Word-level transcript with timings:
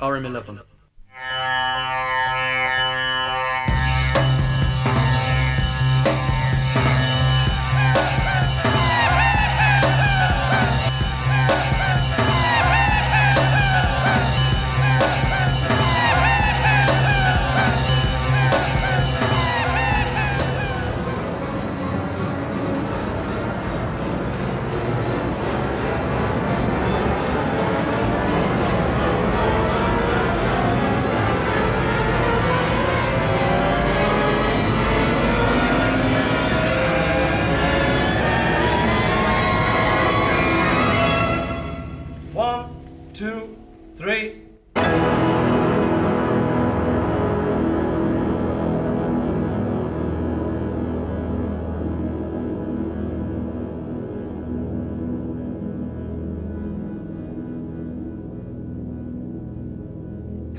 RM11. 0.00 0.75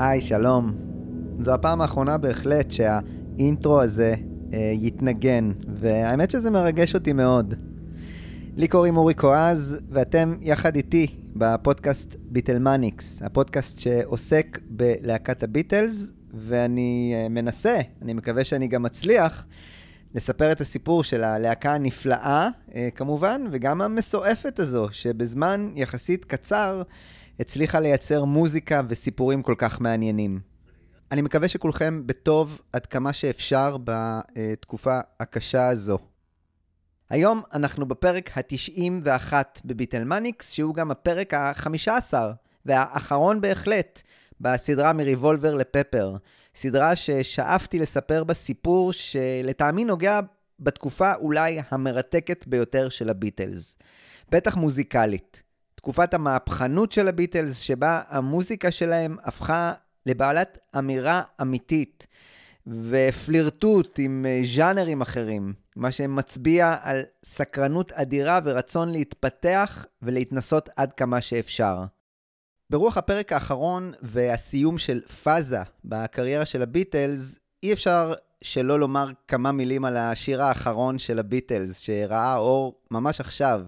היי, 0.10 0.22
שלום. 0.22 0.74
זו 1.40 1.54
הפעם 1.54 1.82
האחרונה 1.82 2.18
בהחלט 2.18 2.72
שהאינטרו 2.72 3.82
הזה 3.82 4.16
אה, 4.54 4.72
יתנגן, 4.74 5.52
והאמת 5.74 6.32
שזה 6.32 6.52
מרגש 6.52 6.96
אותי 6.96 7.14
מאוד. 7.14 7.54
לי 8.56 8.68
קוראים 8.68 8.98
אורי 8.98 9.14
קואז, 9.14 9.80
ואתם 9.90 10.38
יחד 10.42 10.76
איתי 10.76 11.08
בפודקאסט 11.36 12.16
ביטלמניקס, 12.20 13.22
הפודקאסט 13.22 13.80
שעוסק 13.80 14.60
בלהקת 14.70 15.44
הביטלס, 15.44 16.12
ואני 16.34 17.14
אה, 17.16 17.30
מנסה, 17.30 17.80
אני 18.02 18.14
מקווה 18.14 18.44
שאני 18.44 18.68
גם 18.68 18.84
מצליח, 18.84 19.46
לספר 20.16 20.52
את 20.52 20.62
הסיפור 20.62 21.04
של 21.04 21.24
הלהקה 21.24 21.74
הנפלאה, 21.74 22.50
אה, 22.76 22.90
כמובן, 22.96 23.42
וגם 23.52 23.82
המסועפת 23.82 24.60
הזו, 24.60 24.88
שבזמן 24.92 25.72
יחסית 25.76 26.26
קצר 26.26 26.82
הצליחה 27.40 27.80
לייצר 27.80 28.26
מוזיקה 28.26 28.82
וסיפורים 28.90 29.44
כל 29.44 29.56
כך 29.58 29.82
מעניינים. 29.82 30.40
אני 31.12 31.22
מקווה 31.22 31.48
שכולכם 31.48 32.04
בטוב 32.06 32.62
עד 32.74 32.86
כמה 32.86 33.14
שאפשר 33.14 33.78
בתקופה 33.84 35.00
הקשה 35.20 35.68
הזו. 35.68 35.98
היום 37.10 37.42
אנחנו 37.54 37.86
בפרק 37.86 38.38
ה-91 38.38 39.34
בביטלמניקס, 39.66 40.52
שהוא 40.52 40.76
גם 40.76 40.92
הפרק 40.92 41.34
ה-15 41.34 42.14
והאחרון 42.66 43.42
בהחלט 43.42 44.02
בסדרה 44.42 44.94
מריבולבר 44.94 45.56
לפפר. 45.56 46.16
סדרה 46.56 46.96
ששאפתי 46.96 47.80
לספר 47.80 48.24
בה 48.24 48.34
סיפור 48.34 48.94
שלטעמי 48.94 49.86
נוגע 49.86 50.20
בתקופה 50.60 51.14
אולי 51.16 51.60
המרתקת 51.72 52.48
ביותר 52.48 52.90
של 52.90 53.10
הביטלס. 53.10 53.76
בטח 54.32 54.58
מוזיקלית. 54.58 55.44
תקופת 55.88 56.14
המהפכנות 56.14 56.92
של 56.92 57.08
הביטלס, 57.08 57.58
שבה 57.58 58.02
המוזיקה 58.08 58.72
שלהם 58.72 59.18
הפכה 59.24 59.74
לבעלת 60.06 60.58
אמירה 60.78 61.22
אמיתית 61.42 62.08
ופלירטוט 62.68 64.00
עם 64.00 64.26
אה, 64.30 64.42
ז'אנרים 64.56 65.02
אחרים, 65.02 65.54
מה 65.76 65.92
שמצביע 65.92 66.76
על 66.82 67.02
סקרנות 67.26 67.92
אדירה 67.92 68.40
ורצון 68.44 68.92
להתפתח 68.92 69.86
ולהתנסות 70.02 70.70
עד 70.76 70.94
כמה 70.94 71.22
שאפשר. 71.22 71.84
ברוח 72.70 72.98
הפרק 72.98 73.34
האחרון 73.34 73.92
והסיום 74.02 74.78
של 74.78 75.02
פאזה 75.24 75.60
בקריירה 75.86 76.46
של 76.46 76.62
הביטלס, 76.62 77.40
אי 77.64 77.74
אפשר 77.74 78.14
שלא 78.42 78.80
לומר 78.80 79.10
כמה 79.28 79.52
מילים 79.52 79.86
על 79.86 79.98
השיר 79.98 80.44
האחרון 80.44 81.00
של 81.00 81.20
הביטלס, 81.20 81.80
שראה 81.80 82.38
אור 82.38 82.82
ממש 82.92 83.20
עכשיו, 83.20 83.62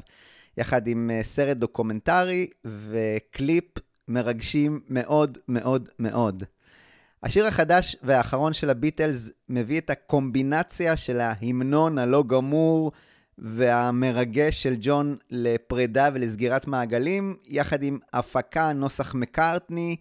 יחד 0.60 0.88
עם 0.88 1.12
אה, 1.14 1.24
סרט 1.24 1.58
דוקומנטרי 1.58 2.48
וקליפ 2.66 3.66
מרגשים 4.08 4.80
מאוד 4.90 5.38
מאוד 5.48 5.90
מאוד. 6.00 6.44
השיר 7.24 7.46
החדש 7.46 7.96
והאחרון 8.04 8.54
של 8.54 8.70
הביטלס 8.70 9.30
מביא 9.50 9.80
את 9.80 9.90
הקומבינציה 9.90 10.98
של 10.98 11.20
ההמנון 11.20 11.98
הלא 11.98 12.24
גמור 12.28 12.92
והמרגש 13.38 14.64
של 14.64 14.76
ג'ון 14.80 15.18
לפרידה 15.30 16.10
ולסגירת 16.14 16.68
מעגלים, 16.68 17.36
יחד 17.46 17.84
עם 17.84 18.00
הפקה 18.14 18.74
נוסח 18.74 19.16
מקארטני, 19.16 19.96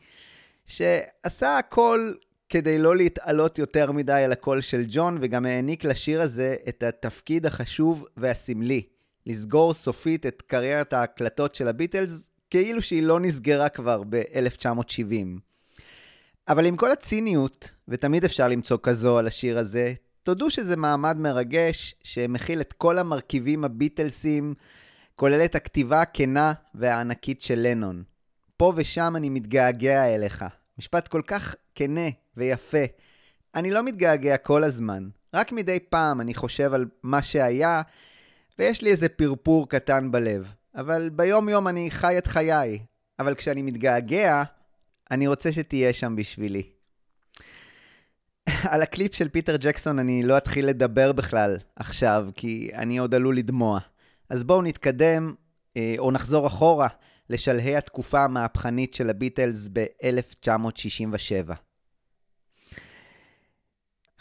שעשה 0.67 1.59
הכל 1.59 2.13
כדי 2.49 2.79
לא 2.79 2.97
להתעלות 2.97 3.59
יותר 3.59 3.93
מדי 3.93 4.13
על 4.13 4.33
הקול 4.33 4.61
של 4.61 4.83
ג'ון, 4.89 5.19
וגם 5.21 5.47
העניק 5.47 5.85
לשיר 5.85 6.21
הזה 6.21 6.57
את 6.69 6.83
התפקיד 6.83 7.47
החשוב 7.47 8.05
והסמלי, 8.17 8.83
לסגור 9.29 9.75
סופית 9.75 10.27
את 10.27 10.43
קריירת 10.43 10.93
ההקלטות 10.93 11.55
של 11.55 11.69
הביטלס, 11.69 12.21
כאילו 12.51 12.83
שהיא 12.83 13.03
לא 13.03 13.21
נסגרה 13.21 13.69
כבר 13.69 14.03
ב-1970. 14.09 15.41
אבל 16.49 16.67
עם 16.67 16.77
כל 16.77 16.91
הציניות, 16.91 17.71
ותמיד 17.89 18.25
אפשר 18.25 18.49
למצוא 18.49 18.79
כזו 18.83 19.19
על 19.19 19.27
השיר 19.27 19.59
הזה, 19.59 19.93
תודו 20.23 20.51
שזה 20.51 20.77
מעמד 20.77 21.17
מרגש 21.17 21.95
שמכיל 22.03 22.61
את 22.61 22.73
כל 22.73 22.99
המרכיבים 22.99 23.65
הביטלסים, 23.65 24.55
כולל 25.15 25.45
את 25.45 25.55
הכתיבה 25.55 26.01
הכנה 26.03 26.53
והענקית 26.75 27.43
של 27.43 27.59
לנון. 27.59 28.03
פה 28.57 28.73
ושם 28.77 29.17
אני 29.17 29.29
מתגעגע 29.29 30.15
אליך. 30.15 30.45
משפט 30.79 31.09
כל 31.09 31.23
כך 31.27 31.55
כנה 31.75 32.09
ויפה. 32.37 32.85
אני 33.55 33.71
לא 33.71 33.83
מתגעגע 33.83 34.37
כל 34.37 34.65
הזמן, 34.65 35.09
רק 35.35 35.53
מדי 35.53 35.79
פעם 35.81 36.21
אני 36.21 36.35
חושב 36.35 36.75
על 36.75 36.87
מה 37.03 37.23
שהיה, 37.23 37.83
ויש 38.59 38.83
לי 38.83 38.91
איזה 38.91 39.09
פרפור 39.09 39.69
קטן 39.69 40.11
בלב. 40.11 40.53
אבל 40.75 41.11
ביום-יום 41.13 41.69
אני 41.69 41.91
חי 41.91 42.19
את 42.19 42.27
חיי. 42.27 42.79
אבל 43.19 43.35
כשאני 43.35 43.63
מתגעגע, 43.63 44.43
אני 45.11 45.27
רוצה 45.27 45.53
שתהיה 45.53 45.93
שם 45.93 46.17
בשבילי. 46.17 46.63
על 48.73 48.83
הקליפ 48.83 49.15
של 49.15 49.29
פיטר 49.29 49.57
ג'קסון 49.57 49.99
אני 49.99 50.23
לא 50.23 50.37
אתחיל 50.37 50.67
לדבר 50.67 51.13
בכלל 51.13 51.57
עכשיו, 51.77 52.27
כי 52.35 52.71
אני 52.75 52.99
עוד 52.99 53.15
עלול 53.15 53.37
לדמוע. 53.37 53.81
אז 54.31 54.45
בואו 54.45 54.63
נתקדם, 54.63 55.35
אה, 55.77 55.95
או 55.99 56.11
נחזור 56.11 56.47
אחורה, 56.47 56.89
לשלהי 57.31 57.77
התקופה 57.77 58.25
המהפכנית 58.25 58.95
של 58.95 59.11
הביטלס 59.11 59.69
ב-1967. 59.73 61.53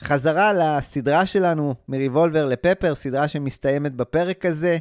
חזרה 0.02 0.54
לסדרה 0.54 1.26
שלנו, 1.26 1.76
מריבולבר 1.88 2.46
לפפר, 2.46 2.96
סדרה 2.96 3.28
שמסתיימת 3.28 3.94
בפרק 3.94 4.46
הזה. 4.46 4.78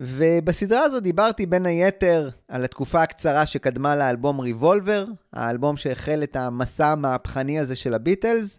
ובסדרה 0.00 0.82
הזו 0.82 1.00
דיברתי 1.00 1.46
בין 1.46 1.66
היתר 1.66 2.30
על 2.48 2.64
התקופה 2.64 3.02
הקצרה 3.02 3.46
שקדמה 3.46 3.96
לאלבום 3.96 4.40
ריבולבר, 4.40 5.04
האלבום 5.32 5.76
שהחל 5.76 6.20
את 6.22 6.36
המסע 6.36 6.86
המהפכני 6.86 7.58
הזה 7.58 7.76
של 7.76 7.94
הביטלס, 7.94 8.58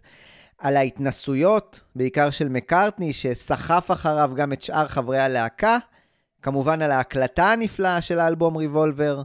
על 0.58 0.76
ההתנסויות, 0.76 1.80
בעיקר 1.96 2.30
של 2.30 2.48
מקארטני, 2.48 3.12
שסחף 3.12 3.90
אחריו 3.90 4.30
גם 4.36 4.52
את 4.52 4.62
שאר 4.62 4.88
חברי 4.88 5.18
הלהקה, 5.18 5.78
כמובן 6.42 6.82
על 6.82 6.90
ההקלטה 6.90 7.52
הנפלאה 7.52 8.00
של 8.00 8.20
האלבום 8.20 8.56
ריבולבר, 8.56 9.22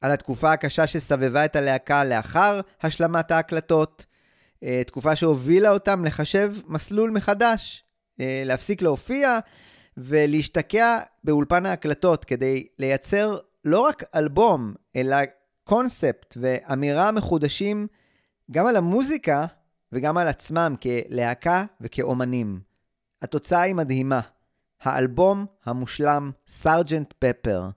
על 0.00 0.10
התקופה 0.10 0.52
הקשה 0.52 0.86
שסבבה 0.86 1.44
את 1.44 1.56
הלהקה 1.56 2.04
לאחר 2.04 2.60
השלמת 2.82 3.30
ההקלטות, 3.30 4.06
תקופה 4.86 5.16
שהובילה 5.16 5.70
אותם 5.70 6.04
לחשב 6.04 6.54
מסלול 6.66 7.10
מחדש, 7.10 7.84
אה, 8.20 8.42
להפסיק 8.44 8.82
להופיע, 8.82 9.38
ולהשתקע 9.96 10.98
באולפן 11.24 11.66
ההקלטות 11.66 12.24
כדי 12.24 12.66
לייצר 12.78 13.38
לא 13.64 13.80
רק 13.80 14.02
אלבום, 14.14 14.74
אלא 14.96 15.16
קונספט 15.64 16.36
ואמירה 16.40 17.12
מחודשים 17.12 17.86
גם 18.50 18.66
על 18.66 18.76
המוזיקה 18.76 19.46
וגם 19.92 20.18
על 20.18 20.28
עצמם 20.28 20.74
כלהקה 20.82 21.64
וכאומנים. 21.80 22.60
התוצאה 23.22 23.60
היא 23.60 23.74
מדהימה. 23.74 24.20
האלבום 24.82 25.46
המושלם 25.64 26.30
סארג'נט 26.48 27.12
פפר. 27.18 27.68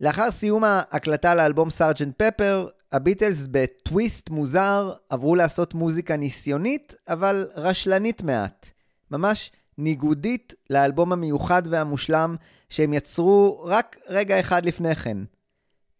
לאחר 0.00 0.30
סיום 0.30 0.64
ההקלטה 0.64 1.34
לאלבום 1.34 1.70
סארג'נט 1.70 2.22
פפר, 2.22 2.68
הביטלס 2.92 3.46
בטוויסט 3.50 4.30
מוזר 4.30 4.92
עברו 5.08 5.34
לעשות 5.34 5.74
מוזיקה 5.74 6.16
ניסיונית, 6.16 6.94
אבל 7.08 7.48
רשלנית 7.54 8.22
מעט. 8.22 8.70
ממש 9.10 9.52
ניגודית 9.78 10.54
לאלבום 10.70 11.12
המיוחד 11.12 11.62
והמושלם 11.70 12.36
שהם 12.68 12.92
יצרו 12.92 13.62
רק 13.64 13.96
רגע 14.08 14.40
אחד 14.40 14.66
לפני 14.66 14.94
כן. 14.94 15.16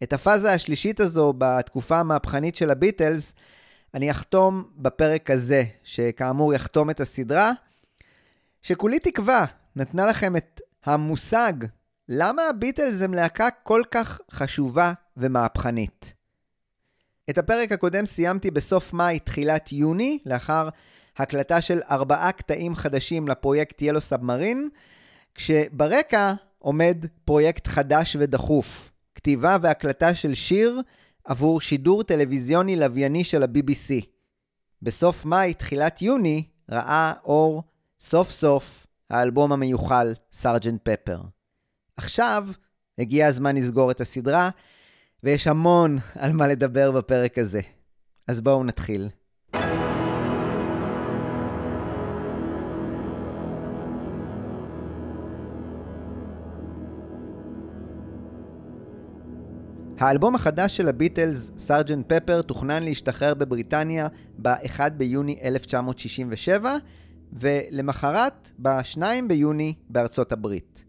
את 0.03 0.13
הפאזה 0.13 0.53
השלישית 0.53 1.01
הזו 1.01 1.35
בתקופה 1.39 2.01
המהפכנית 2.01 2.57
של 2.57 2.71
הביטלס, 2.71 3.35
אני 3.95 4.11
אחתום 4.11 4.65
בפרק 4.77 5.31
הזה, 5.31 5.65
שכאמור 5.85 6.55
יחתום 6.55 6.91
את 6.91 7.01
הסדרה, 7.01 7.53
שכולי 8.63 8.99
תקווה 8.99 9.45
נתנה 9.77 10.07
לכם 10.07 10.37
את 10.37 10.61
המושג 10.85 11.53
למה 12.09 12.43
הביטלס 12.49 13.03
הם 13.03 13.15
להקה 13.15 13.49
כל 13.63 13.83
כך 13.91 14.21
חשובה 14.31 14.93
ומהפכנית. 15.17 16.20
את 17.31 17.39
הפרק 17.39 17.73
הקודם 17.73 18.07
סיימתי 18.07 18.51
בסוף 18.51 18.93
מאי, 18.93 19.19
תחילת 19.19 19.73
יוני, 19.73 20.19
לאחר 20.27 20.69
הקלטה 21.17 21.61
של 21.61 21.81
ארבעה 21.91 22.33
קטעים 22.33 22.75
חדשים 22.75 23.29
לפרויקט 23.29 23.83
ילו 23.83 24.01
סאבמרין, 24.01 24.69
כשברקע 25.35 26.33
עומד 26.59 27.07
פרויקט 27.25 27.67
חדש 27.67 28.17
ודחוף, 28.21 28.93
כתיבה 29.15 29.57
והקלטה 29.63 30.15
של 30.15 30.35
שיר 30.35 30.81
עבור 31.25 31.61
שידור 31.61 32.03
טלוויזיוני 32.03 32.77
לווייני 32.77 33.25
של 33.25 33.43
ה-BBC. 33.43 34.07
בסוף 34.83 35.25
מאי, 35.25 35.55
תחילת 35.55 36.03
יוני, 36.03 36.45
ראה 36.69 37.13
אור 37.25 37.63
סוף 38.01 38.31
סוף 38.31 38.87
האלבום 39.11 39.53
המיוחל, 39.53 40.15
סארג'נט 40.33 40.81
פפר. 40.89 41.21
עכשיו 41.97 42.49
הגיע 42.99 43.27
הזמן 43.27 43.57
לסגור 43.57 43.91
את 43.91 44.01
הסדרה, 44.01 44.51
ויש 45.25 45.47
המון 45.47 45.99
על 46.15 46.33
מה 46.33 46.47
לדבר 46.47 46.93
בפרק 46.93 47.39
הזה. 47.39 47.61
אז 48.29 48.41
בואו 48.41 48.65
נתחיל. 48.65 49.09
האלבום 59.99 60.35
החדש 60.35 60.77
של 60.77 60.89
הביטלס, 60.89 61.53
סארג'נט 61.59 62.13
פפר, 62.13 62.43
תוכנן 62.43 62.83
להשתחרר 62.83 63.35
בבריטניה 63.35 64.09
ב-1 64.39 64.81
ביוני 64.97 65.39
1967, 65.43 66.77
ולמחרת, 67.33 68.51
ב-2 68.59 69.03
ביוני, 69.29 69.75
בארצות 69.89 70.33
הברית. 70.33 70.85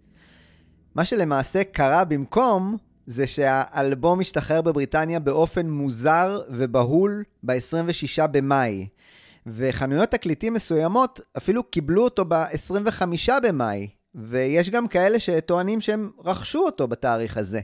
מה 0.96 1.06
שלמעשה 1.06 1.64
קרה 1.64 2.04
במקום, 2.04 2.78
זה 3.08 3.28
שהאלבום 3.28 4.20
השתחרר 4.20 4.62
בבריטניה 4.62 5.20
באופן 5.20 5.70
מוזר 5.70 6.42
ובהול 6.50 7.24
ב-26 7.44 8.28
במאי. 8.28 8.88
וחנויות 9.46 10.10
תקליטים 10.10 10.54
מסוימות 10.54 11.20
אפילו 11.38 11.64
קיבלו 11.64 12.04
אותו 12.04 12.26
ב-25 12.26 13.02
במאי, 13.44 13.88
ויש 14.16 14.70
גם 14.70 14.88
כאלה 14.88 15.20
שטוענים 15.20 15.82
שהם 15.82 16.12
רכשו 16.26 16.60
אותו 16.60 16.88
בתאריך 16.88 17.38
הזה. 17.38 17.60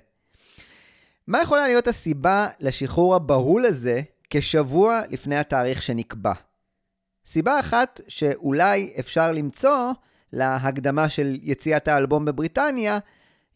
מה 1.27 1.41
יכולה 1.41 1.67
להיות 1.67 1.87
הסיבה 1.87 2.47
לשחרור 2.59 3.15
הבהול 3.15 3.65
הזה 3.65 4.01
כשבוע 4.29 5.01
לפני 5.09 5.35
התאריך 5.35 5.81
שנקבע? 5.81 6.33
סיבה 7.25 7.59
אחת 7.59 8.01
שאולי 8.07 8.93
אפשר 8.99 9.31
למצוא 9.31 9.91
להקדמה 10.33 11.09
של 11.09 11.35
יציאת 11.41 11.87
האלבום 11.87 12.25
בבריטניה, 12.25 12.99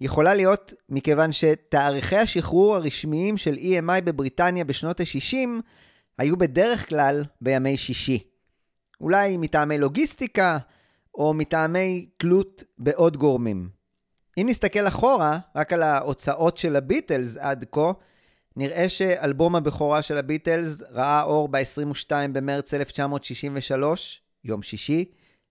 יכולה 0.02 0.34
להיות 0.34 0.74
מכיוון 0.90 1.32
שתאריכי 1.32 2.16
השחרור 2.16 2.76
הרשמיים 2.76 3.38
של 3.38 3.56
EMI 3.56 4.02
בבריטניה 4.04 4.64
בשנות 4.64 5.00
ה-60 5.00 5.48
היו 6.18 6.38
בדרך 6.38 6.90
כלל 6.90 7.24
בימי 7.42 7.78
שישי. 7.78 8.24
אולי 9.02 9.38
מטעמי 9.38 9.78
לוגיסטיקה, 9.78 10.58
או 11.16 11.34
מטעמי 11.34 12.10
תלות 12.18 12.64
בעוד 12.78 13.18
גורמים. 13.18 13.70
אם 14.38 14.46
נסתכל 14.50 14.88
אחורה, 14.88 15.40
רק 15.56 15.74
על 15.74 15.84
ההוצאות 15.84 16.58
של 16.58 16.76
הביטלס 16.76 17.38
עד 17.38 17.66
כה, 17.72 17.92
נראה 18.56 18.90
שאלבום 18.90 19.56
הבכורה 19.56 20.02
של 20.02 20.18
הביטלס 20.18 20.82
ראה 20.92 21.22
אור 21.24 21.48
ב-22 21.48 22.12
במרץ 22.34 22.74
1963, 22.74 24.22
יום 24.44 24.62
שישי. 24.62 25.06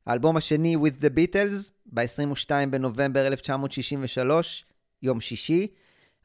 האלבום 0.07 0.37
השני, 0.37 0.77
With 0.77 1.03
the 1.03 1.19
Beatles, 1.19 1.71
ב-22 1.87 2.51
בנובמבר 2.71 3.27
1963, 3.27 4.65
יום 5.03 5.21
שישי. 5.21 5.67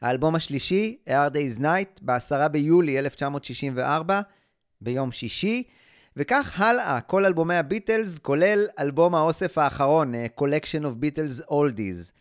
האלבום 0.02 0.36
השלישי, 0.36 0.98
A 1.08 1.12
Hard 1.12 1.34
Day's 1.34 1.62
Night, 1.62 2.00
ב-10 2.02 2.48
ביולי 2.48 3.00
1964, 3.00 4.22
ביום 4.82 5.12
שישי. 5.12 5.64
וכך 6.18 6.60
הלאה, 6.60 7.02
כל 7.02 7.26
אלבומי 7.26 7.56
הביטלס, 7.56 8.20
כולל 8.20 8.68
אלבום 8.80 9.16
האוסף 9.16 9.58
האחרון, 9.58 10.14
Collection 10.40 10.84
of 10.84 11.04
Beatles 11.04 11.50
Oldies. 11.50 12.12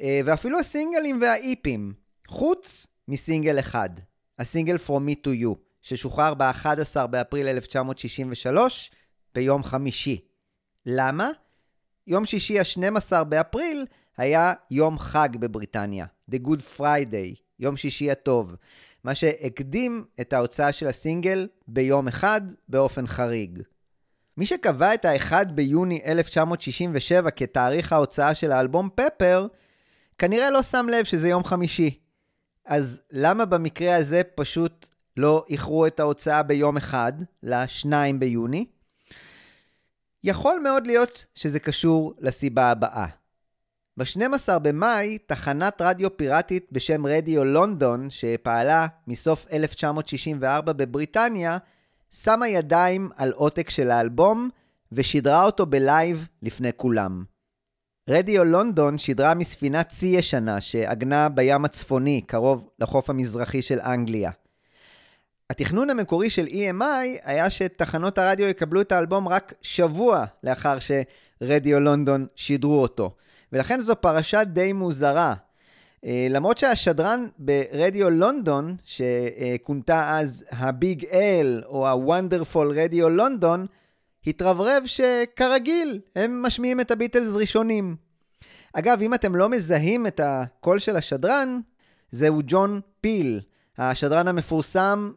אה, 0.00 0.20
ואפילו 0.24 0.60
הסינגלים 0.60 1.20
והאיפים, 1.22 1.92
חוץ 2.28 2.86
מסינגל 3.08 3.58
אחד, 3.58 3.90
הסינגל 4.38 4.76
From 4.76 5.00
Me 5.08 5.26
to 5.26 5.30
You, 5.44 5.54
ששוחרר 5.82 6.34
ב-11 6.34 7.06
באפריל 7.06 7.46
1963, 7.46 8.90
ביום 9.34 9.64
חמישי. 9.64 10.29
למה? 10.86 11.30
יום 12.06 12.26
שישי 12.26 12.58
ה-12 12.58 13.24
באפריל 13.24 13.86
היה 14.16 14.52
יום 14.70 14.98
חג 14.98 15.28
בבריטניה, 15.40 16.06
The 16.30 16.38
Good 16.46 16.78
Friday, 16.78 17.40
יום 17.58 17.76
שישי 17.76 18.10
הטוב, 18.10 18.54
מה 19.04 19.14
שהקדים 19.14 20.04
את 20.20 20.32
ההוצאה 20.32 20.72
של 20.72 20.86
הסינגל 20.86 21.48
ביום 21.68 22.08
אחד 22.08 22.40
באופן 22.68 23.06
חריג. 23.06 23.62
מי 24.36 24.46
שקבע 24.46 24.94
את 24.94 25.04
ה-1 25.04 25.44
ביוני 25.44 26.00
1967 26.04 27.30
כתאריך 27.30 27.92
ההוצאה 27.92 28.34
של 28.34 28.52
האלבום 28.52 28.88
פפר, 28.94 29.46
כנראה 30.18 30.50
לא 30.50 30.62
שם 30.62 30.86
לב 30.90 31.04
שזה 31.04 31.28
יום 31.28 31.44
חמישי. 31.44 31.98
אז 32.66 33.00
למה 33.10 33.44
במקרה 33.44 33.96
הזה 33.96 34.22
פשוט 34.34 34.88
לא 35.16 35.44
איחרו 35.50 35.86
את 35.86 36.00
ההוצאה 36.00 36.42
ביום 36.42 36.76
אחד, 36.76 37.12
ל-2 37.42 37.92
ביוני? 38.18 38.66
יכול 40.24 40.60
מאוד 40.62 40.86
להיות 40.86 41.24
שזה 41.34 41.60
קשור 41.60 42.14
לסיבה 42.18 42.70
הבאה. 42.70 43.06
ב-12 43.96 44.58
במאי, 44.58 45.18
תחנת 45.18 45.80
רדיו 45.80 46.16
פיראטית 46.16 46.66
בשם 46.72 47.06
רדיו 47.06 47.44
לונדון, 47.44 48.10
שפעלה 48.10 48.86
מסוף 49.06 49.46
1964 49.52 50.72
בבריטניה, 50.72 51.58
שמה 52.10 52.48
ידיים 52.48 53.10
על 53.16 53.32
עותק 53.32 53.70
של 53.70 53.90
האלבום 53.90 54.50
ושידרה 54.92 55.44
אותו 55.44 55.66
בלייב 55.66 56.26
לפני 56.42 56.70
כולם. 56.76 57.24
רדיו 58.08 58.44
לונדון 58.44 58.98
שידרה 58.98 59.34
מספינת 59.34 59.88
צי 59.88 60.06
ישנה 60.06 60.60
שעגנה 60.60 61.28
בים 61.28 61.64
הצפוני, 61.64 62.22
קרוב 62.26 62.68
לחוף 62.78 63.10
המזרחי 63.10 63.62
של 63.62 63.80
אנגליה. 63.80 64.30
התכנון 65.50 65.90
המקורי 65.90 66.30
של 66.30 66.46
EMI 66.46 67.18
היה 67.22 67.50
שתחנות 67.50 68.18
הרדיו 68.18 68.48
יקבלו 68.48 68.80
את 68.80 68.92
האלבום 68.92 69.28
רק 69.28 69.54
שבוע 69.62 70.24
לאחר 70.44 70.78
שרדיו 70.78 71.80
לונדון 71.80 72.26
שידרו 72.34 72.82
אותו. 72.82 73.14
ולכן 73.52 73.80
זו 73.80 73.96
פרשה 73.96 74.44
די 74.44 74.72
מוזרה. 74.72 75.34
אה, 76.04 76.26
למרות 76.30 76.58
שהשדרן 76.58 77.26
ברדיו 77.38 78.10
לונדון, 78.10 78.76
שכונתה 78.84 80.18
אז 80.18 80.44
ה 80.50 80.63
Big 80.63 81.04
L 81.12 81.62
או 81.66 81.88
ה 81.88 81.97
Wonderful 81.97 82.78
Radio 82.78 83.08
London, 83.08 83.66
התרברב 84.26 84.82
שכרגיל, 84.86 86.00
הם 86.16 86.42
משמיעים 86.42 86.80
את 86.80 86.90
הביטלס 86.90 87.34
ראשונים. 87.36 87.96
אגב, 88.72 89.02
אם 89.02 89.14
אתם 89.14 89.36
לא 89.36 89.48
מזהים 89.48 90.06
את 90.06 90.20
הקול 90.24 90.78
של 90.78 90.96
השדרן, 90.96 91.60
זהו 92.10 92.40
ג'ון 92.46 92.80
פיל, 93.00 93.40
השדרן 93.78 94.28
המפורסם 94.28 95.10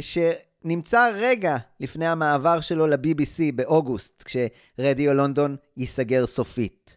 שנמצא 0.00 1.10
רגע 1.14 1.56
לפני 1.80 2.06
המעבר 2.06 2.60
שלו 2.60 2.86
ל-BBC 2.86 3.54
באוגוסט, 3.54 4.22
כשרדיו 4.26 5.14
לונדון 5.14 5.56
ייסגר 5.76 6.26
סופית. 6.26 6.96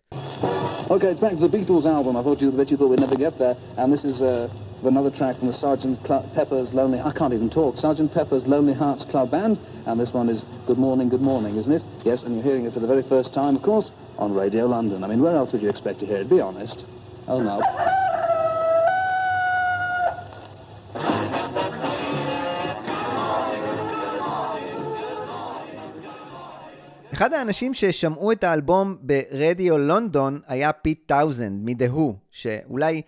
Okay, 0.89 1.09
it's 1.11 1.19
back 1.19 1.33
to 1.33 1.47
the 1.47 1.47
Beatles 1.47 1.85
album. 1.85 2.17
I 2.17 2.23
thought 2.23 2.41
you, 2.41 2.51
bet 2.51 2.71
you 2.71 2.77
thought 2.77 2.89
we'd 2.89 2.99
never 2.99 3.15
get 3.15 3.37
there. 3.37 3.55
And 3.77 3.93
this 3.93 4.03
is 4.03 4.21
uh, 4.23 4.49
another 4.83 5.11
track 5.11 5.37
from 5.37 5.45
the 5.45 5.53
Sergeant 5.53 5.99
Cl- 6.03 6.27
Pepper's 6.33 6.73
Lonely... 6.73 6.99
I 6.99 7.11
can't 7.11 7.31
even 7.31 7.47
talk. 7.47 7.77
Sergeant 7.77 8.11
Pepper's 8.11 8.47
Lonely 8.47 8.73
Hearts 8.73 9.05
Club 9.05 9.29
Band. 9.29 9.59
And 9.85 9.99
this 9.99 10.13
one 10.13 10.29
is 10.29 10.43
Good 10.65 10.79
Morning, 10.79 11.07
Good 11.07 11.21
Morning, 11.21 11.57
isn't 11.57 11.71
it? 11.71 11.83
Yes, 12.03 12.23
and 12.23 12.33
you're 12.33 12.43
hearing 12.43 12.65
it 12.65 12.73
for 12.73 12.79
the 12.79 12.87
very 12.87 13.03
first 13.03 13.35
time, 13.35 13.55
of 13.55 13.61
course, 13.61 13.91
on 14.17 14.33
Radio 14.33 14.65
London. 14.65 15.03
I 15.03 15.07
mean, 15.07 15.21
where 15.21 15.35
else 15.35 15.51
would 15.51 15.61
you 15.61 15.69
expect 15.69 15.99
to 15.99 16.07
hear 16.07 16.17
it? 16.17 16.27
Be 16.27 16.41
honest. 16.41 16.85
Oh, 17.27 17.39
no. 17.39 17.61
אחד 27.14 27.32
האנשים 27.32 27.74
ששמעו 27.74 28.32
את 28.32 28.44
האלבום 28.44 28.96
ברדיו 29.00 29.78
לונדון 29.78 30.40
היה 30.46 30.72
פיט 30.72 31.02
טאוזנד 31.06 31.60
מ"דה-הו", 31.64 32.16
שאולי 32.30 33.02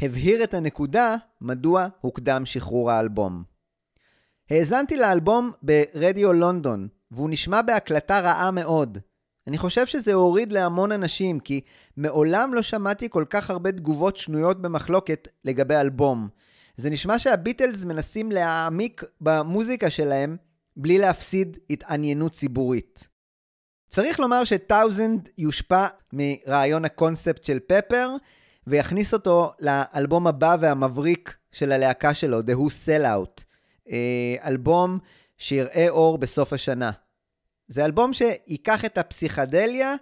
הבהיר 0.00 0.44
את 0.44 0.54
הנקודה 0.54 1.16
מדוע 1.40 1.86
הוקדם 2.00 2.46
שחרור 2.46 2.90
האלבום. 2.90 3.42
האזנתי 4.50 4.96
לאלבום 4.96 5.50
ברדיו 5.62 6.32
לונדון, 6.32 6.88
והוא 7.10 7.30
נשמע 7.30 7.62
בהקלטה 7.62 8.20
רעה 8.20 8.50
מאוד. 8.50 8.98
אני 9.46 9.58
חושב 9.58 9.86
שזה 9.86 10.14
הוריד 10.14 10.52
להמון 10.52 10.92
אנשים, 10.92 11.40
כי 11.40 11.60
מעולם 11.96 12.54
לא 12.54 12.62
שמעתי 12.62 13.08
כל 13.10 13.24
כך 13.30 13.50
הרבה 13.50 13.72
תגובות 13.72 14.16
שנויות 14.16 14.62
במחלוקת 14.62 15.28
לגבי 15.44 15.76
אלבום. 15.76 16.28
זה 16.76 16.90
נשמע 16.90 17.18
שהביטלס 17.18 17.84
מנסים 17.84 18.32
להעמיק 18.32 19.04
במוזיקה 19.20 19.90
שלהם 19.90 20.36
בלי 20.76 20.98
להפסיד 20.98 21.58
התעניינות 21.70 22.32
ציבורית. 22.32 23.17
צריך 23.88 24.20
לומר 24.20 24.44
שטאוזנד 24.44 25.28
יושפע 25.38 25.86
מרעיון 26.12 26.84
הקונספט 26.84 27.44
של 27.44 27.58
פפר, 27.66 28.10
ויכניס 28.66 29.14
אותו 29.14 29.52
לאלבום 29.60 30.26
הבא 30.26 30.56
והמבריק 30.60 31.36
של 31.52 31.72
הלהקה 31.72 32.14
שלו, 32.14 32.40
The 32.40 32.58
Who 32.58 32.70
Sell 32.86 33.04
Out. 33.04 33.42
אה, 33.90 34.36
אלבום 34.44 34.98
שיראה 35.38 35.88
אור 35.88 36.18
בסוף 36.18 36.52
השנה. 36.52 36.90
זה 37.68 37.84
אלבום 37.84 38.12
שייקח 38.12 38.84
את 38.84 38.98
הפסיכדליה 38.98 39.94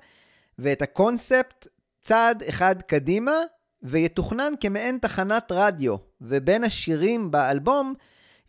ואת 0.59 0.83
הקונספט 0.83 1.67
צעד 2.03 2.43
אחד 2.43 2.83
קדימה, 2.83 3.37
ויתוכנן 3.83 4.53
כמעין 4.61 4.99
תחנת 4.99 5.47
רדיו, 5.51 5.97
ובין 6.21 6.65
השירים 6.65 7.31
באלבום 7.31 7.95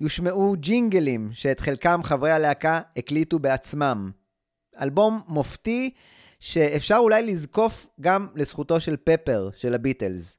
יושמעו 0.02 0.56
ג'ינגלים, 0.60 1.30
שאת 1.34 1.60
חלקם 1.60 2.02
חברי 2.04 2.32
הלהקה 2.32 2.82
הקליטו 2.98 3.40
בעצמם. 3.40 4.12
אלבום 4.82 5.22
מופתי, 5.28 5.90
שאפשר 6.40 6.96
אולי 6.96 7.26
לזקוף 7.26 7.88
גם 8.02 8.28
לזכותו 8.36 8.80
של 8.80 8.98
פפר, 9.04 9.50
של 9.56 9.74
הביטלס. 9.74 10.38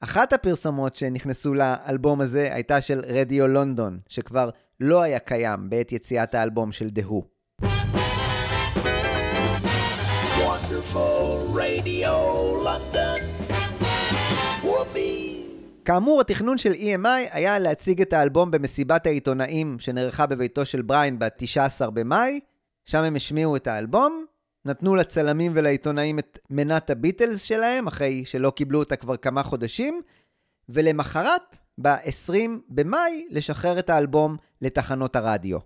אחת 0.00 0.32
הפרסומות 0.32 0.96
שנכנסו 0.96 1.54
לאלבום 1.54 2.20
הזה 2.20 2.48
הייתה 2.54 2.80
של 2.80 3.02
רדיו 3.06 3.48
לונדון, 3.48 3.98
שכבר 4.08 4.50
לא 4.80 5.02
היה 5.02 5.18
קיים 5.18 5.70
בעת 5.70 5.92
יציאת 5.92 6.34
האלבום 6.34 6.72
של 6.72 6.88
Who. 6.98 7.22
כאמור, 15.84 16.20
התכנון 16.20 16.58
של 16.58 16.72
EMI 16.72 17.08
היה 17.30 17.58
להציג 17.58 18.00
את 18.00 18.12
האלבום 18.12 18.50
במסיבת 18.50 19.06
העיתונאים 19.06 19.78
שנערכה 19.78 20.26
בביתו 20.26 20.66
של 20.66 20.82
בריין 20.82 21.18
ב-19 21.18 21.90
במאי, 21.90 22.40
שם 22.90 23.02
הם 23.04 23.16
השמיעו 23.16 23.56
את 23.56 23.66
האלבום, 23.66 24.24
נתנו 24.64 24.94
לצלמים 24.94 25.52
ולעיתונאים 25.54 26.18
את 26.18 26.38
מנת 26.50 26.90
הביטלס 26.90 27.42
שלהם, 27.42 27.86
אחרי 27.86 28.24
שלא 28.24 28.50
קיבלו 28.50 28.78
אותה 28.78 28.96
כבר 28.96 29.16
כמה 29.16 29.42
חודשים, 29.42 30.02
ולמחרת, 30.68 31.58
ב-20 31.80 32.50
במאי, 32.68 33.26
לשחרר 33.30 33.78
את 33.78 33.90
האלבום 33.90 34.36
לתחנות 34.62 35.16
הרדיו. 35.16 35.58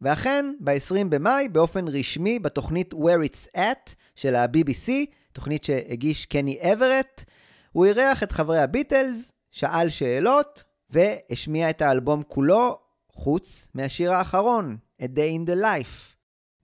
ואכן, 0.00 0.52
ב-20 0.60 1.08
במאי, 1.08 1.48
באופן 1.48 1.88
רשמי, 1.88 2.38
בתוכנית 2.38 2.94
Where 2.94 3.26
It's 3.26 3.56
At 3.56 3.94
של 4.16 4.34
ה-BBC, 4.34 4.90
תוכנית 5.32 5.64
שהגיש 5.64 6.26
קני 6.26 6.72
אברט, 6.72 7.24
הוא 7.72 7.86
אירח 7.86 8.22
את 8.22 8.32
חברי 8.32 8.58
הביטלס, 8.58 9.32
שאל 9.50 9.90
שאלות, 9.90 10.64
והשמיע 10.90 11.70
את 11.70 11.82
האלבום 11.82 12.22
כולו, 12.22 12.78
חוץ 13.12 13.68
מהשיר 13.74 14.12
האחרון, 14.12 14.76
A 15.02 15.04
Day 15.04 15.46
in 15.46 15.50
the 15.50 15.62
Life. 15.62 16.17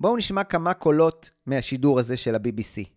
בואו 0.04 0.16
נשמע 0.16 0.44
כמה 0.44 0.74
קולות 0.74 1.30
מהשידור 1.46 1.98
הזה 2.00 2.16
של 2.16 2.34
ה-BBC. 2.34 2.88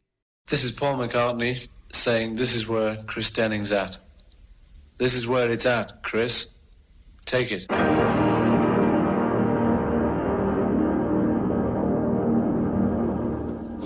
This 0.51 0.63
is 0.63 0.79
Paul 0.79 1.13
McCartney 1.13 1.67
saying 1.93 2.35
this 2.35 2.53
is 2.53 2.67
where 2.67 2.97
Chris 3.07 3.31
Denning's 3.31 3.71
at. 3.71 3.97
This 4.97 5.13
is 5.19 5.25
where 5.25 5.49
it's 5.55 5.65
at, 5.65 6.03
Chris. 6.03 6.47
Take 7.25 7.51
it. 7.51 8.06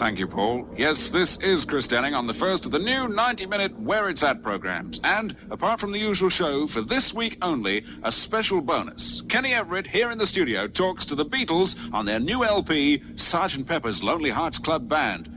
Thank 0.01 0.17
you, 0.17 0.25
Paul. 0.25 0.67
Yes, 0.75 1.11
this 1.11 1.37
is 1.41 1.63
Chris 1.63 1.87
Denning 1.87 2.15
on 2.15 2.25
the 2.25 2.33
first 2.33 2.65
of 2.65 2.71
the 2.71 2.79
new 2.79 3.07
90 3.07 3.45
minute 3.45 3.79
Where 3.79 4.09
It's 4.09 4.23
At 4.23 4.41
programs. 4.41 4.99
And, 5.03 5.35
apart 5.51 5.79
from 5.79 5.91
the 5.91 5.99
usual 5.99 6.31
show, 6.31 6.65
for 6.65 6.81
this 6.81 7.13
week 7.13 7.37
only, 7.43 7.85
a 8.01 8.11
special 8.11 8.61
bonus. 8.61 9.21
Kenny 9.29 9.53
Everett, 9.53 9.85
here 9.85 10.09
in 10.09 10.17
the 10.17 10.25
studio, 10.25 10.67
talks 10.67 11.05
to 11.05 11.13
the 11.13 11.23
Beatles 11.23 11.93
on 11.93 12.07
their 12.07 12.19
new 12.19 12.43
LP, 12.43 12.97
Sgt. 12.97 13.67
Pepper's 13.67 14.03
Lonely 14.03 14.31
Hearts 14.31 14.57
Club 14.57 14.89
Band. 14.89 15.29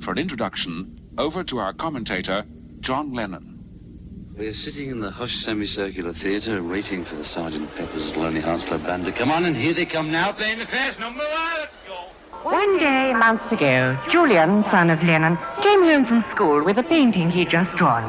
For 0.00 0.10
an 0.10 0.18
introduction, 0.18 0.98
over 1.16 1.44
to 1.44 1.58
our 1.58 1.72
commentator, 1.72 2.44
John 2.80 3.12
Lennon. 3.14 3.62
We're 4.36 4.52
sitting 4.52 4.90
in 4.90 4.98
the 4.98 5.12
hushed 5.12 5.40
semicircular 5.40 6.12
theatre 6.12 6.64
waiting 6.64 7.04
for 7.04 7.14
the 7.14 7.22
Sgt. 7.22 7.76
Pepper's 7.76 8.16
Lonely 8.16 8.40
Hearts 8.40 8.64
Club 8.64 8.84
Band 8.84 9.04
to 9.04 9.12
come 9.12 9.30
on, 9.30 9.44
and 9.44 9.56
here 9.56 9.72
they 9.72 9.86
come 9.86 10.10
now, 10.10 10.32
playing 10.32 10.58
the 10.58 10.66
first 10.66 10.98
number. 10.98 11.22
Let's 11.22 11.76
go! 11.86 12.10
One 12.42 12.78
day, 12.78 13.12
months 13.12 13.52
ago, 13.52 13.98
Julian, 14.08 14.64
son 14.70 14.88
of 14.88 15.02
Lennon, 15.02 15.36
came 15.60 15.82
home 15.82 16.06
from 16.06 16.22
school 16.22 16.64
with 16.64 16.78
a 16.78 16.82
painting 16.82 17.30
he'd 17.30 17.50
just 17.50 17.76
drawn. 17.76 18.02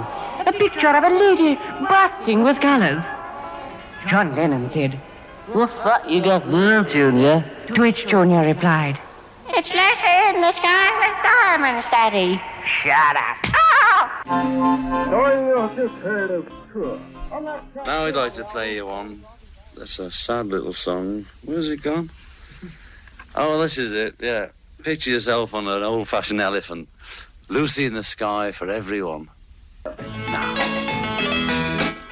A 0.48 0.54
picture 0.54 0.88
of 0.88 1.04
a 1.04 1.10
lady 1.10 1.60
bursting 1.90 2.42
with 2.42 2.62
colours. 2.62 3.04
John 4.08 4.34
Lennon 4.34 4.72
said, 4.72 4.94
What's 5.48 5.78
that 5.80 6.10
you 6.10 6.24
got 6.24 6.50
there, 6.50 6.82
Junior? 6.86 7.44
To 7.68 7.82
which 7.82 8.08
Junior 8.08 8.46
replied, 8.46 8.98
It's 9.50 9.70
letter 9.70 10.36
in 10.36 10.40
the 10.40 10.54
sky 10.54 10.92
with 11.02 11.24
diamonds, 11.24 11.86
Daddy. 11.92 12.42
Shut 12.66 13.18
up. 13.18 13.38
Oh! 13.54 14.62
Now 17.86 18.06
I'd 18.06 18.16
like 18.16 18.34
to 18.36 18.46
play 18.46 18.76
you 18.76 18.86
one. 18.86 19.24
That's 19.76 20.00
a 20.00 20.10
sad 20.10 20.46
little 20.46 20.72
song. 20.72 21.26
Where's 21.44 21.68
it 21.68 21.82
gone? 21.82 22.10
Oh, 23.36 23.62
this 23.62 23.78
is 23.78 23.94
it, 23.94 24.16
yeah. 24.20 24.48
Picture 24.84 25.12
yourself 25.12 25.54
on 25.54 25.68
an 25.68 25.84
old 25.84 26.08
fashioned 26.08 26.42
elephant. 26.42 26.90
Lucy 27.50 27.86
in 27.86 27.94
the 27.94 28.04
sky 28.04 28.52
for 28.52 28.70
everyone. 28.70 29.30
Now. 29.86 30.72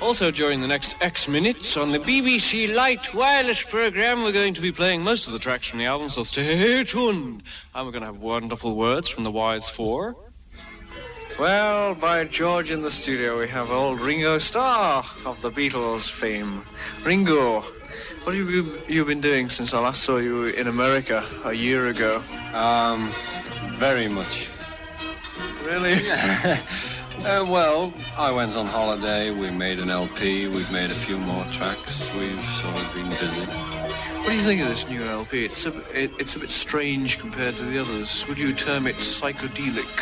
Also, 0.02 0.32
during 0.32 0.62
the 0.62 0.68
next 0.68 0.96
X 1.02 1.28
minutes 1.28 1.76
on 1.78 1.92
the 1.92 2.00
BBC 2.00 2.74
Light 2.74 3.14
Wireless 3.14 3.62
programme, 3.62 4.24
we're 4.24 4.32
going 4.32 4.54
to 4.54 4.62
be 4.62 4.72
playing 4.72 5.04
most 5.04 5.28
of 5.28 5.34
the 5.34 5.40
tracks 5.40 5.68
from 5.68 5.80
the 5.80 5.86
album, 5.86 6.10
so 6.10 6.24
stay 6.24 6.84
tuned. 6.84 7.44
And 7.76 7.86
we're 7.86 7.92
going 7.92 8.02
to 8.02 8.08
have 8.08 8.18
wonderful 8.20 8.76
words 8.76 9.10
from 9.10 9.24
the 9.24 9.32
Wise 9.32 9.70
Four. 9.70 10.16
Well, 11.40 11.96
by 11.96 12.26
George 12.26 12.72
in 12.72 12.82
the 12.82 12.92
studio, 12.92 13.40
we 13.40 13.48
have 13.50 13.72
old 13.72 14.00
Ringo 14.00 14.40
Starr 14.40 15.06
of 15.26 15.42
the 15.42 15.52
Beatles 15.52 16.10
fame. 16.10 16.64
Ringo, 17.04 17.64
what 18.25 18.35
have 18.35 18.51
you, 18.51 18.81
you 18.89 19.05
been 19.05 19.21
doing 19.21 19.51
since 19.51 19.75
I 19.75 19.81
last 19.81 20.03
saw 20.03 20.17
you 20.19 20.47
in 20.47 20.67
America 20.67 21.25
a 21.45 21.53
year 21.53 21.89
ago? 21.89 22.23
Um, 22.53 23.11
very 23.79 24.09
much. 24.09 24.49
Really? 25.65 26.01
Uh, 27.25 27.43
well, 27.49 27.95
I 28.19 28.31
went 28.33 28.55
on 28.55 28.67
holiday. 28.67 29.31
We 29.31 29.51
made 29.51 29.79
an 29.79 29.89
LP. 29.89 30.49
We've 30.49 30.71
made 30.73 30.91
a 30.91 30.95
few 31.07 31.17
more 31.17 31.45
tracks. 31.53 32.13
We've 32.13 32.45
sort 32.61 32.77
of 32.77 32.93
been 32.93 33.09
busy. 33.09 33.47
What 34.21 34.29
do 34.29 34.35
you 34.35 34.43
think 34.43 34.61
of 34.61 34.69
this 34.69 34.89
new 34.91 35.03
LP? 35.03 35.45
It's 35.45 35.65
a, 35.65 35.73
it, 35.99 36.11
it's 36.19 36.35
a 36.37 36.41
bit 36.41 36.51
strange 36.51 37.19
compared 37.19 37.57
to 37.57 37.65
the 37.65 37.79
others. 37.79 38.27
Would 38.29 38.39
you 38.39 38.53
term 38.53 38.87
it 38.87 38.97
psychedelic? 38.97 39.95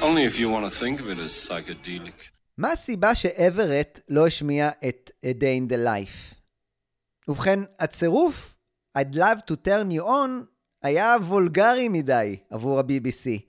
Only 0.00 0.24
if 0.24 0.38
you 0.38 0.48
want 0.50 0.70
to 0.70 0.78
think 0.78 1.00
of 1.00 1.08
it 1.08 1.18
as 1.18 1.32
psychedelic. 1.32 2.30
מה 2.58 2.72
הסיבה 2.72 3.14
שאברט 3.14 4.00
לא 4.08 4.26
השמיע 4.26 4.70
את 4.88 5.10
A 5.24 5.32
Day 5.32 5.56
in 5.56 5.72
the 5.72 5.76
Life? 5.76 6.34
ובכן, 7.27 7.59
הצירוף 7.79 8.55
I'd 8.97 9.15
love 9.15 9.39
to 9.51 9.53
turn 9.67 9.91
you 9.91 10.01
on 10.01 10.45
היה 10.83 11.15
וולגרי 11.21 11.87
מדי 11.87 12.37
עבור 12.49 12.79
ה-BBC, 12.79 13.41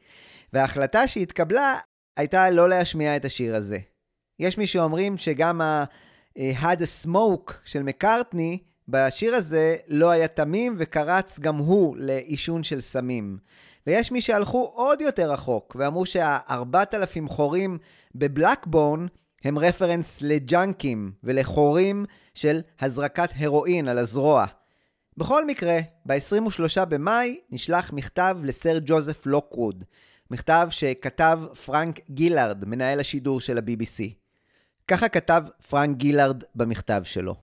וההחלטה 0.52 1.09
שהתקבלה 1.09 1.78
הייתה 2.16 2.50
לא 2.50 2.69
להשמיע 2.69 3.16
את 3.16 3.25
השיר 3.25 3.57
הזה. 3.57 3.78
יש 4.38 4.59
מי 4.59 4.66
שאומרים 4.66 5.19
שגם 5.19 5.61
ה-Had 5.61 6.78
a 6.81 7.07
Smoke 7.07 7.52
של 7.64 7.83
מקארטני 7.83 8.59
בשיר 8.88 9.35
הזה 9.35 9.76
לא 9.88 10.11
היה 10.11 10.28
תמים 10.28 10.75
וקרץ 10.78 11.38
גם 11.38 11.57
הוא 11.57 11.97
לעישון 11.99 12.62
של 12.62 12.81
סמים. 12.81 13.38
ויש 13.87 14.12
מי 14.12 14.21
שהלכו 14.21 14.73
עוד 14.75 15.00
יותר 15.00 15.33
רחוק 15.33 15.76
ואמרו 15.78 16.07
שה-4,000 16.07 17.28
חורים 17.28 17.78
בבלקבורן 18.14 19.07
הם 19.44 19.58
רפרנס 19.58 20.18
לג'אנקים 20.22 21.12
ולחורים 21.24 22.04
של 22.34 22.60
הזרקת 22.80 23.30
הרואין 23.36 23.88
על 23.88 23.98
הזרוע. 23.98 24.44
בכל 25.16 25.44
מקרה, 25.44 25.78
ב-23 26.06 26.84
במאי 26.84 27.40
נשלח 27.50 27.92
מכתב 27.92 28.38
לסר 28.42 28.78
ג'וזף 28.84 29.26
לוקווד, 29.26 29.84
מכתב 30.30 30.66
שכתב 30.70 31.40
פרנק 31.64 32.00
גילארד, 32.10 32.64
מנהל 32.64 33.00
השידור 33.00 33.40
של 33.40 33.58
ה-BBC. 33.58 34.12
ככה 34.88 35.08
כתב 35.08 35.42
פרנק 35.68 35.96
גילארד 35.96 36.42
במכתב 36.54 37.02
שלו. 37.04 37.34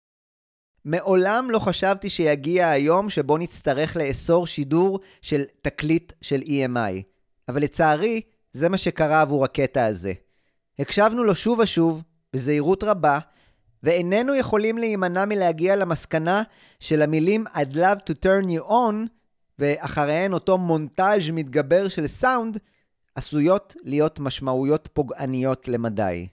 מעולם 0.86 1.51
לא 1.51 1.60
חשבתי 1.60 2.10
שיגיע 2.10 2.70
היום 2.70 3.10
שבו 3.10 3.38
נצטרך 3.38 3.96
לאסור 3.96 4.48
שידור 4.48 5.00
של 5.22 5.43
תקליט 5.62 6.13
של 6.22 6.41
EMI, 6.41 7.01
אבל 7.50 7.62
לצערי, 7.62 8.22
זה 8.51 8.70
מה 8.70 8.77
שקרה 8.77 9.22
עבור 9.22 9.46
הקטע 9.46 9.86
הזה. 9.86 10.13
הקשבנו 10.82 11.24
לו 11.24 11.36
שוב 11.36 11.60
ושוב, 11.60 12.04
בזהירות 12.34 12.84
רבה, 12.84 13.20
ואיננו 13.84 14.36
יכולים 14.36 14.78
להימנע 14.78 15.26
מלהגיע 15.26 15.76
למסקנה 15.76 16.44
של 16.80 17.02
המילים 17.02 17.48
I'd 17.48 17.76
love 17.76 18.00
to 18.10 18.14
turn 18.26 18.48
you 18.48 18.70
on, 18.70 18.96
ואחריהן 19.60 20.34
אותו 20.34 20.58
מונטאז' 20.58 21.30
מתגבר 21.34 21.90
של 21.90 22.08
סאונד, 22.08 22.58
עשויות 23.16 23.76
להיות 23.84 24.20
משמעויות 24.20 24.90
פוגעניות 24.94 25.68
למדי. 25.68 26.28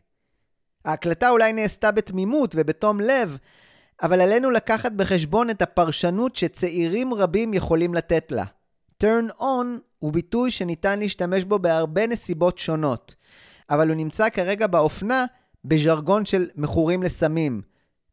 ההקלטה 0.84 1.30
אולי 1.30 1.52
נעשתה 1.52 1.90
בתמימות 1.90 2.54
ובתום 2.58 3.00
לב, 3.00 3.38
אבל 4.02 4.20
עלינו 4.20 4.50
לקחת 4.50 4.92
בחשבון 4.92 5.50
את 5.50 5.62
הפרשנות 5.62 6.36
שצעירים 6.36 7.14
רבים 7.14 7.54
יכולים 7.54 7.94
לתת 7.94 8.32
לה. 8.32 8.44
turn 9.02 9.40
on 9.40 9.66
הוא 9.98 10.12
ביטוי 10.12 10.50
שניתן 10.50 10.98
להשתמש 10.98 11.44
בו 11.44 11.58
בהרבה 11.58 12.06
נסיבות 12.06 12.58
שונות, 12.58 13.14
אבל 13.70 13.88
הוא 13.88 13.96
נמצא 13.96 14.28
כרגע 14.28 14.66
באופנה 14.66 15.24
בז'רגון 15.64 16.26
של 16.26 16.48
מכורים 16.56 17.02
לסמים. 17.02 17.62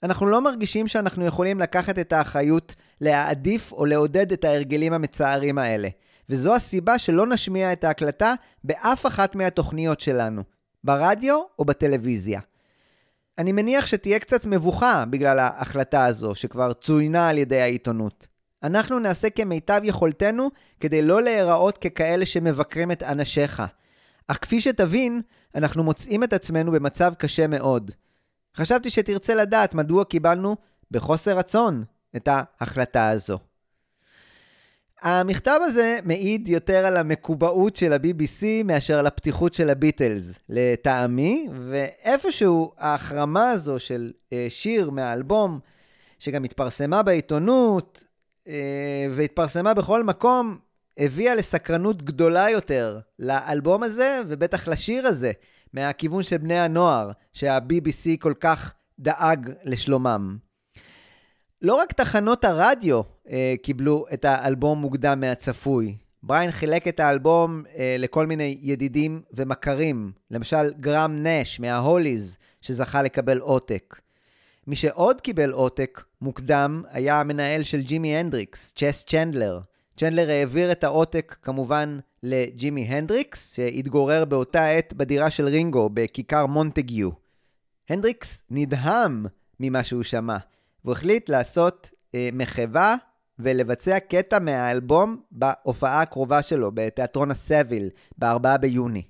אנחנו 0.03 0.25
לא 0.25 0.41
מרגישים 0.41 0.87
שאנחנו 0.87 1.25
יכולים 1.25 1.59
לקחת 1.59 1.99
את 1.99 2.13
האחריות 2.13 2.75
להעדיף 3.01 3.71
או 3.71 3.85
לעודד 3.85 4.31
את 4.31 4.43
ההרגלים 4.43 4.93
המצערים 4.93 5.57
האלה. 5.57 5.89
וזו 6.29 6.55
הסיבה 6.55 6.99
שלא 6.99 7.27
נשמיע 7.27 7.73
את 7.73 7.83
ההקלטה 7.83 8.33
באף 8.63 9.05
אחת 9.05 9.35
מהתוכניות 9.35 9.99
שלנו, 9.99 10.43
ברדיו 10.83 11.41
או 11.59 11.65
בטלוויזיה. 11.65 12.39
אני 13.37 13.51
מניח 13.51 13.85
שתהיה 13.85 14.19
קצת 14.19 14.45
מבוכה 14.45 15.05
בגלל 15.09 15.39
ההחלטה 15.39 16.05
הזו, 16.05 16.35
שכבר 16.35 16.73
צוינה 16.73 17.29
על 17.29 17.37
ידי 17.37 17.61
העיתונות. 17.61 18.27
אנחנו 18.63 18.99
נעשה 18.99 19.29
כמיטב 19.29 19.81
יכולתנו 19.83 20.49
כדי 20.79 21.01
לא 21.01 21.21
להיראות 21.21 21.77
ככאלה 21.77 22.25
שמבקרים 22.25 22.91
את 22.91 23.03
אנשיך. 23.03 23.63
אך 24.27 24.37
כפי 24.41 24.61
שתבין, 24.61 25.21
אנחנו 25.55 25.83
מוצאים 25.83 26.23
את 26.23 26.33
עצמנו 26.33 26.71
במצב 26.71 27.13
קשה 27.17 27.47
מאוד. 27.47 27.91
חשבתי 28.57 28.89
שתרצה 28.89 29.35
לדעת 29.35 29.73
מדוע 29.73 30.05
קיבלנו 30.05 30.55
בחוסר 30.91 31.37
רצון 31.37 31.83
את 32.15 32.27
ההחלטה 32.31 33.09
הזו. 33.09 33.39
המכתב 35.01 35.59
הזה 35.63 35.99
מעיד 36.03 36.47
יותר 36.47 36.85
על 36.85 36.97
המקובעות 36.97 37.75
של 37.75 37.93
ה-BBC 37.93 38.63
מאשר 38.65 38.99
על 38.99 39.07
הפתיחות 39.07 39.53
של 39.53 39.69
הביטלס, 39.69 40.39
לטעמי, 40.49 41.47
ואיפשהו 41.69 42.71
ההחרמה 42.77 43.49
הזו 43.49 43.79
של 43.79 44.11
אה, 44.33 44.47
שיר 44.49 44.89
מהאלבום, 44.89 45.59
שגם 46.19 46.43
התפרסמה 46.43 47.03
בעיתונות, 47.03 48.03
אה, 48.47 49.07
והתפרסמה 49.15 49.73
בכל 49.73 50.03
מקום, 50.03 50.57
הביאה 50.97 51.35
לסקרנות 51.35 52.03
גדולה 52.03 52.49
יותר 52.49 52.99
לאלבום 53.19 53.83
הזה, 53.83 54.21
ובטח 54.27 54.67
לשיר 54.67 55.07
הזה, 55.07 55.31
מהכיוון 55.73 56.23
של 56.23 56.37
בני 56.37 56.59
הנוער, 56.59 57.11
שה-BBC 57.33 58.17
כל 58.19 58.33
כך 58.39 58.73
דאג 58.99 59.51
לשלומם. 59.63 60.37
לא 61.61 61.75
רק 61.75 61.93
תחנות 61.93 62.45
הרדיו 62.45 63.01
אה, 63.29 63.53
קיבלו 63.63 64.05
את 64.13 64.25
האלבום 64.25 64.81
מוקדם 64.81 65.19
מהצפוי. 65.19 65.95
בריין 66.23 66.51
חילק 66.51 66.87
את 66.87 66.99
האלבום 66.99 67.63
אה, 67.75 67.95
לכל 67.99 68.25
מיני 68.25 68.57
ידידים 68.61 69.21
ומכרים, 69.33 70.11
למשל 70.31 70.73
גרם 70.79 71.23
נש 71.23 71.59
מההוליז, 71.59 72.37
שזכה 72.61 73.01
לקבל 73.01 73.39
עותק. 73.39 73.99
מי 74.67 74.75
שעוד 74.75 75.21
קיבל 75.21 75.51
עותק 75.51 76.03
מוקדם 76.21 76.83
היה 76.89 77.19
המנהל 77.19 77.63
של 77.63 77.81
ג'ימי 77.81 78.15
הנדריקס, 78.17 78.73
צ'ס 78.75 79.03
צ'נדלר. 79.07 79.59
צ'נדלר 79.97 80.29
העביר 80.29 80.71
את 80.71 80.83
העותק 80.83 81.35
כמובן 81.41 81.99
לג'ימי 82.23 82.81
הנדריקס, 82.81 83.55
שהתגורר 83.55 84.25
באותה 84.25 84.67
עת 84.67 84.93
בדירה 84.93 85.29
של 85.29 85.47
רינגו 85.47 85.89
בכיכר 85.93 86.45
מונטגיו. 86.45 87.09
הנדריקס 87.89 88.43
נדהם 88.49 89.25
ממה 89.59 89.83
שהוא 89.83 90.03
שמע, 90.03 90.37
והוא 90.83 90.93
החליט 90.93 91.29
לעשות 91.29 91.91
אה, 92.15 92.29
מחווה 92.33 92.95
ולבצע 93.39 93.99
קטע 93.99 94.39
מהאלבום 94.39 95.21
בהופעה 95.31 96.01
הקרובה 96.01 96.41
שלו 96.41 96.71
בתיאטרון 96.73 97.31
הסביל 97.31 97.89
ב-4 98.17 98.57
ביוני. 98.57 99.03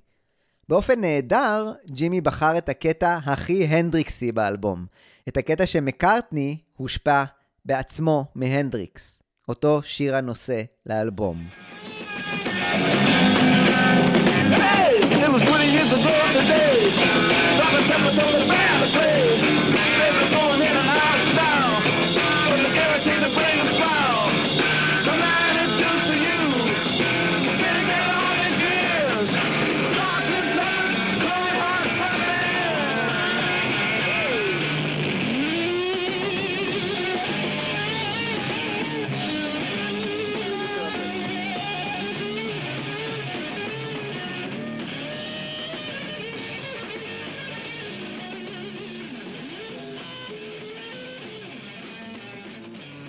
באופן 0.68 1.00
נהדר, 1.00 1.72
ג'ימי 1.90 2.20
בחר 2.20 2.58
את 2.58 2.68
הקטע 2.68 3.18
הכי 3.26 3.64
הנדריקסי 3.64 4.32
באלבום, 4.32 4.86
את 5.28 5.36
הקטע 5.36 5.66
שמקארטני 5.66 6.58
הושפע 6.76 7.24
בעצמו 7.64 8.24
מהנדריקס, 8.34 9.22
אותו 9.48 9.82
שיר 9.82 10.16
הנושא 10.16 10.62
לאלבום. 10.86 11.36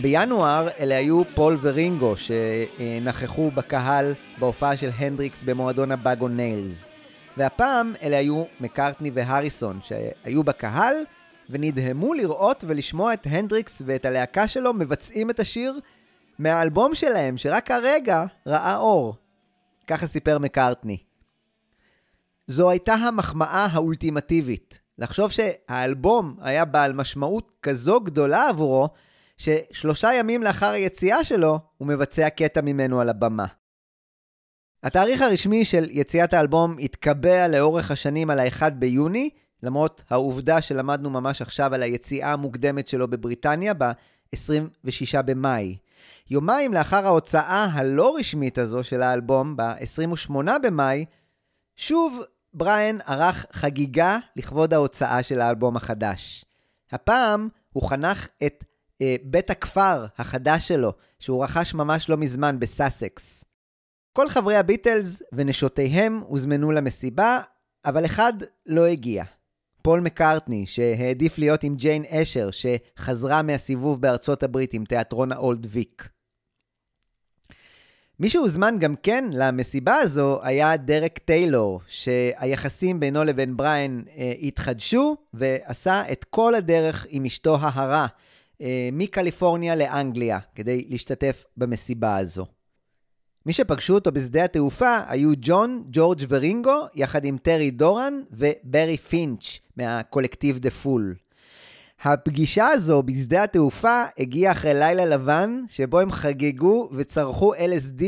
בינואר 0.08 0.68
אלה 0.80 0.98
היו 0.98 1.22
פול 1.36 1.58
ורינגו 1.62 2.14
שנכחו 2.18 3.52
בקהל 3.52 4.14
בהופעה 4.40 4.78
של 4.78 4.90
הנדריקס 4.98 5.44
במועדון 5.44 5.92
ה 5.92 6.01
Bag 6.01 6.28
O'Nails. 6.28 6.88
והפעם 7.38 7.94
אלה 8.02 8.18
היו 8.18 8.44
מקארטני 8.60 9.12
והריסון 9.14 9.80
שהיו 9.84 10.44
בקהל 10.44 10.96
ונדהמו 11.50 12.14
לראות 12.14 12.64
ולשמוע 12.68 13.14
את 13.14 13.28
הנדריקס 13.30 13.82
ואת 13.86 14.06
הלהקה 14.06 14.48
שלו 14.48 14.74
מבצעים 14.74 15.30
את 15.30 15.40
השיר 15.40 15.80
מהאלבום 16.40 16.96
שלהם 16.96 17.38
שרק 17.38 17.72
הרגע 17.72 18.26
ראה 18.46 18.78
אור. 18.78 19.16
ככה 19.88 20.08
סיפר 20.08 20.40
מקארטני. 20.40 20.98
זו 22.48 22.70
הייתה 22.70 22.94
המחמאה 22.94 23.68
האולטימטיבית. 23.72 24.80
לחשוב 24.98 25.32
שהאלבום 25.32 26.38
היה 26.42 26.66
בעל 26.66 26.94
משמעות 26.94 27.52
כזו 27.62 28.00
גדולה 28.00 28.50
עבורו, 28.50 28.90
ששלושה 29.38 30.14
ימים 30.14 30.44
לאחר 30.44 30.70
היציאה 30.70 31.24
שלו, 31.24 31.60
הוא 31.78 31.88
מבצע 31.88 32.30
קטע 32.30 32.62
ממנו 32.62 33.02
על 33.02 33.10
הבמה. 33.10 33.46
התאריך 34.84 35.22
הרשמי 35.22 35.66
של 35.66 35.88
יציאת 35.90 36.34
האלבום 36.34 36.78
התקבע 36.80 37.48
לאורך 37.48 37.92
השנים 37.92 38.30
על 38.30 38.40
ה-1 38.40 38.70
ביוני, 38.70 39.30
למרות 39.64 40.04
העובדה 40.10 40.62
שלמדנו 40.62 41.10
ממש 41.10 41.42
עכשיו 41.42 41.74
על 41.74 41.84
היציאה 41.84 42.34
המוקדמת 42.34 42.88
שלו 42.88 43.08
בבריטניה 43.08 43.74
ב-26 43.74 45.22
במאי. 45.26 45.78
יומיים 46.30 46.74
לאחר 46.74 47.06
ההוצאה 47.06 47.66
הלא 47.74 48.16
רשמית 48.20 48.58
הזו 48.58 48.84
של 48.84 49.02
האלבום, 49.02 49.58
ב-28 49.58 50.32
במאי, 50.64 51.06
שוב 51.76 52.22
בריאן 52.54 52.98
ערך 53.06 53.46
חגיגה 53.52 54.18
לכבוד 54.36 54.74
ההוצאה 54.74 55.24
של 55.24 55.42
האלבום 55.42 55.78
החדש. 55.78 56.46
הפעם 56.92 57.48
הוא 57.74 57.90
חנך 57.90 58.28
את 58.46 58.64
בית 59.24 59.50
הכפר 59.50 60.06
החדש 60.18 60.68
שלו, 60.68 60.94
שהוא 61.20 61.44
רכש 61.44 61.74
ממש 61.74 62.10
לא 62.10 62.18
מזמן 62.18 62.60
בסאסקס. 62.60 63.44
כל 64.14 64.30
חברי 64.30 64.58
הביטלס 64.58 65.22
ונשותיהם 65.34 66.22
הוזמנו 66.28 66.72
למסיבה, 66.72 67.40
אבל 67.86 68.06
אחד 68.06 68.34
לא 68.66 68.86
הגיע. 68.86 69.24
פול 69.82 70.00
מקארטני, 70.00 70.66
שהעדיף 70.68 71.38
להיות 71.38 71.64
עם 71.64 71.76
ג'יין 71.76 72.04
אשר, 72.10 72.50
שחזרה 72.52 73.42
מהסיבוב 73.42 74.02
בארצות 74.02 74.44
הברית 74.44 74.74
עם 74.74 74.86
תיאטרון 74.86 75.32
האולד 75.32 75.68
ויק. 75.70 76.10
מי 78.20 78.30
שהוזמן 78.30 78.76
גם 78.80 78.96
כן 79.04 79.26
למסיבה 79.32 79.96
הזו 79.96 80.40
היה 80.44 80.78
דרק 80.78 81.18
טיילור, 81.18 81.82
שהיחסים 81.88 83.00
בינו 83.00 83.24
לבין 83.24 83.58
בריין 83.58 84.04
אה, 84.18 84.34
התחדשו, 84.42 85.16
ועשה 85.34 86.12
את 86.12 86.24
כל 86.24 86.56
הדרך 86.56 87.06
עם 87.10 87.26
אשתו 87.26 87.58
ההרה, 87.62 88.02
אה, 88.02 88.27
מקליפורניה 88.92 89.76
לאנגליה, 89.76 90.40
כדי 90.56 90.86
להשתתף 90.90 91.46
במסיבה 91.58 92.18
הזו. 92.18 92.46
מי 93.46 93.54
שפגשו 93.54 93.94
אותו 93.94 94.12
בשדה 94.12 94.44
התעופה 94.44 94.98
היו 95.08 95.32
ג'ון, 95.42 95.84
ג'ורג' 95.92 96.22
ורינגו, 96.30 96.86
יחד 96.96 97.26
עם 97.26 97.38
טרי 97.38 97.72
דורן 97.72 98.22
וברי 98.32 98.98
פינץ' 98.98 99.60
מהקולקטיב 99.78 100.60
The 100.60 100.72
Fool. 100.72 101.16
הפגישה 102.02 102.68
הזו 102.68 103.04
בשדה 103.04 103.44
התעופה 103.44 104.04
הגיעה 104.18 104.52
אחרי 104.52 104.74
לילה 104.74 105.06
לבן, 105.06 105.64
שבו 105.68 106.00
הם 106.00 106.12
חגגו 106.12 106.90
וצרכו 106.94 107.56
LSD, 107.56 108.04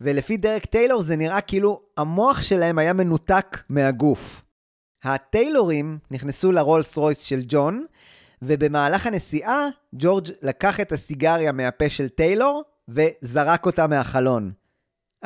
ולפי 0.00 0.36
דרק 0.36 0.64
טיילור 0.66 1.02
זה 1.02 1.16
נראה 1.16 1.40
כאילו 1.40 1.80
המוח 1.96 2.42
שלהם 2.42 2.78
היה 2.78 2.92
מנותק 2.92 3.58
מהגוף. 3.68 4.42
הטיילורים 5.04 5.98
נכנסו 6.10 6.52
לרולס 6.52 6.96
רויס 6.96 7.18
של 7.18 7.40
ג'ון, 7.48 7.84
ובמהלך 8.42 9.06
הנסיעה, 9.06 9.66
ג'ורג' 9.94 10.28
לקח 10.42 10.80
את 10.80 10.92
הסיגריה 10.92 11.52
מהפה 11.52 11.90
של 11.90 12.08
טיילור 12.08 12.62
וזרק 12.88 13.66
אותה 13.66 13.86
מהחלון. 13.86 14.52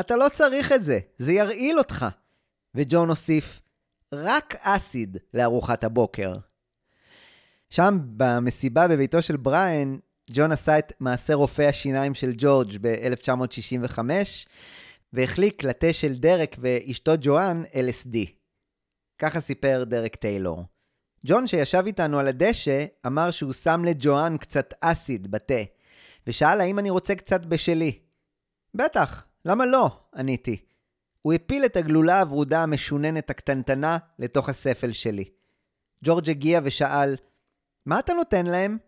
אתה 0.00 0.16
לא 0.16 0.28
צריך 0.28 0.72
את 0.72 0.82
זה, 0.82 0.98
זה 1.18 1.32
ירעיל 1.32 1.78
אותך. 1.78 2.06
וג'ון 2.74 3.08
הוסיף, 3.08 3.60
רק 4.12 4.54
אסיד 4.60 5.16
לארוחת 5.34 5.84
הבוקר. 5.84 6.34
שם, 7.70 7.98
במסיבה 8.16 8.88
בביתו 8.88 9.22
של 9.22 9.36
בריאן, 9.36 9.96
ג'ון 10.30 10.52
עשה 10.52 10.78
את 10.78 10.92
מעשה 11.00 11.34
רופא 11.34 11.62
השיניים 11.62 12.14
של 12.14 12.32
ג'ורג' 12.36 12.76
ב-1965, 12.80 13.98
והחליק 15.12 15.64
לתה 15.64 15.92
של 15.92 16.14
דרק 16.14 16.56
ואשתו 16.58 17.12
ג'ואן 17.20 17.62
LSD. 17.72 18.16
ככה 19.18 19.40
סיפר 19.40 19.84
דרק 19.84 20.16
טיילור. 20.16 20.64
ג'ון, 21.26 21.46
שישב 21.46 21.82
איתנו 21.86 22.18
על 22.18 22.28
הדשא, 22.28 22.84
אמר 23.06 23.30
שהוא 23.30 23.52
שם 23.52 23.84
לג'ואן 23.84 24.36
קצת 24.36 24.74
אסיד 24.80 25.30
בתה, 25.30 25.62
ושאל 26.26 26.60
האם 26.60 26.78
אני 26.78 26.90
רוצה 26.90 27.14
קצת 27.14 27.46
בשלי. 27.46 27.98
בטח, 28.74 29.24
למה 29.44 29.66
לא? 29.66 30.00
עניתי. 30.14 30.56
הוא 31.22 31.32
הפיל 31.32 31.64
את 31.64 31.76
הגלולה 31.76 32.20
הוורודה 32.20 32.62
המשוננת 32.62 33.30
הקטנטנה 33.30 33.98
לתוך 34.18 34.48
הספל 34.48 34.92
שלי. 34.92 35.24
ג'ורג' 36.04 36.30
הגיע 36.30 36.60
ושאל, 36.64 37.16
מה 37.86 37.98
אתה 37.98 38.12
נותן 38.12 38.46
להם? 38.46 38.78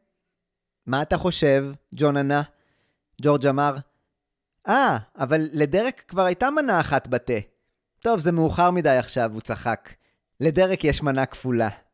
מה 0.87 1.03
אתה 1.03 1.17
חושב? 1.17 1.65
ג'ון 1.95 2.17
ענה. 2.17 2.43
ג'ורג' 3.23 3.47
אמר, 3.47 3.77
אה, 4.69 4.97
ah, 4.97 5.23
אבל 5.23 5.49
לדרק 5.53 6.05
כבר 6.09 6.23
הייתה 6.25 6.51
מנה 6.51 6.81
אחת 6.81 7.09
בתה. 7.09 7.39
טוב, 7.99 8.21
זה 8.21 8.33
מאוחר 8.33 8.71
מדי 8.71 8.97
עכשיו, 8.97 9.31
הוא 9.33 9.41
צחק. 9.41 9.93
לדרק 10.41 10.85
יש 10.85 11.03
מנה 11.03 11.27
כפולה. 11.27 11.88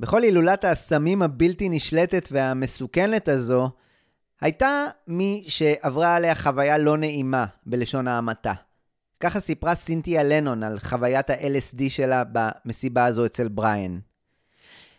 בכל 0.00 0.22
הילולת 0.22 0.64
הסמים 0.64 1.22
הבלתי 1.22 1.68
נשלטת 1.68 2.28
והמסוכנת 2.32 3.28
הזו, 3.28 3.70
הייתה 4.40 4.84
מי 5.06 5.44
שעברה 5.48 6.16
עליה 6.16 6.34
חוויה 6.34 6.78
לא 6.78 6.96
נעימה, 6.96 7.46
בלשון 7.66 8.08
ההמעטה. 8.08 8.52
ככה 9.20 9.40
סיפרה 9.40 9.74
סינתיה 9.74 10.22
לנון 10.22 10.62
על 10.62 10.78
חוויית 10.78 11.30
ה-LSD 11.30 11.82
שלה 11.88 12.22
במסיבה 12.32 13.04
הזו 13.04 13.26
אצל 13.26 13.48
בריאן. 13.48 13.98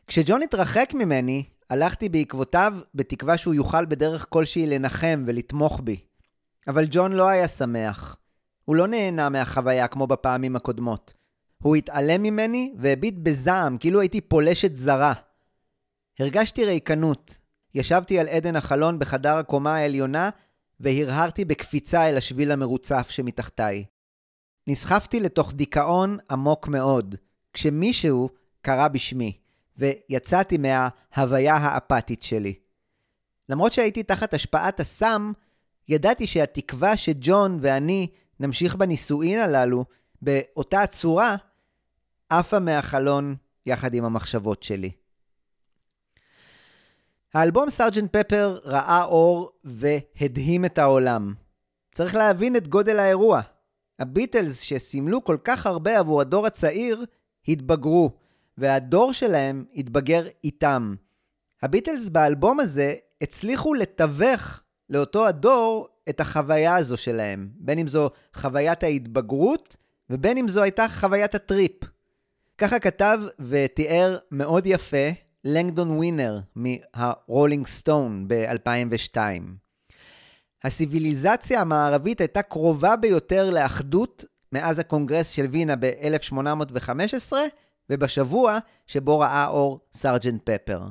כשג'ון 0.08 0.42
התרחק 0.42 0.92
ממני, 0.94 1.44
הלכתי 1.70 2.10
בעקבותיו 2.10 2.74
בתקווה 2.96 3.38
שהוא 3.38 3.54
יוכל 3.54 3.86
בדרך 3.86 4.26
כלשהי 4.30 4.68
לנחם 4.68 5.24
ולתמוך 5.26 5.82
בי. 5.84 6.00
אבל 6.68 6.86
ג'ון 6.90 7.12
לא 7.12 7.28
היה 7.28 7.48
שמח. 7.48 8.16
הוא 8.66 8.76
לא 8.76 8.88
נהנה 8.88 9.30
מהחוויה 9.30 9.88
כמו 9.88 10.08
בפעמים 10.08 10.56
הקודמות. 10.56 11.21
הוא 11.62 11.76
התעלם 11.76 12.24
ממני 12.24 12.74
והביט 12.78 13.16
בזעם 13.18 13.78
כאילו 13.78 14.00
הייתי 14.02 14.22
פולשת 14.22 14.76
זרה. 14.76 15.14
הרגשתי 16.20 16.66
ריקנות. 16.66 17.38
ישבתי 17.76 18.20
על 18.20 18.28
עדן 18.28 18.56
החלון 18.56 19.00
בחדר 19.00 19.38
הקומה 19.38 19.76
העליונה 19.76 20.30
והרהרתי 20.80 21.46
בקפיצה 21.46 22.10
אל 22.10 22.18
השביל 22.18 22.52
המרוצף 22.52 23.10
שמתחתיי. 23.10 23.86
נסחפתי 24.68 25.20
לתוך 25.20 25.54
דיכאון 25.54 26.18
עמוק 26.32 26.68
מאוד, 26.68 27.16
כשמישהו 27.54 28.30
קרא 28.62 28.88
בשמי, 28.88 29.38
ויצאתי 29.78 30.58
מההוויה 30.58 31.56
האפתית 31.56 32.24
שלי. 32.24 32.54
למרות 33.50 33.74
שהייתי 33.74 34.04
תחת 34.04 34.34
השפעת 34.34 34.80
הסם, 34.80 35.32
ידעתי 35.88 36.28
שהתקווה 36.28 36.98
שג'ון 36.98 37.60
ואני 37.62 38.08
נמשיך 38.40 38.76
בנישואין 38.76 39.40
הללו 39.40 39.86
באותה 40.22 40.88
צורה, 40.88 41.36
עפה 42.32 42.60
מהחלון 42.60 43.36
יחד 43.66 43.94
עם 43.94 44.06
המחשבות 44.06 44.64
שלי. 44.64 44.92
האלבום 47.34 47.70
סארג'נט 47.70 48.18
פפר 48.18 48.60
ראה 48.64 49.04
אור 49.04 49.52
והדהים 49.64 50.66
את 50.66 50.78
העולם. 50.78 51.34
צריך 51.92 52.16
להבין 52.16 52.56
את 52.56 52.68
גודל 52.68 53.00
האירוע. 53.00 53.42
הביטלס, 54.00 54.60
שסימלו 54.60 55.24
כל 55.24 55.38
כך 55.44 55.66
הרבה 55.66 56.00
עבור 56.00 56.22
הדור 56.22 56.46
הצעיר, 56.48 57.06
התבגרו, 57.48 58.12
והדור 58.58 59.14
שלהם 59.14 59.66
התבגר 59.76 60.28
איתם. 60.44 60.96
הביטלס 61.62 62.10
באלבום 62.10 62.60
הזה 62.60 62.96
הצליחו 63.22 63.74
לתווך 63.74 64.62
לאותו 64.90 65.28
הדור 65.28 65.88
את 66.10 66.20
החוויה 66.20 66.76
הזו 66.76 66.98
שלהם, 66.98 67.50
בין 67.56 67.80
אם 67.80 67.88
זו 67.88 68.10
חוויית 68.34 68.84
ההתבגרות 68.84 69.76
ובין 70.10 70.38
אם 70.38 70.50
זו 70.50 70.62
הייתה 70.64 70.86
חוויית 70.90 71.36
הטריפ. 71.36 71.92
ככה 72.62 72.80
כתב 72.80 73.20
ותיאר 73.40 74.18
מאוד 74.32 74.68
יפה 74.68 75.08
לנגדון 75.44 75.90
ווינר 75.90 76.40
מהרולינג 76.56 77.68
סטון 77.68 78.28
ב-2002. 78.28 79.18
הסיביליזציה 80.64 81.62
המערבית 81.62 82.22
הייתה 82.22 82.42
קרובה 82.42 82.96
ביותר 82.96 83.50
לאחדות 83.50 84.26
מאז 84.52 84.80
הקונגרס 84.80 85.30
של 85.30 85.46
וינה 85.46 85.76
ב-1815 85.80 87.34
ובשבוע 87.90 88.58
שבו 88.88 89.20
ראה 89.20 89.48
אור 89.48 89.80
סארג'נט 89.94 90.50
פפר. 90.50 90.82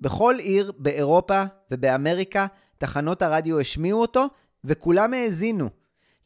בכל 0.00 0.34
עיר 0.38 0.72
באירופה 0.78 1.42
ובאמריקה 1.70 2.46
תחנות 2.78 3.22
הרדיו 3.22 3.60
השמיעו 3.60 4.00
אותו 4.00 4.26
וכולם 4.64 5.14
האזינו. 5.14 5.68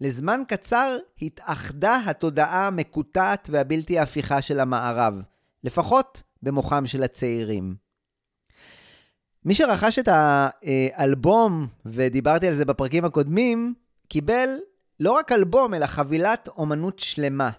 לזמן 0.01 0.41
קצר 0.49 0.97
התאחדה 1.23 2.01
התודעה 2.07 2.67
המקוטעת 2.67 3.49
והבלתי 3.53 3.99
הפיכה 3.99 4.43
של 4.43 4.61
המערב, 4.61 5.23
לפחות 5.65 6.23
במוחם 6.43 6.87
של 6.87 7.03
הצעירים. 7.03 7.75
מי 9.45 9.55
שרכש 9.55 9.99
את 9.99 10.09
האלבום, 10.13 11.67
ודיברתי 11.87 12.49
על 12.49 12.55
זה 12.55 12.65
בפרקים 12.65 13.05
הקודמים, 13.05 13.75
קיבל 14.09 14.49
לא 15.01 15.13
רק 15.13 15.33
אלבום, 15.33 15.75
אלא 15.75 15.87
חבילת 15.87 16.49
אומנות 16.49 16.99
שלמה. 16.99 17.51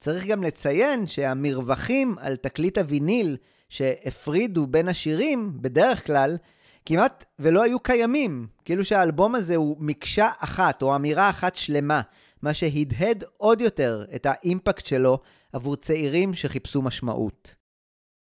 צריך 0.00 0.26
גם 0.26 0.42
לציין 0.42 1.06
שהמרווחים 1.06 2.14
על 2.18 2.36
תקליט 2.36 2.78
הוויניל 2.78 3.36
שהפרידו 3.68 4.66
בין 4.66 4.88
השירים, 4.88 5.52
בדרך 5.60 6.06
כלל, 6.06 6.36
כמעט 6.86 7.24
ולא 7.38 7.62
היו 7.62 7.80
קיימים. 7.80 8.46
כאילו 8.64 8.84
שהאלבום 8.84 9.34
הזה 9.34 9.56
הוא 9.56 9.76
מקשה 9.80 10.28
אחת, 10.38 10.82
או 10.82 10.96
אמירה 10.96 11.30
אחת 11.30 11.56
שלמה, 11.56 12.00
מה 12.42 12.54
שהדהד 12.54 13.24
עוד 13.38 13.60
יותר 13.60 14.04
את 14.14 14.26
האימפקט 14.26 14.86
שלו 14.86 15.18
עבור 15.52 15.76
צעירים 15.76 16.34
שחיפשו 16.34 16.82
משמעות. 16.82 17.54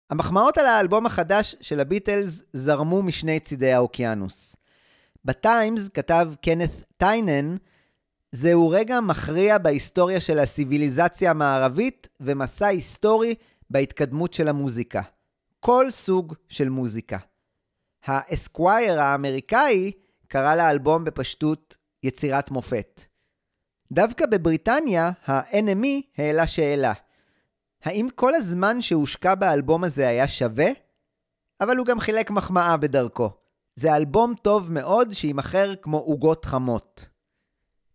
המחמאות 0.09 0.57
על 0.57 0.65
האלבום 0.65 1.05
החדש 1.05 1.55
של 1.61 1.79
הביטלס 1.79 2.41
זרמו 2.53 3.03
משני 3.03 3.39
צידי 3.39 3.73
האוקיינוס. 3.73 4.55
בטיימס 5.25 5.89
כתב 5.89 6.31
קנת 6.41 6.83
טיינן, 6.97 7.55
זהו 8.31 8.69
רגע 8.69 8.99
מכריע 8.99 9.57
בהיסטוריה 9.57 10.21
של 10.21 10.39
הסיביליזציה 10.39 11.31
המערבית 11.31 12.07
ומסע 12.21 12.67
היסטורי 12.67 13.35
בהתקדמות 13.69 14.33
של 14.33 14.47
המוזיקה. 14.47 15.01
כל 15.59 15.91
סוג 15.91 16.33
של 16.49 16.69
מוזיקה. 16.69 17.17
האסקווייר 18.07 19.01
האמריקאי 19.01 19.91
קרא 20.27 20.55
לאלבום 20.55 21.03
בפשטות 21.03 21.77
יצירת 22.03 22.51
מופת. 22.51 23.01
דווקא 23.91 24.25
בבריטניה, 24.25 25.11
ה-NME 25.27 26.01
העלה 26.17 26.47
שאלה. 26.47 26.93
האם 27.83 28.07
כל 28.15 28.35
הזמן 28.35 28.81
שהושקע 28.81 29.35
באלבום 29.35 29.83
הזה 29.83 30.07
היה 30.07 30.27
שווה? 30.27 30.67
אבל 31.61 31.77
הוא 31.77 31.85
גם 31.85 31.99
חילק 31.99 32.31
מחמאה 32.31 32.77
בדרכו. 32.77 33.29
זה 33.75 33.95
אלבום 33.95 34.33
טוב 34.41 34.71
מאוד 34.71 35.13
שיימכר 35.13 35.75
כמו 35.75 35.97
עוגות 35.97 36.45
חמות. 36.45 37.09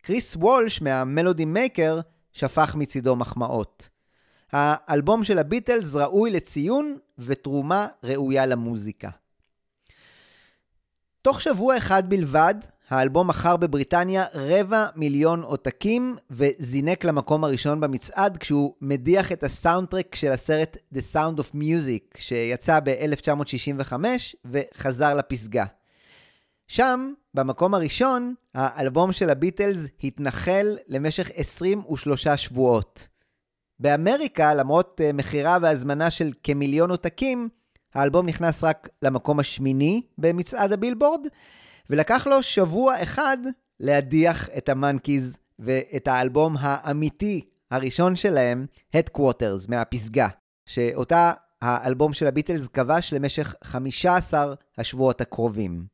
קריס 0.03 0.37
וולש 0.37 0.83
מהמלודי 0.83 1.45
מייקר 1.45 2.01
שפך 2.33 2.75
מצידו 2.75 3.17
מחמאות. 3.17 3.89
האלבום 4.53 5.25
של 5.25 5.39
הביטלס 5.39 5.95
ראוי 5.95 6.31
לציון 6.31 6.97
ותרומה 7.19 7.87
ראויה 8.03 8.47
למוזיקה. 8.47 9.09
תוך 11.23 11.41
שבוע 11.41 11.77
אחד 11.77 12.11
בלבד, 12.11 12.55
האלבום 12.89 13.29
מכר 13.29 13.57
בבריטניה 13.57 14.25
רבע 14.35 14.87
מיליון 14.97 15.43
עותקים 15.43 16.17
וזינק 16.31 17.05
למקום 17.05 17.45
הראשון 17.45 17.81
במצעד 17.81 18.37
כשהוא 18.37 18.75
מדיח 18.81 19.33
את 19.33 19.43
הסאונדטרק 19.43 20.15
של 20.15 20.33
הסרט 20.33 20.77
The 20.95 20.99
Sound 21.15 21.39
of 21.39 21.55
Music 21.55 22.19
שיצא 22.19 22.81
ב-1965 22.85 23.93
וחזר 24.45 25.15
לפסגה. 25.15 25.65
שם, 26.67 27.13
במקום 27.35 27.75
הראשון, 27.75 28.35
האלבום 28.55 29.13
של 29.13 29.31
הביטלס 29.31 29.79
התנחל 30.05 30.77
למשך 30.89 31.31
23 31.35 32.29
שבועות. 32.29 33.09
באמריקה, 33.79 34.55
למרות 34.55 35.01
אה, 35.05 35.13
מכירה 35.13 35.59
והזמנה 35.63 36.11
של 36.11 36.33
כמיליון 36.43 36.91
עותקים, 36.91 37.49
האלבום 37.95 38.27
נכנס 38.27 38.65
רק 38.65 38.89
למקום 39.03 39.41
השמיני 39.41 40.03
במצעד 40.19 40.73
הבילבורד, 40.73 41.21
ולקח 41.91 42.27
לו 42.27 42.43
שבוע 42.43 43.03
אחד 43.03 43.39
להדיח 43.81 44.49
את 44.57 44.69
המאנקיז 44.69 45.37
ואת 45.59 46.09
האלבום 46.09 46.57
האמיתי 46.61 47.45
הראשון 47.71 48.17
שלהם, 48.17 48.67
Headquarters, 48.97 49.69
מהפסגה, 49.69 50.29
שאותה 50.67 51.33
האלבום 51.63 52.13
של 52.13 52.27
הביטלס 52.27 52.69
כבש 52.69 53.13
למשך 53.13 53.55
15 53.65 54.55
השבועות 54.79 55.21
הקרובים. 55.21 55.87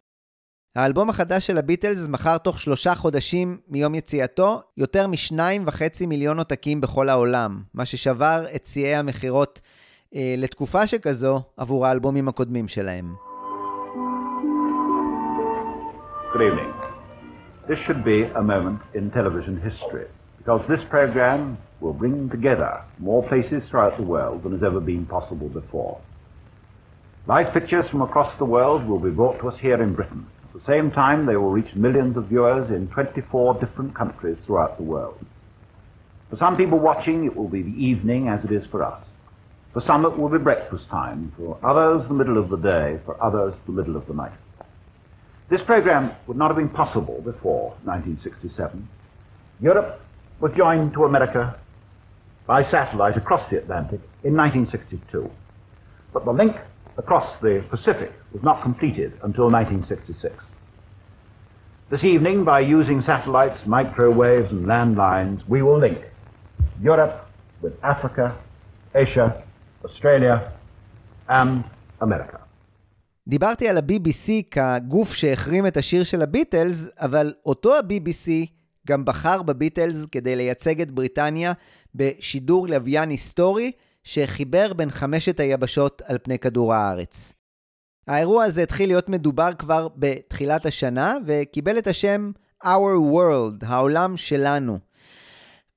האלבום 0.77 1.11
החדש 1.11 1.47
של 1.47 1.59
הביטלס 1.59 2.09
מכר 2.09 2.39
תוך 2.39 2.61
שלושה 2.61 2.95
חודשים 2.95 3.59
מיום 3.69 3.95
יציאתו 3.95 4.63
יותר 4.77 5.07
משניים 5.07 5.65
וחצי 5.67 6.07
מיליון 6.07 6.39
עותקים 6.39 6.81
בכל 6.81 7.09
העולם, 7.09 7.63
מה 7.75 7.85
ששבר 7.85 8.47
את 8.55 8.67
שיאי 8.67 8.95
המכירות 8.95 9.61
לתקופה 10.14 10.88
שכזו 10.88 11.42
עבור 11.58 11.86
האלבומים 11.86 12.28
הקודמים 12.28 12.68
שלהם. 12.68 13.14
Good 16.34 16.42
evening. 16.42 16.74
This 17.68 17.80
should 17.86 18.04
be 18.04 18.24
a 18.24 18.42
moment 18.42 18.82
in 18.94 19.12
television 19.12 19.56
history 19.62 20.08
because 20.38 20.62
this 20.68 20.84
program 20.90 21.58
will 21.80 21.94
bring 21.94 22.30
together 22.30 22.82
more 23.00 23.22
places 23.28 23.62
throughout 23.70 23.96
the 23.98 24.04
world 24.04 24.44
than 24.44 24.52
has 24.52 24.64
ever 24.64 24.80
been 24.80 25.06
possible 25.06 25.48
before. 25.48 26.02
Live 27.28 27.54
pictures 27.54 27.86
from 27.90 28.02
across 28.02 28.38
the 28.38 28.46
world 28.46 28.86
will 28.86 29.00
be 29.00 29.10
brought 29.10 29.40
to 29.40 29.48
us 29.48 29.58
here 29.62 29.82
in 29.82 29.94
Britain. 29.94 30.26
At 30.44 30.54
the 30.54 30.72
same 30.74 30.92
time, 30.92 31.26
they 31.26 31.38
will 31.38 31.52
reach 31.52 31.74
millions 31.76 32.18
of 32.18 32.26
viewers 32.26 32.70
in 32.70 32.88
24 32.90 33.60
different 33.62 33.96
countries 33.96 34.38
throughout 34.46 34.78
the 34.78 34.84
world. 34.84 35.20
For 36.30 36.38
some 36.38 36.58
people 36.58 36.80
watching, 36.80 37.26
it 37.26 37.36
will 37.36 37.48
be 37.48 37.62
the 37.62 37.78
evening 37.92 38.28
as 38.28 38.44
it 38.44 38.52
is 38.52 38.66
for 38.72 38.84
us. 38.84 39.04
For 39.73 39.83
some, 39.87 40.05
it 40.07 40.19
will 40.19 40.31
be 40.31 40.39
breakfast 40.39 40.85
time. 40.91 41.33
For 41.37 41.59
others, 41.65 42.07
the 42.09 42.15
middle 42.15 42.39
of 42.39 42.51
the 42.51 42.57
day. 42.57 43.01
For 43.05 43.23
others, 43.23 43.55
the 43.67 43.73
middle 43.73 43.97
of 43.97 44.07
the 44.07 44.15
night. 44.15 44.33
This 45.51 45.61
program 45.67 46.13
would 46.27 46.37
not 46.37 46.49
have 46.49 46.57
been 46.57 46.69
possible 46.69 47.23
before 47.25 47.71
1967. 47.85 48.89
Europe 49.61 50.01
was 50.41 50.53
joined 50.57 50.93
to 50.93 51.05
America 51.05 51.59
by 52.47 52.69
satellite 52.71 53.17
across 53.17 53.49
the 53.51 53.59
Atlantic 53.59 54.01
in 54.25 54.37
1962. 54.37 55.31
But 56.13 56.25
the 56.25 56.33
link 56.33 56.57
across 56.97 57.31
the 57.41 57.65
Pacific 57.71 58.13
was 58.33 58.43
not 58.43 58.63
completed 58.63 59.13
until 59.23 59.51
1966. 59.51 60.35
This 61.91 62.05
evening, 62.05 62.45
by 62.45 62.61
using 62.61 63.03
satellites, 63.07 63.59
microwaves, 63.67 64.51
and 64.51 64.67
landlines, 64.67 65.41
we 65.49 65.63
will 65.63 65.81
link 65.81 65.99
Europe 66.83 67.27
with 67.63 67.73
Africa, 67.83 68.39
Asia, 68.95 69.43
Australia, 69.85 70.37
and 71.29 71.63
America. 72.03 72.39
דיברתי 73.29 73.69
על 73.69 73.77
ה-BBC 73.77 74.31
כגוף 74.51 75.15
שהחרים 75.15 75.67
את 75.67 75.77
השיר 75.77 76.05
של 76.05 76.23
הביטלס, 76.23 76.87
אבל 77.01 77.35
אותו 77.47 77.77
ה-BBC 77.77 78.31
גם 78.87 79.05
בחר 79.05 79.43
בביטלס 79.43 80.07
כדי 80.13 80.37
לייצג 80.37 80.81
את 80.81 80.91
בריטניה 80.91 81.53
בשידור 81.95 82.69
לוויין 82.69 83.11
היסטורי 83.11 83.73
שחיבר 84.05 84.73
בין 84.73 84.91
חמשת 84.91 85.41
היבשות 85.41 86.03
על 86.05 86.19
פני 86.23 86.39
כדור 86.39 86.75
הארץ. 86.75 87.33
האירוע 88.07 88.45
הזה 88.45 88.63
התחיל 88.63 88.89
להיות 88.89 89.09
מדובר 89.09 89.51
כבר 89.59 89.89
בתחילת 89.97 90.67
השנה 90.67 91.17
וקיבל 91.27 91.79
את 91.79 91.87
השם 91.87 92.31
Our 92.65 93.15
World, 93.15 93.67
העולם 93.67 94.17
שלנו. 94.17 94.79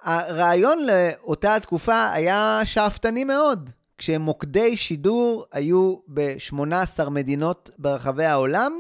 הרעיון 0.02 0.80
לאותה 0.86 1.56
התקופה 1.56 2.12
היה 2.12 2.60
שאפתני 2.66 3.24
מאוד. 3.24 3.70
כשמוקדי 4.02 4.78
שידור 4.78 5.46
היו 5.52 5.96
ב-18 6.08 7.10
מדינות 7.10 7.70
ברחבי 7.78 8.26
העולם, 8.26 8.74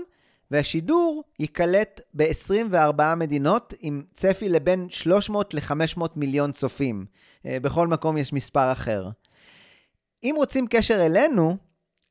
והשידור 0.51 1.23
ייקלט 1.39 2.01
ב-24 2.13 3.15
מדינות 3.17 3.73
עם 3.79 4.03
צפי 4.13 4.49
לבין 4.49 4.87
300 4.89 5.53
ל-500 5.53 6.01
מיליון 6.15 6.51
צופים. 6.51 7.05
אה, 7.45 7.57
בכל 7.61 7.87
מקום 7.87 8.17
יש 8.17 8.33
מספר 8.33 8.71
אחר. 8.71 9.09
אם 10.23 10.33
רוצים 10.37 10.67
קשר 10.67 11.05
אלינו, 11.05 11.57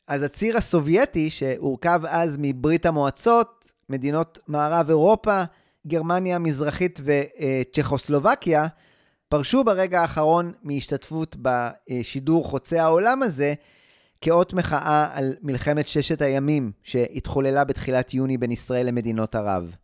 אז 0.09 0.23
הציר 0.23 0.57
הסובייטי, 0.57 1.31
שהורכב 1.31 2.01
אז 2.09 2.37
מברית 2.41 2.87
המועצות, 2.87 3.73
מדינות 3.89 4.39
מערב 4.47 4.89
אירופה, 4.89 5.43
גרמניה 5.87 6.37
המזרחית 6.37 7.01
וצ'כוסלובקיה, 7.05 8.67
פרשו 9.31 9.65
ברגע 9.65 10.01
האחרון 10.01 10.53
מהשתתפות 10.63 11.37
בשידור 11.43 12.45
חוצה 12.45 12.83
העולם 12.83 13.23
הזה, 13.23 13.55
כאות 14.21 14.53
מחאה 14.53 15.09
על 15.13 15.35
מלחמת 15.43 15.89
ששת 15.89 16.23
הימים 16.23 16.73
שהתחוללה 16.83 17.65
בתחילת 17.65 18.15
יוני 18.15 18.39
בין 18.39 18.53
ישראל 18.53 18.87
למדינות 18.87 19.35
ערב. 19.35 19.77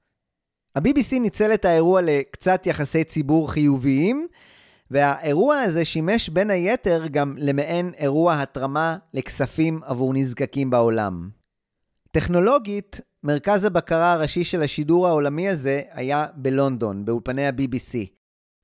ה-BBC 0.74 1.20
ניצל 1.20 1.54
את 1.54 1.64
האירוע 1.64 2.00
לקצת 2.02 2.66
יחסי 2.66 3.04
ציבור 3.04 3.52
חיוביים, 3.52 4.26
והאירוע 4.90 5.58
הזה 5.58 5.84
שימש 5.84 6.28
בין 6.28 6.50
היתר 6.50 7.06
גם 7.06 7.34
למעין 7.38 7.92
אירוע 7.98 8.42
התרמה 8.42 8.96
לכספים 9.14 9.80
עבור 9.84 10.14
נזקקים 10.14 10.70
בעולם. 10.70 11.30
טכנולוגית, 12.10 13.00
מרכז 13.24 13.64
הבקרה 13.64 14.12
הראשי 14.12 14.44
של 14.44 14.62
השידור 14.62 15.06
העולמי 15.06 15.48
הזה 15.48 15.82
היה 15.90 16.26
בלונדון, 16.36 17.04
באולפני 17.04 17.46
ה-BBC. 17.46 18.15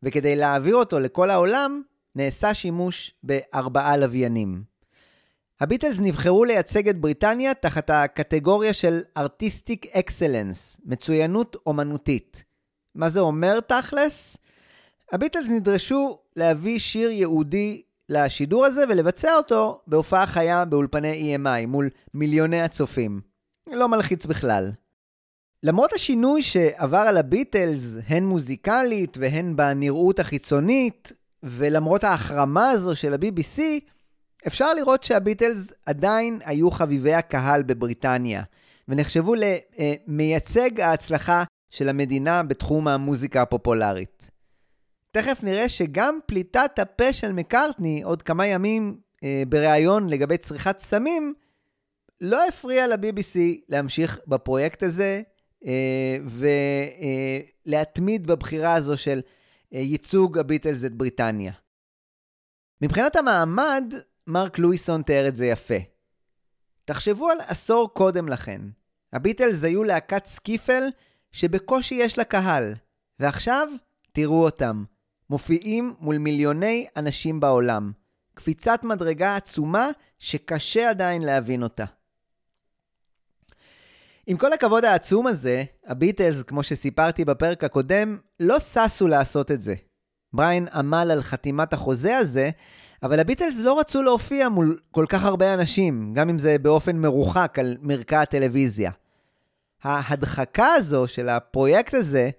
וכדי 0.02 0.36
להעביר 0.36 0.76
אותו 0.76 1.00
לכל 1.00 1.30
העולם, 1.30 1.82
נעשה 2.14 2.54
שימוש 2.54 3.14
בארבעה 3.22 3.96
לוויינים. 3.96 4.62
הביטלס 5.60 6.00
נבחרו 6.00 6.44
לייצג 6.44 6.88
את 6.88 7.00
בריטניה 7.00 7.54
תחת 7.54 7.90
הקטגוריה 7.90 8.72
של 8.72 9.00
ארטיסטיק 9.16 9.86
אקסלנס, 9.86 10.76
מצוינות 10.84 11.56
אומנותית. 11.66 12.44
מה 12.94 13.08
זה 13.08 13.20
אומר 13.20 13.60
תכלס? 13.60 14.36
הביטלס 15.12 15.48
נדרשו 15.48 16.18
להביא 16.36 16.78
שיר 16.78 17.10
ייעודי 17.10 17.82
לשידור 18.08 18.64
הזה 18.64 18.84
ולבצע 18.88 19.36
אותו 19.36 19.80
בהופעה 19.86 20.26
חיה 20.26 20.64
באולפני 20.64 21.36
EMI 21.36 21.66
מול 21.66 21.88
מיליוני 22.14 22.62
הצופים. 22.62 23.20
לא 23.66 23.88
מלחיץ 23.88 24.26
בכלל. 24.26 24.70
למרות 25.64 25.92
השינוי 25.92 26.42
שעבר 26.42 26.98
על 26.98 27.16
הביטלס, 27.16 27.94
הן 28.08 28.24
מוזיקלית 28.24 29.16
והן 29.20 29.56
בנראות 29.56 30.20
החיצונית, 30.20 31.12
ולמרות 31.42 32.04
ההחרמה 32.04 32.70
הזו 32.70 32.96
של 32.96 33.14
ה-BBC, 33.14 33.60
אפשר 34.46 34.74
לראות 34.74 35.04
שהביטלס 35.04 35.72
עדיין 35.86 36.38
היו 36.44 36.70
חביבי 36.70 37.14
הקהל 37.14 37.62
בבריטניה, 37.62 38.42
ונחשבו 38.88 39.34
למייצג 39.34 40.80
ההצלחה 40.80 41.44
של 41.70 41.88
המדינה 41.88 42.42
בתחום 42.42 42.88
המוזיקה 42.88 43.42
הפופולרית. 43.42 44.30
תכף 45.10 45.40
נראה 45.42 45.68
שגם 45.68 46.18
פליטת 46.26 46.78
הפה 46.78 47.12
של 47.12 47.32
מקארטני 47.32 48.02
עוד 48.02 48.22
כמה 48.22 48.46
ימים 48.46 48.96
אה, 49.24 49.42
בריאיון 49.48 50.08
לגבי 50.08 50.38
צריכת 50.38 50.80
סמים, 50.80 51.34
לא 52.20 52.48
הפריע 52.48 52.86
ל-BBC 52.86 53.38
להמשיך 53.68 54.18
בפרויקט 54.26 54.82
הזה 54.82 55.22
ולהתמיד 57.66 58.26
בבחירה 58.26 58.74
הזו 58.74 58.96
של 58.96 59.20
אה, 59.74 59.78
ייצוג 59.78 60.38
הביטלס 60.38 60.84
את 60.84 60.94
בריטניה. 60.94 61.52
מבחינת 62.82 63.16
המעמד, 63.16 63.94
מרק 64.26 64.58
לואיסון 64.58 65.02
תיאר 65.02 65.28
את 65.28 65.36
זה 65.36 65.46
יפה. 65.46 65.74
תחשבו 66.84 67.30
על 67.30 67.38
עשור 67.46 67.94
קודם 67.94 68.28
לכן. 68.28 68.60
הביטלס 69.12 69.64
היו 69.64 69.84
להקת 69.84 70.26
סקיפל 70.26 70.82
שבקושי 71.32 71.94
יש 71.94 72.18
לה 72.18 72.24
קהל, 72.24 72.74
ועכשיו 73.20 73.68
תראו 74.12 74.44
אותם, 74.44 74.84
מופיעים 75.30 75.94
מול 76.00 76.18
מיליוני 76.18 76.86
אנשים 76.96 77.40
בעולם. 77.40 77.92
קפיצת 78.34 78.84
מדרגה 78.84 79.36
עצומה 79.36 79.88
שקשה 80.18 80.90
עדיין 80.90 81.22
להבין 81.22 81.62
אותה. 81.62 81.84
עם 84.26 84.36
כל 84.36 84.52
הכבוד 84.52 84.84
העצום 84.84 85.26
הזה, 85.26 85.64
הביטלס, 85.86 86.42
כמו 86.42 86.62
שסיפרתי 86.62 87.24
בפרק 87.24 87.64
הקודם, 87.64 88.18
לא 88.40 88.58
ששו 88.60 89.08
לעשות 89.08 89.50
את 89.50 89.62
זה. 89.62 89.74
בריין 90.32 90.68
עמל 90.74 91.08
על 91.12 91.22
חתימת 91.22 91.72
החוזה 91.72 92.16
הזה, 92.16 92.50
אבל 93.02 93.20
הביטלס 93.20 93.58
לא 93.58 93.80
רצו 93.80 94.02
להופיע 94.02 94.48
מול 94.48 94.78
כל 94.90 95.06
כך 95.08 95.24
הרבה 95.24 95.54
אנשים, 95.54 96.14
גם 96.14 96.28
אם 96.28 96.38
זה 96.38 96.58
באופן 96.58 96.96
מרוחק 96.96 97.58
על 97.58 97.76
מרקע 97.80 98.20
הטלוויזיה. 98.20 98.90
ההדחקה 99.82 100.66
הזו 100.66 101.08
של 101.08 101.28
הפרויקט 101.28 101.94
הזה 101.94 102.30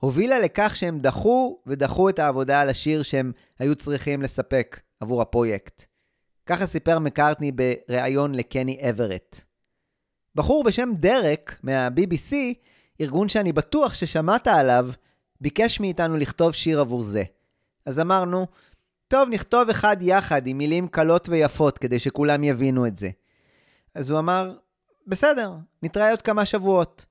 הובילה 0.00 0.38
לכך 0.38 0.76
שהם 0.76 1.00
דחו 1.00 1.58
ודחו 1.66 2.08
את 2.08 2.18
העבודה 2.18 2.60
על 2.60 2.68
השיר 2.68 3.02
שהם 3.02 3.32
היו 3.58 3.74
צריכים 3.74 4.22
לספק 4.22 4.80
עבור 5.00 5.22
הפרויקט. 5.22 5.84
ככה 6.46 6.66
סיפר 6.66 6.98
מקארטני 6.98 7.52
בריאיון 7.52 8.34
לקני 8.34 8.78
אברט. 8.90 9.49
בחור 10.34 10.64
בשם 10.64 10.90
דרק 10.94 11.58
מה-BBC, 11.62 12.34
ארגון 13.00 13.28
שאני 13.28 13.52
בטוח 13.52 13.94
ששמעת 13.94 14.46
עליו, 14.46 14.90
ביקש 15.40 15.80
מאיתנו 15.80 16.16
לכתוב 16.16 16.52
שיר 16.52 16.80
עבור 16.80 17.02
זה. 17.02 17.22
אז 17.86 18.00
אמרנו, 18.00 18.46
טוב, 19.08 19.28
נכתוב 19.28 19.70
אחד 19.70 19.96
יחד 20.00 20.46
עם 20.46 20.58
מילים 20.58 20.88
קלות 20.88 21.28
ויפות 21.28 21.78
כדי 21.78 21.98
שכולם 21.98 22.44
יבינו 22.44 22.86
את 22.86 22.98
זה. 22.98 23.10
אז 23.94 24.10
הוא 24.10 24.18
אמר, 24.18 24.56
בסדר, 25.06 25.52
נתראה 25.82 26.10
עוד 26.10 26.22
כמה 26.22 26.44
שבועות. 26.44 27.06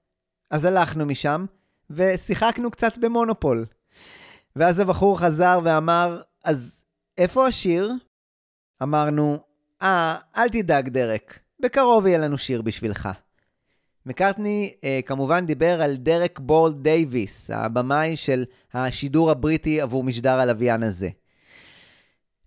אז 0.52 0.66
הלכנו 0.66 1.06
משם, 1.06 1.46
ושיחקנו 1.90 2.72
קצת 2.72 2.98
במונופול. 2.98 3.66
ואז 4.56 4.80
הבחור 4.80 5.20
חזר 5.20 5.60
ואמר, 5.64 6.22
אז 6.44 6.82
איפה 7.18 7.48
השיר? 7.48 7.94
אמרנו, 8.84 9.40
אה, 9.82 10.16
אל 10.38 10.50
תדאג, 10.50 10.90
דרק, 10.90 11.40
בקרוב 11.62 12.08
יהיה 12.08 12.18
לנו 12.18 12.38
שיר 12.38 12.62
בשבילך. 12.62 13.10
מקארטני 14.06 14.74
אה, 14.84 15.00
כמובן 15.06 15.46
דיבר 15.46 15.82
על 15.82 15.96
דרק 15.96 16.40
בול 16.40 16.74
דייוויס, 16.74 17.52
הבמאי 17.54 18.16
של 18.18 18.46
השידור 18.74 19.32
הבריטי 19.32 19.82
עבור 19.82 20.04
משדר 20.04 20.40
הלוויין 20.40 20.84
הזה. 20.84 21.10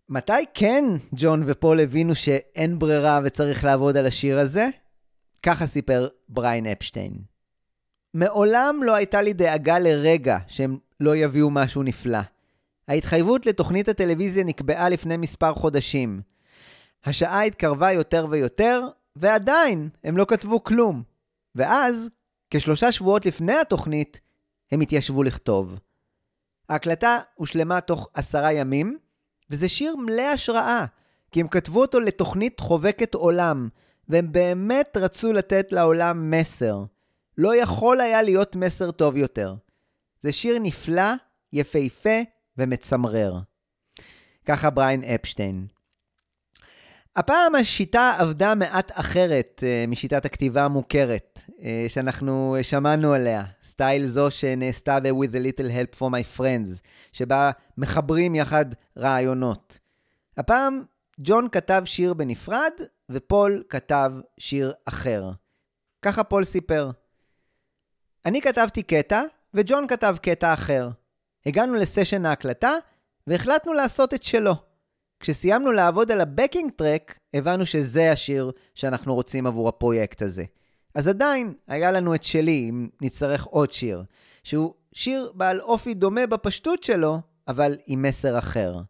מתי 0.09 0.33
כן 0.55 0.85
ג'ון 1.13 1.43
ופול 1.47 1.81
הבינו 1.81 2.15
שאין 2.15 2.79
ברירה 2.79 3.21
וצריך 3.25 3.65
לעבוד 3.65 3.97
על 3.97 4.07
השיר 4.07 4.39
הזה? 4.39 4.67
ככה 5.43 5.67
סיפר 5.67 6.09
בריין 6.29 6.67
אפשטיין. 6.67 7.13
מעולם 8.15 8.81
לא 8.83 8.95
הייתה 8.95 9.23
לי 9.23 9.33
דאגה 9.33 9.79
לרגע 9.79 10.39
שהם 10.49 10.79
לא 11.01 11.17
יביאו 11.17 11.51
משהו 11.51 11.83
נפלא. 11.83 12.19
ההתחייבות 12.89 13.47
לתוכנית 13.47 13.89
הטלוויזיה 13.89 14.45
נקבעה 14.45 14.89
לפני 14.89 15.17
מספר 15.17 15.55
חודשים. 15.55 16.21
השעה 17.05 17.43
התקרבה 17.43 17.93
יותר 17.93 18.27
ויותר, 18.31 18.81
ועדיין 19.17 19.89
הם 20.05 20.17
לא 20.17 20.25
כתבו 20.29 20.65
כלום. 20.65 21.03
ואז, 21.55 22.11
כשלושה 22.51 22.93
שבועות 22.93 23.27
לפני 23.27 23.53
התוכנית, 23.53 24.21
הם 24.73 24.81
התיישבו 24.81 25.23
לכתוב. 25.23 25.79
ההקלטה 26.69 27.19
הושלמה 27.35 27.81
תוך 27.81 28.09
עשרה 28.15 28.53
ימים, 28.53 28.99
וזה 29.51 29.69
שיר 29.69 29.97
מלא 29.97 30.23
השראה, 30.23 30.85
כי 31.31 31.41
הם 31.41 31.49
כתבו 31.49 31.81
אותו 31.81 32.01
לתוכנית 32.01 32.61
חובקת 32.61 33.15
עולם, 33.15 33.69
והם 34.09 34.33
באמת 34.33 34.97
רצו 34.97 35.33
לתת 35.33 35.73
לעולם 35.73 36.31
מסר. 36.31 36.85
לא 37.39 37.57
יכול 37.57 38.01
היה 38.01 38.23
להיות 38.23 38.57
מסר 38.57 38.91
טוב 38.91 39.17
יותר. 39.17 39.55
זה 40.21 40.33
שיר 40.33 40.59
נפלא, 40.63 41.13
יפהפה 41.53 42.21
ומצמרר. 42.59 43.41
ככה 44.47 44.71
בריין 44.71 45.05
אפשטיין. 45.05 45.67
הפעם 47.17 47.55
השיטה 47.55 48.17
עבדה 48.19 48.55
מעט 48.55 48.91
אחרת 48.95 49.63
uh, 49.63 49.91
משיטת 49.91 50.25
הכתיבה 50.25 50.65
המוכרת, 50.65 51.41
uh, 51.49 51.63
שאנחנו 51.89 52.57
שמענו 52.63 53.13
עליה, 53.13 53.45
סטייל 53.65 54.07
זו 54.07 54.31
שנעשתה 54.31 55.01
ב-With 55.01 55.33
a 55.33 55.61
Little 55.61 55.69
Help 55.69 55.99
for 55.99 56.05
My 56.05 56.39
Friends, 56.39 56.81
שבה 57.13 57.51
מחברים 57.79 58.35
יחד 58.35 58.65
רעיונות. 58.99 59.79
הפעם 60.37 60.83
ג'ון 61.21 61.49
כתב 61.53 61.83
שיר 61.85 62.15
בנפרד, 62.15 62.73
ופול 63.11 63.63
כתב 63.69 64.13
שיר 64.39 64.73
אחר. 64.85 65.31
ככה 66.03 66.25
פול 66.25 66.45
סיפר. 66.45 66.91
אני 68.27 68.41
כתבתי 68.41 68.83
קטע, 68.83 69.23
וג'ון 69.55 69.87
כתב 69.89 70.17
קטע 70.23 70.55
אחר. 70.55 70.91
הגענו 71.47 71.75
לסשן 71.75 72.27
ההקלטה, 72.27 72.73
והחלטנו 73.27 73.73
לעשות 73.73 74.15
את 74.15 74.23
שלו. 74.23 74.72
כשסיימנו 75.23 75.73
לעבוד 75.73 76.13
על 76.13 76.21
ה 76.21 76.27
backing 76.27 76.71
track, 76.71 77.19
הבנו 77.35 77.67
שזה 77.67 78.13
השיר 78.13 78.51
שאנחנו 78.75 79.15
רוצים 79.15 79.47
עבור 79.47 79.69
הפרויקט 79.69 80.23
הזה. 80.23 80.45
אז 80.95 81.09
עדיין 81.09 81.55
היה 81.69 81.91
לנו 81.91 82.15
את 82.15 82.25
שלי, 82.25 82.67
אם 82.71 82.89
נצטרך 83.03 83.45
עוד 83.45 83.73
שיר, 83.73 84.03
שהוא 84.43 84.75
שיר 84.95 85.33
בעל 85.35 85.61
אופי 85.61 85.95
דומה 85.95 86.27
בפשטות 86.27 86.83
שלו, 86.83 87.21
אבל 87.49 87.77
עם 87.87 88.03
מסר 88.03 88.39
אחר. 88.39 88.81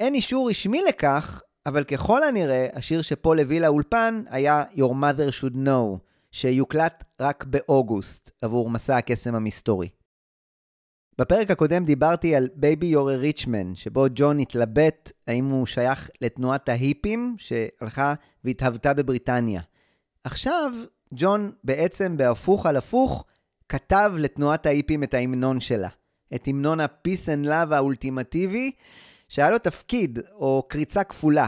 אין 0.00 0.14
אישור 0.14 0.50
רשמי 0.50 0.82
לכך, 0.88 1.42
אבל 1.66 1.84
ככל 1.84 2.22
הנראה, 2.22 2.66
השיר 2.72 3.02
שפול 3.02 3.40
הביא 3.40 3.60
לאולפן 3.60 4.22
היה 4.30 4.64
Your 4.74 4.92
Mother 4.92 5.42
Should 5.42 5.54
Know, 5.54 5.98
שיוקלט 6.32 7.04
רק 7.20 7.44
באוגוסט 7.44 8.30
עבור 8.42 8.70
מסע 8.70 8.96
הקסם 8.96 9.34
המסתורי. 9.34 9.88
בפרק 11.18 11.50
הקודם 11.50 11.84
דיברתי 11.84 12.36
על 12.36 12.48
Baby, 12.54 12.86
You're 12.86 13.16
a 13.16 13.22
Rich 13.22 13.48
Man, 13.48 13.74
שבו 13.74 14.06
ג'ון 14.14 14.38
התלבט 14.38 15.12
האם 15.26 15.44
הוא 15.44 15.66
שייך 15.66 16.10
לתנועת 16.20 16.68
ההיפים 16.68 17.36
שהלכה 17.38 18.14
והתהוותה 18.44 18.94
בבריטניה. 18.94 19.60
עכשיו, 20.24 20.72
ג'ון 21.14 21.50
בעצם 21.64 22.16
בהפוך 22.16 22.66
על 22.66 22.76
הפוך, 22.76 23.24
כתב 23.68 24.12
לתנועת 24.18 24.66
ההיפים 24.66 25.02
את 25.02 25.14
ההמנון 25.14 25.60
שלה. 25.60 25.88
את 26.34 26.48
המנון 26.48 26.80
ה-Peace 26.80 27.26
and 27.26 27.46
Love 27.46 27.74
האולטימטיבי, 27.74 28.70
שהיה 29.28 29.50
לו 29.50 29.58
תפקיד, 29.58 30.18
או 30.32 30.66
קריצה 30.68 31.04
כפולה. 31.04 31.46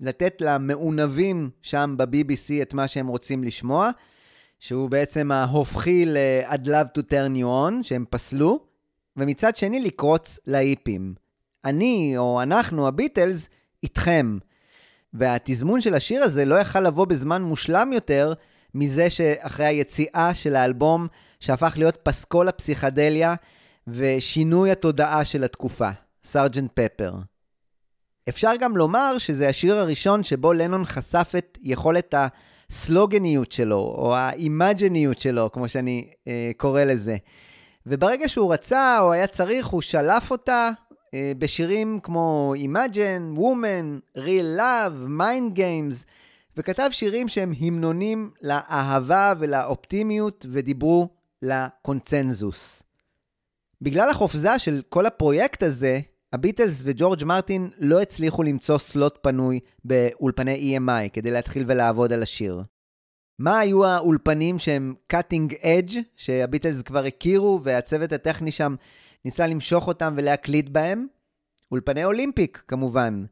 לתת 0.00 0.40
למעונבים 0.40 1.50
שם 1.62 1.94
ב-BBC 1.98 2.62
את 2.62 2.74
מה 2.74 2.88
שהם 2.88 3.06
רוצים 3.06 3.44
לשמוע, 3.44 3.90
שהוא 4.58 4.90
בעצם 4.90 5.32
ההופכי 5.32 6.06
ל-I'd 6.06 6.66
love 6.66 6.98
to 6.98 7.02
turn 7.10 7.36
you 7.36 7.44
on, 7.44 7.82
שהם 7.82 8.04
פסלו, 8.10 8.75
ומצד 9.16 9.56
שני 9.56 9.80
לקרוץ 9.80 10.38
להיפים. 10.46 11.14
אני, 11.64 12.14
או 12.16 12.42
אנחנו, 12.42 12.88
הביטלס, 12.88 13.48
איתכם. 13.82 14.38
והתזמון 15.14 15.80
של 15.80 15.94
השיר 15.94 16.22
הזה 16.22 16.44
לא 16.44 16.54
יכל 16.54 16.80
לבוא 16.80 17.04
בזמן 17.04 17.42
מושלם 17.42 17.92
יותר 17.92 18.32
מזה 18.74 19.10
שאחרי 19.10 19.66
היציאה 19.66 20.34
של 20.34 20.56
האלבום, 20.56 21.06
שהפך 21.40 21.74
להיות 21.76 21.96
פסקול 22.02 22.48
הפסיכדליה 22.48 23.34
ושינוי 23.88 24.70
התודעה 24.70 25.24
של 25.24 25.44
התקופה, 25.44 25.90
סארג'נט 26.24 26.70
פפר. 26.74 27.12
אפשר 28.28 28.52
גם 28.60 28.76
לומר 28.76 29.18
שזה 29.18 29.48
השיר 29.48 29.74
הראשון 29.74 30.22
שבו 30.22 30.52
לנון 30.52 30.84
חשף 30.84 31.32
את 31.38 31.58
יכולת 31.62 32.14
הסלוגניות 32.70 33.52
שלו, 33.52 33.94
או 33.98 34.14
האימג'ניות 34.16 35.18
שלו, 35.18 35.52
כמו 35.52 35.68
שאני 35.68 36.10
אה, 36.28 36.50
קורא 36.56 36.84
לזה. 36.84 37.16
וברגע 37.86 38.28
שהוא 38.28 38.52
רצה 38.52 39.00
או 39.00 39.12
היה 39.12 39.26
צריך, 39.26 39.66
הוא 39.66 39.82
שלף 39.82 40.30
אותה 40.30 40.70
אה, 41.14 41.32
בשירים 41.38 42.00
כמו 42.02 42.54
Imagine, 42.56 43.38
Woman, 43.38 44.18
Real 44.18 44.58
Love, 44.58 45.08
Mind 45.20 45.56
Games, 45.56 46.04
וכתב 46.56 46.88
שירים 46.90 47.28
שהם 47.28 47.52
המנונים 47.60 48.30
לאהבה 48.42 49.32
ולאופטימיות 49.38 50.46
ודיברו 50.52 51.08
לקונצנזוס. 51.42 52.82
בגלל 53.82 54.10
החופזה 54.10 54.58
של 54.58 54.82
כל 54.88 55.06
הפרויקט 55.06 55.62
הזה, 55.62 56.00
הביטלס 56.32 56.82
וג'ורג' 56.84 57.24
מרטין 57.24 57.70
לא 57.78 58.02
הצליחו 58.02 58.42
למצוא 58.42 58.78
סלוט 58.78 59.18
פנוי 59.22 59.60
באולפני 59.84 60.78
EMI 60.78 61.08
כדי 61.12 61.30
להתחיל 61.30 61.64
ולעבוד 61.66 62.12
על 62.12 62.22
השיר. 62.22 62.62
מה 63.38 63.58
היו 63.58 63.84
האולפנים 63.84 64.58
שהם 64.58 64.94
cutting 65.12 65.52
edge, 65.52 65.96
שהביטלס 66.16 66.82
כבר 66.82 67.04
הכירו 67.04 67.60
והצוות 67.62 68.12
הטכני 68.12 68.52
שם 68.52 68.74
ניסה 69.24 69.46
למשוך 69.46 69.88
אותם 69.88 70.14
ולהקליט 70.16 70.68
בהם? 70.68 71.06
אולפני 71.72 72.04
אולימפיק, 72.04 72.62
כמובן. 72.68 73.24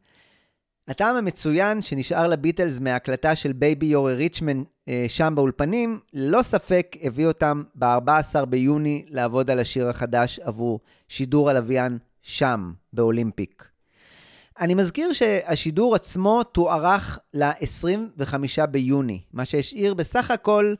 הטעם 0.88 1.16
המצוין 1.16 1.82
שנשאר 1.82 2.26
לביטלס 2.26 2.80
מההקלטה 2.80 3.36
של 3.36 3.52
Baby, 3.52 3.86
You're 3.86 4.14
a 4.14 4.20
Rich 4.20 4.44
Man 4.44 4.62
שם 5.08 5.32
באולפנים, 5.36 6.00
ללא 6.12 6.42
ספק 6.42 6.96
הביא 7.02 7.26
אותם 7.26 7.62
ב-14 7.74 8.44
ביוני 8.44 9.04
לעבוד 9.08 9.50
על 9.50 9.60
השיר 9.60 9.88
החדש 9.88 10.38
עבור 10.38 10.80
שידור 11.08 11.50
הלוויין 11.50 11.98
שם, 12.22 12.72
באולימפיק. 12.92 13.73
אני 14.60 14.74
מזכיר 14.74 15.12
שהשידור 15.12 15.94
עצמו 15.94 16.42
תוארך 16.42 17.18
ל-25 17.34 18.66
ביוני, 18.70 19.20
מה 19.32 19.44
שהשאיר 19.44 19.94
בסך 19.94 20.30
הכל 20.30 20.74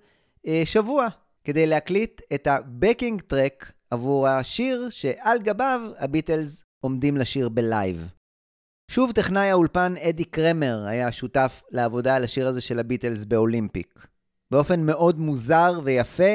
אה, 0.47 0.63
שבוע 0.65 1.09
כדי 1.45 1.67
להקליט 1.67 2.21
את 2.35 2.47
ה 2.47 2.56
backing 2.56 3.23
track 3.23 3.73
עבור 3.91 4.29
השיר 4.29 4.89
שעל 4.91 5.39
גביו 5.39 5.81
הביטלס 5.99 6.63
עומדים 6.81 7.17
לשיר 7.17 7.49
בלייב. 7.49 8.09
שוב 8.89 9.13
טכנאי 9.13 9.51
האולפן 9.51 9.95
אדי 9.97 10.25
קרמר 10.25 10.87
היה 10.87 11.13
שותף 11.13 11.63
לעבודה 11.71 12.17
על 12.17 12.25
השיר 12.25 12.49
הזה 12.49 12.61
של 12.61 12.79
הביטלס 12.79 13.25
באולימפיק. 13.25 14.07
באופן 14.51 14.81
מאוד 14.81 15.19
מוזר 15.19 15.81
ויפה, 15.85 16.33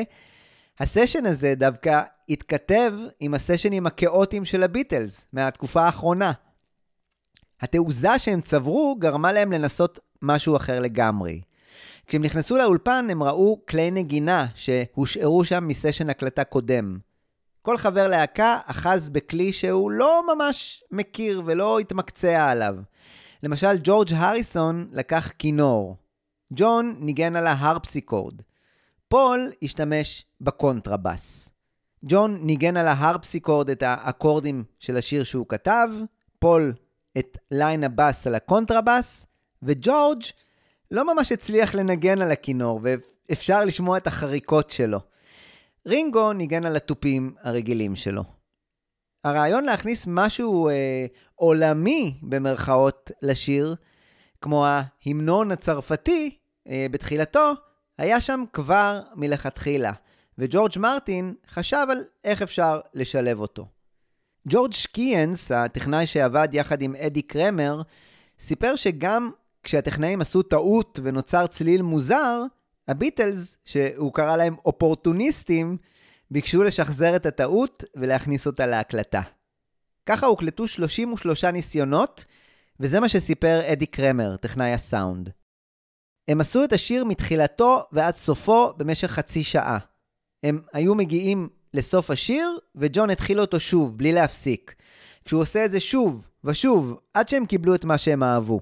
הסשן 0.79 1.25
הזה 1.25 1.53
דווקא 1.55 2.01
התכתב 2.29 2.93
עם 3.19 3.33
הסשנים 3.33 3.85
הכאוטיים 3.85 4.45
של 4.45 4.63
הביטלס 4.63 5.25
מהתקופה 5.33 5.81
האחרונה. 5.81 6.31
התעוזה 7.61 8.19
שהם 8.19 8.41
צברו 8.41 8.95
גרמה 8.99 9.31
להם 9.31 9.51
לנסות 9.51 9.99
משהו 10.21 10.55
אחר 10.55 10.79
לגמרי. 10.79 11.41
כשהם 12.07 12.23
נכנסו 12.23 12.57
לאולפן 12.57 13.07
הם 13.11 13.23
ראו 13.23 13.61
כלי 13.69 13.91
נגינה 13.91 14.45
שהושארו 14.55 15.45
שם 15.45 15.67
מסשן 15.67 16.09
הקלטה 16.09 16.43
קודם. 16.43 16.97
כל 17.61 17.77
חבר 17.77 18.07
להקה 18.07 18.57
אחז 18.65 19.09
בכלי 19.09 19.53
שהוא 19.53 19.91
לא 19.91 20.23
ממש 20.35 20.83
מכיר 20.91 21.41
ולא 21.45 21.79
התמקצע 21.79 22.49
עליו. 22.49 22.75
למשל, 23.43 23.77
ג'ורג' 23.83 24.13
הריסון 24.13 24.87
לקח 24.91 25.31
כינור. 25.39 25.97
ג'ון 26.53 26.95
ניגן 26.99 27.35
על 27.35 27.47
ההרפסיקורד. 27.47 28.41
פול 29.07 29.51
השתמש 29.63 30.25
בקונטרבס. 30.41 31.49
ג'ון 32.05 32.39
ניגן 32.41 32.77
על 32.77 32.87
ההרפסיקורד 32.87 33.69
את 33.69 33.83
האקורדים 33.83 34.63
של 34.79 34.97
השיר 34.97 35.23
שהוא 35.23 35.45
כתב, 35.49 35.89
פול 36.39 36.73
את 37.17 37.37
ליין 37.51 37.83
הבאס 37.83 38.27
על 38.27 38.35
הקונטרבס, 38.35 39.25
וג'ורג' 39.63 40.23
לא 40.91 41.13
ממש 41.13 41.31
הצליח 41.31 41.75
לנגן 41.75 42.21
על 42.21 42.31
הכינור, 42.31 42.79
ואפשר 42.83 43.65
לשמוע 43.65 43.97
את 43.97 44.07
החריקות 44.07 44.69
שלו. 44.69 44.99
רינגו 45.87 46.33
ניגן 46.33 46.65
על 46.65 46.75
התופים 46.75 47.35
הרגילים 47.41 47.95
שלו. 47.95 48.23
הרעיון 49.23 49.63
להכניס 49.63 50.05
משהו 50.07 50.69
אה, 50.69 51.05
עולמי, 51.35 52.19
במרכאות, 52.21 53.11
לשיר, 53.21 53.75
כמו 54.41 54.65
ההמנון 54.65 55.51
הצרפתי, 55.51 56.37
אה, 56.67 56.85
בתחילתו, 56.91 57.51
היה 57.97 58.21
שם 58.21 58.43
כבר 58.53 59.01
מלכתחילה, 59.15 59.91
וג'ורג' 60.37 60.71
מרטין 60.77 61.35
חשב 61.47 61.87
על 61.89 62.03
איך 62.23 62.41
אפשר 62.41 62.79
לשלב 62.93 63.39
אותו. 63.39 63.67
ג'ורג' 64.47 64.73
שקיאנס, 64.73 65.51
הטכנאי 65.51 66.05
שעבד 66.05 66.47
יחד 66.51 66.81
עם 66.81 66.95
אדי 66.95 67.21
קרמר, 67.21 67.81
סיפר 68.39 68.75
שגם 68.75 69.29
כשהטכנאים 69.63 70.21
עשו 70.21 70.43
טעות 70.43 70.99
ונוצר 71.03 71.47
צליל 71.47 71.81
מוזר, 71.81 72.43
הביטלס, 72.87 73.57
שהוא 73.65 74.13
קרא 74.13 74.37
להם 74.37 74.55
אופורטוניסטים, 74.65 75.77
ביקשו 76.31 76.63
לשחזר 76.63 77.15
את 77.15 77.25
הטעות 77.25 77.83
ולהכניס 77.95 78.47
אותה 78.47 78.65
להקלטה. 78.65 79.21
ככה 80.05 80.25
הוקלטו 80.25 80.67
33 80.67 81.43
ניסיונות, 81.43 82.25
וזה 82.79 82.99
מה 82.99 83.09
שסיפר 83.09 83.61
אדי 83.73 83.85
קרמר, 83.85 84.35
טכנאי 84.37 84.73
הסאונד. 84.73 85.29
הם 86.27 86.41
עשו 86.41 86.63
את 86.63 86.73
השיר 86.73 87.05
מתחילתו 87.05 87.83
ועד 87.91 88.15
סופו 88.15 88.73
במשך 88.77 89.07
חצי 89.11 89.43
שעה. 89.43 89.77
הם 90.43 90.61
היו 90.73 90.95
מגיעים 90.95 91.49
לסוף 91.73 92.11
השיר, 92.11 92.57
וג'ון 92.75 93.09
התחיל 93.09 93.39
אותו 93.39 93.59
שוב, 93.59 93.97
בלי 93.97 94.11
להפסיק. 94.11 94.75
כשהוא 95.25 95.41
עושה 95.41 95.65
את 95.65 95.71
זה 95.71 95.79
שוב 95.79 96.27
ושוב, 96.43 96.99
עד 97.13 97.29
שהם 97.29 97.45
קיבלו 97.45 97.75
את 97.75 97.85
מה 97.85 97.97
שהם 97.97 98.23
אהבו. 98.23 98.59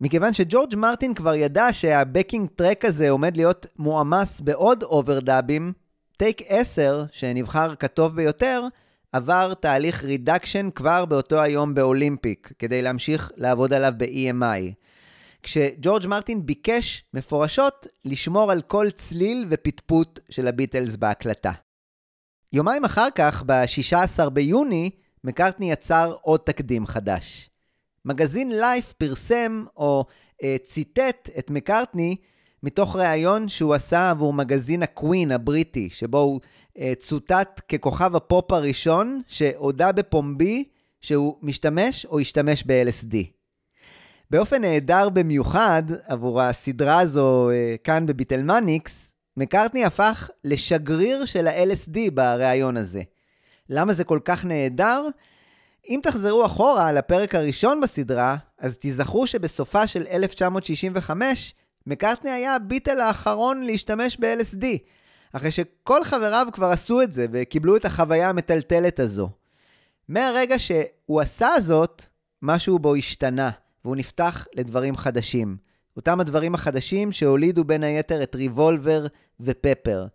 מכיוון 0.00 0.34
שג'ורג' 0.34 0.76
מרטין 0.76 1.14
כבר 1.14 1.34
ידע 1.34 1.72
שה 1.72 1.95
backing 1.95 2.48
track 2.56 2.84
הזה 2.84 3.10
עומד 3.10 3.36
להיות 3.36 3.66
מועמס 3.78 4.40
בעוד 4.40 4.82
אוברדאבים, 4.82 5.72
take 6.16 6.42
10, 6.48 7.04
שנבחר 7.12 7.74
כטוב 7.74 8.16
ביותר, 8.16 8.62
עבר 9.12 9.54
תהליך 9.54 10.04
reduction 10.04 10.70
כבר 10.70 11.04
באותו 11.04 11.40
היום 11.40 11.74
באולימפיק, 11.74 12.52
כדי 12.58 12.82
להמשיך 12.82 13.32
לעבוד 13.36 13.72
עליו 13.72 13.92
ב-EMI. 13.96 14.72
כשג'ורג' 15.42 16.06
מרטין 16.06 16.46
ביקש 16.46 17.04
מפורשות 17.14 17.86
לשמור 18.04 18.52
על 18.52 18.62
כל 18.62 18.90
צליל 18.90 19.44
ופטפוט 19.50 20.20
של 20.30 20.48
הביטלס 20.48 20.96
בהקלטה. 20.96 21.52
יומיים 22.54 22.84
אחר 22.84 23.08
כך, 23.14 23.42
ב-16 23.46 24.30
ביוני, 24.30 24.90
מקארטני 25.24 25.72
יצר 25.72 26.16
עוד 26.22 26.40
תקדים 26.40 26.86
חדש. 26.86 27.50
מגזין 28.04 28.58
לייף 28.60 28.92
פרסם 28.92 29.64
או 29.76 30.04
אה, 30.42 30.56
ציטט 30.64 31.30
את 31.38 31.50
מקארטני 31.50 32.16
מתוך 32.62 32.96
ראיון 32.96 33.48
שהוא 33.48 33.74
עשה 33.74 34.10
עבור 34.10 34.32
מגזין 34.32 34.82
ה 34.82 34.90
Queen 34.90 35.32
הבריטי, 35.32 35.88
שבו 35.92 36.18
הוא 36.18 36.40
אה, 36.78 36.92
צוטט 36.98 37.60
ככוכב 37.68 38.16
הפופ 38.16 38.52
הראשון 38.52 39.20
שהודה 39.26 39.92
בפומבי 39.92 40.64
שהוא 41.00 41.36
משתמש 41.42 42.06
או 42.06 42.20
השתמש 42.20 42.64
ב-LSD. 42.66 43.16
באופן 44.30 44.60
נהדר 44.60 45.08
במיוחד 45.08 45.82
עבור 46.06 46.40
הסדרה 46.40 47.00
הזו 47.00 47.50
אה, 47.50 47.74
כאן 47.84 48.06
בביטלמניקס, 48.06 49.13
מקארטני 49.36 49.84
הפך 49.84 50.30
לשגריר 50.44 51.24
של 51.24 51.46
ה-LSD 51.46 52.10
בריאיון 52.14 52.76
הזה. 52.76 53.02
למה 53.68 53.92
זה 53.92 54.04
כל 54.04 54.18
כך 54.24 54.44
נהדר? 54.44 55.06
אם 55.88 56.00
תחזרו 56.02 56.46
אחורה 56.46 56.92
לפרק 56.92 57.34
הראשון 57.34 57.80
בסדרה, 57.80 58.36
אז 58.58 58.76
תיזכרו 58.76 59.26
שבסופה 59.26 59.86
של 59.86 60.06
1965, 60.10 61.54
מקארטני 61.86 62.30
היה 62.30 62.54
הביטל 62.54 63.00
האחרון 63.00 63.64
להשתמש 63.64 64.16
ב-LSD, 64.20 64.64
אחרי 65.32 65.50
שכל 65.50 66.04
חבריו 66.04 66.46
כבר 66.52 66.70
עשו 66.70 67.02
את 67.02 67.12
זה 67.12 67.26
וקיבלו 67.32 67.76
את 67.76 67.84
החוויה 67.84 68.28
המטלטלת 68.28 69.00
הזו. 69.00 69.30
מהרגע 70.08 70.58
שהוא 70.58 71.20
עשה 71.20 71.50
זאת, 71.60 72.02
משהו 72.42 72.78
בו 72.78 72.94
השתנה, 72.94 73.50
והוא 73.84 73.96
נפתח 73.96 74.46
לדברים 74.54 74.96
חדשים. 74.96 75.56
אותם 75.96 76.20
הדברים 76.20 76.54
החדשים 76.54 77.12
שהולידו 77.12 77.64
בין 77.64 77.82
היתר 77.82 78.22
את 78.22 78.34
ריבולבר 78.34 79.06
ופפר. 79.40 80.06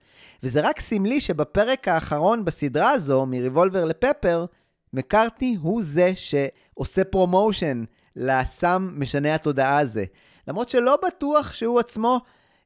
וזה 0.44 0.62
רק 0.62 0.80
סמלי 0.80 1.22
שבפרק 1.22 1.88
האחרון 1.88 2.46
בסדרה 2.46 2.92
הזו, 2.92 3.26
מריבולבר 3.26 3.86
לפפר, 3.86 4.46
מקארטני 4.94 5.58
הוא 5.62 5.82
זה 5.84 6.12
שעושה 6.16 7.04
promotion 7.04 7.84
לסם 8.16 8.90
משנה 8.96 9.36
התודעה 9.36 9.80
הזה. 9.80 10.06
למרות 10.48 10.70
שלא 10.70 10.98
בטוח 11.08 11.54
שהוא 11.54 11.80
עצמו 11.80 12.20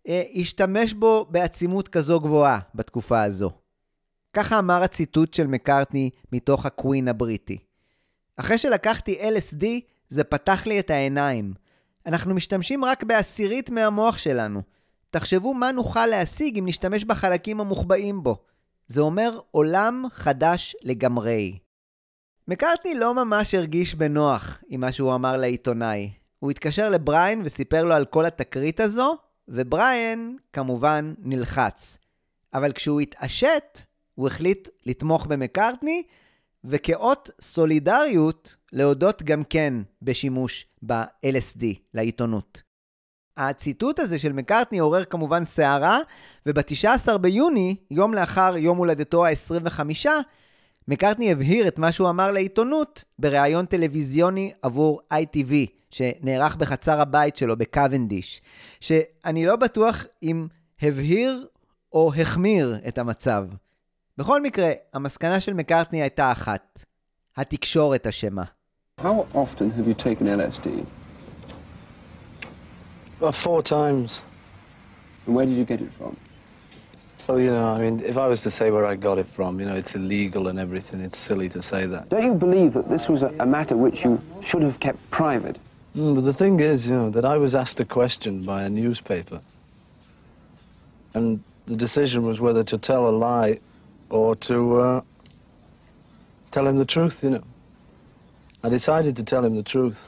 אה, 0.07 0.23
השתמש 0.35 0.93
בו 0.93 1.25
בעצימות 1.29 1.87
כזו 1.87 2.19
גבוהה 2.19 2.59
בתקופה 2.75 3.23
הזו. 3.23 3.51
ככה 4.33 4.59
אמר 4.59 4.83
הציטוט 4.83 5.33
של 5.33 5.47
מקארטני 5.47 6.09
מתוך 6.31 6.65
ה 6.65 6.72
Queen 6.72 7.07
הבריטי. 7.07 7.57
אחרי 8.37 8.57
שלקחתי 8.57 9.21
LSD, 9.21 9.65
זה 10.09 10.23
פתח 10.23 10.65
לי 10.65 10.79
את 10.79 10.89
העיניים. 10.89 11.53
אנחנו 12.05 12.35
משתמשים 12.35 12.85
רק 12.85 13.03
בעשירית 13.03 13.69
מהמוח 13.69 14.17
שלנו. 14.17 14.61
תחשבו 15.09 15.53
מה 15.53 15.71
נוכל 15.71 16.05
להשיג 16.05 16.57
אם 16.57 16.65
נשתמש 16.67 17.03
בחלקים 17.03 17.59
המוחבאים 17.59 18.23
בו. 18.23 18.37
זה 18.87 19.01
אומר 19.01 19.39
עולם 19.51 20.05
חדש 20.11 20.75
לגמרי. 20.81 21.59
מקארטני 22.47 22.95
לא 22.95 23.25
ממש 23.25 23.53
הרגיש 23.53 23.95
בנוח 23.95 24.63
עם 24.67 24.81
מה 24.81 24.91
שהוא 24.91 25.15
אמר 25.15 25.37
לעיתונאי. 25.37 26.11
הוא 26.39 26.51
התקשר 26.51 26.89
לבריין 26.89 27.41
וסיפר 27.45 27.83
לו 27.83 27.93
על 27.95 28.05
כל 28.05 28.25
התקרית 28.25 28.79
הזו, 28.79 29.17
ובריין 29.47 30.37
כמובן 30.53 31.13
נלחץ. 31.19 31.97
אבל 32.53 32.71
כשהוא 32.71 33.01
התעשת, 33.01 33.79
הוא 34.15 34.27
החליט 34.27 34.69
לתמוך 34.85 35.25
במקארטני, 35.25 36.03
וכאות 36.63 37.29
סולידריות, 37.41 38.55
להודות 38.73 39.23
גם 39.23 39.43
כן 39.43 39.73
בשימוש 40.01 40.65
ב-LSD 40.85 41.63
לעיתונות. 41.93 42.61
הציטוט 43.37 43.99
הזה 43.99 44.19
של 44.19 44.33
מקארטני 44.33 44.79
עורר 44.79 45.05
כמובן 45.05 45.45
סערה, 45.45 45.99
וב-19 46.45 47.17
ביוני, 47.17 47.75
יום 47.91 48.13
לאחר 48.13 48.57
יום 48.57 48.77
הולדתו 48.77 49.25
ה-25, 49.25 50.07
מקארטני 50.87 51.31
הבהיר 51.31 51.67
את 51.67 51.79
מה 51.79 51.91
שהוא 51.91 52.09
אמר 52.09 52.31
לעיתונות 52.31 53.03
בריאיון 53.19 53.65
טלוויזיוני 53.65 54.51
עבור 54.61 55.01
ITV, 55.13 55.53
שנערך 55.89 56.55
בחצר 56.55 57.01
הבית 57.01 57.35
שלו 57.35 57.57
בקוונדיש, 57.57 58.41
שאני 58.79 59.45
לא 59.45 59.55
בטוח 59.55 60.05
אם 60.23 60.47
הבהיר 60.81 61.47
או 61.93 62.11
החמיר 62.17 62.77
את 62.87 62.97
המצב. 62.97 63.45
בכל 64.18 64.42
מקרה, 64.42 64.70
המסקנה 64.94 65.40
של 65.40 65.54
מקארטני 65.54 66.02
הייתה 66.02 66.32
אחת, 66.32 66.84
התקשורת 67.36 68.06
אשמה. 68.06 68.44
How 69.00 69.26
often 69.34 69.70
have 69.70 69.86
you 69.86 69.94
taken 69.94 70.26
LSD? 70.26 70.84
About 73.20 73.34
four 73.34 73.62
times. 73.62 74.22
And 75.26 75.36
where 75.36 75.46
did 75.46 75.56
you 75.56 75.64
get 75.64 75.80
it 75.80 75.92
from? 75.98 76.16
Oh, 77.28 77.36
you 77.36 77.50
know, 77.50 77.66
I 77.76 77.78
mean, 77.82 78.00
if 78.00 78.16
I 78.16 78.26
was 78.26 78.40
to 78.42 78.50
say 78.50 78.70
where 78.70 78.86
I 78.86 78.96
got 78.96 79.18
it 79.18 79.28
from, 79.36 79.60
you 79.60 79.66
know, 79.66 79.76
it's 79.76 79.94
illegal 79.94 80.48
and 80.48 80.58
everything. 80.58 81.00
It's 81.00 81.18
silly 81.18 81.48
to 81.50 81.60
say 81.60 81.84
that. 81.86 82.08
Don't 82.08 82.24
you 82.24 82.34
believe 82.46 82.72
that 82.72 82.88
this 82.88 83.06
was 83.08 83.22
a, 83.22 83.30
a 83.38 83.46
matter 83.46 83.76
which 83.76 84.02
you 84.04 84.12
should 84.48 84.62
have 84.62 84.80
kept 84.80 84.98
private? 85.10 85.58
Mm, 85.94 86.14
but 86.14 86.24
the 86.24 86.32
thing 86.32 86.60
is, 86.60 86.88
you 86.88 86.96
know, 86.96 87.10
that 87.10 87.26
I 87.26 87.36
was 87.36 87.54
asked 87.54 87.80
a 87.80 87.84
question 87.84 88.44
by 88.44 88.62
a 88.62 88.70
newspaper. 88.70 89.40
And 91.14 91.42
the 91.66 91.76
decision 91.76 92.24
was 92.24 92.40
whether 92.40 92.64
to 92.64 92.78
tell 92.78 93.08
a 93.08 93.14
lie 93.28 93.60
or 94.13 94.35
to 94.35 94.79
uh, 94.79 95.01
tell 96.51 96.67
him 96.67 96.77
the 96.77 96.85
truth, 96.85 97.23
you 97.23 97.31
know. 97.31 97.43
I 98.63 98.69
decided 98.69 99.15
to 99.15 99.23
tell 99.23 99.43
him 99.43 99.55
the 99.55 99.63
truth. 99.63 100.05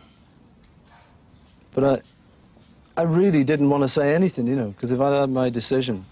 But 1.74 1.84
I, 1.84 3.02
I 3.02 3.04
really 3.04 3.44
didn't 3.44 3.70
want 3.70 3.82
to 3.82 3.90
say 3.90 4.14
anything, 4.14 4.46
you 4.46 4.56
know, 4.56 4.68
because 4.68 4.92
if 4.92 5.02
I 5.02 5.22
had 5.22 5.32
my 5.32 5.50
decision, 5.50 6.06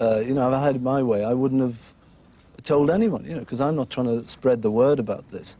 uh, 0.00 0.20
you 0.20 0.34
know, 0.34 0.48
if 0.48 0.54
I 0.54 0.64
had 0.64 0.82
my 0.82 1.02
way, 1.02 1.24
I 1.24 1.34
wouldn't 1.34 1.60
have 1.60 1.78
told 2.62 2.90
anyone, 2.90 3.24
you 3.24 3.34
know, 3.34 3.40
because 3.40 3.60
I'm 3.60 3.74
not 3.74 3.90
trying 3.90 4.06
to 4.06 4.26
spread 4.26 4.62
the 4.62 4.70
word 4.70 5.00
about 5.00 5.28
this. 5.30 5.56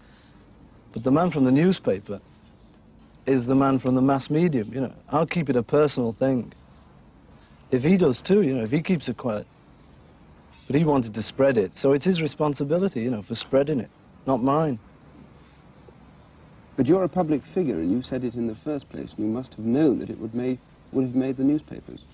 But 0.92 1.02
the 1.02 1.10
man 1.10 1.32
from 1.32 1.44
the 1.44 1.50
newspaper 1.50 2.20
is 3.26 3.46
the 3.46 3.56
man 3.56 3.80
from 3.80 3.96
the 3.96 4.02
mass 4.02 4.30
medium, 4.30 4.72
you 4.72 4.80
know. 4.82 4.94
I'll 5.08 5.26
keep 5.26 5.50
it 5.50 5.56
a 5.56 5.64
personal 5.64 6.12
thing. 6.12 6.52
If 7.72 7.82
he 7.82 7.96
does 7.96 8.22
too, 8.22 8.42
you 8.42 8.54
know, 8.54 8.62
if 8.62 8.70
he 8.70 8.82
keeps 8.82 9.08
it 9.08 9.16
quiet. 9.16 9.48
But 10.72 10.78
he 10.78 10.86
wanted 10.86 11.12
to 11.12 11.22
spread 11.22 11.58
it, 11.58 11.76
so 11.76 11.92
it's 11.92 12.06
his 12.06 12.22
responsibility, 12.22 13.02
you 13.02 13.10
know, 13.10 13.20
for 13.20 13.34
spreading 13.34 13.78
it, 13.78 13.90
not 14.26 14.42
mine. 14.42 14.78
But 16.78 16.86
you're 16.86 17.04
a 17.04 17.10
public 17.10 17.44
figure, 17.44 17.74
and 17.74 17.92
you 17.92 18.00
said 18.00 18.24
it 18.24 18.36
in 18.36 18.46
the 18.46 18.54
first 18.54 18.88
place, 18.88 19.10
and 19.10 19.18
you 19.18 19.30
must 19.30 19.52
have 19.52 19.66
known 19.66 19.98
that 19.98 20.08
it 20.08 20.18
would, 20.18 20.34
made, 20.34 20.58
would 20.92 21.04
have 21.04 21.14
made 21.14 21.36
the 21.36 21.44
newspapers. 21.44 22.04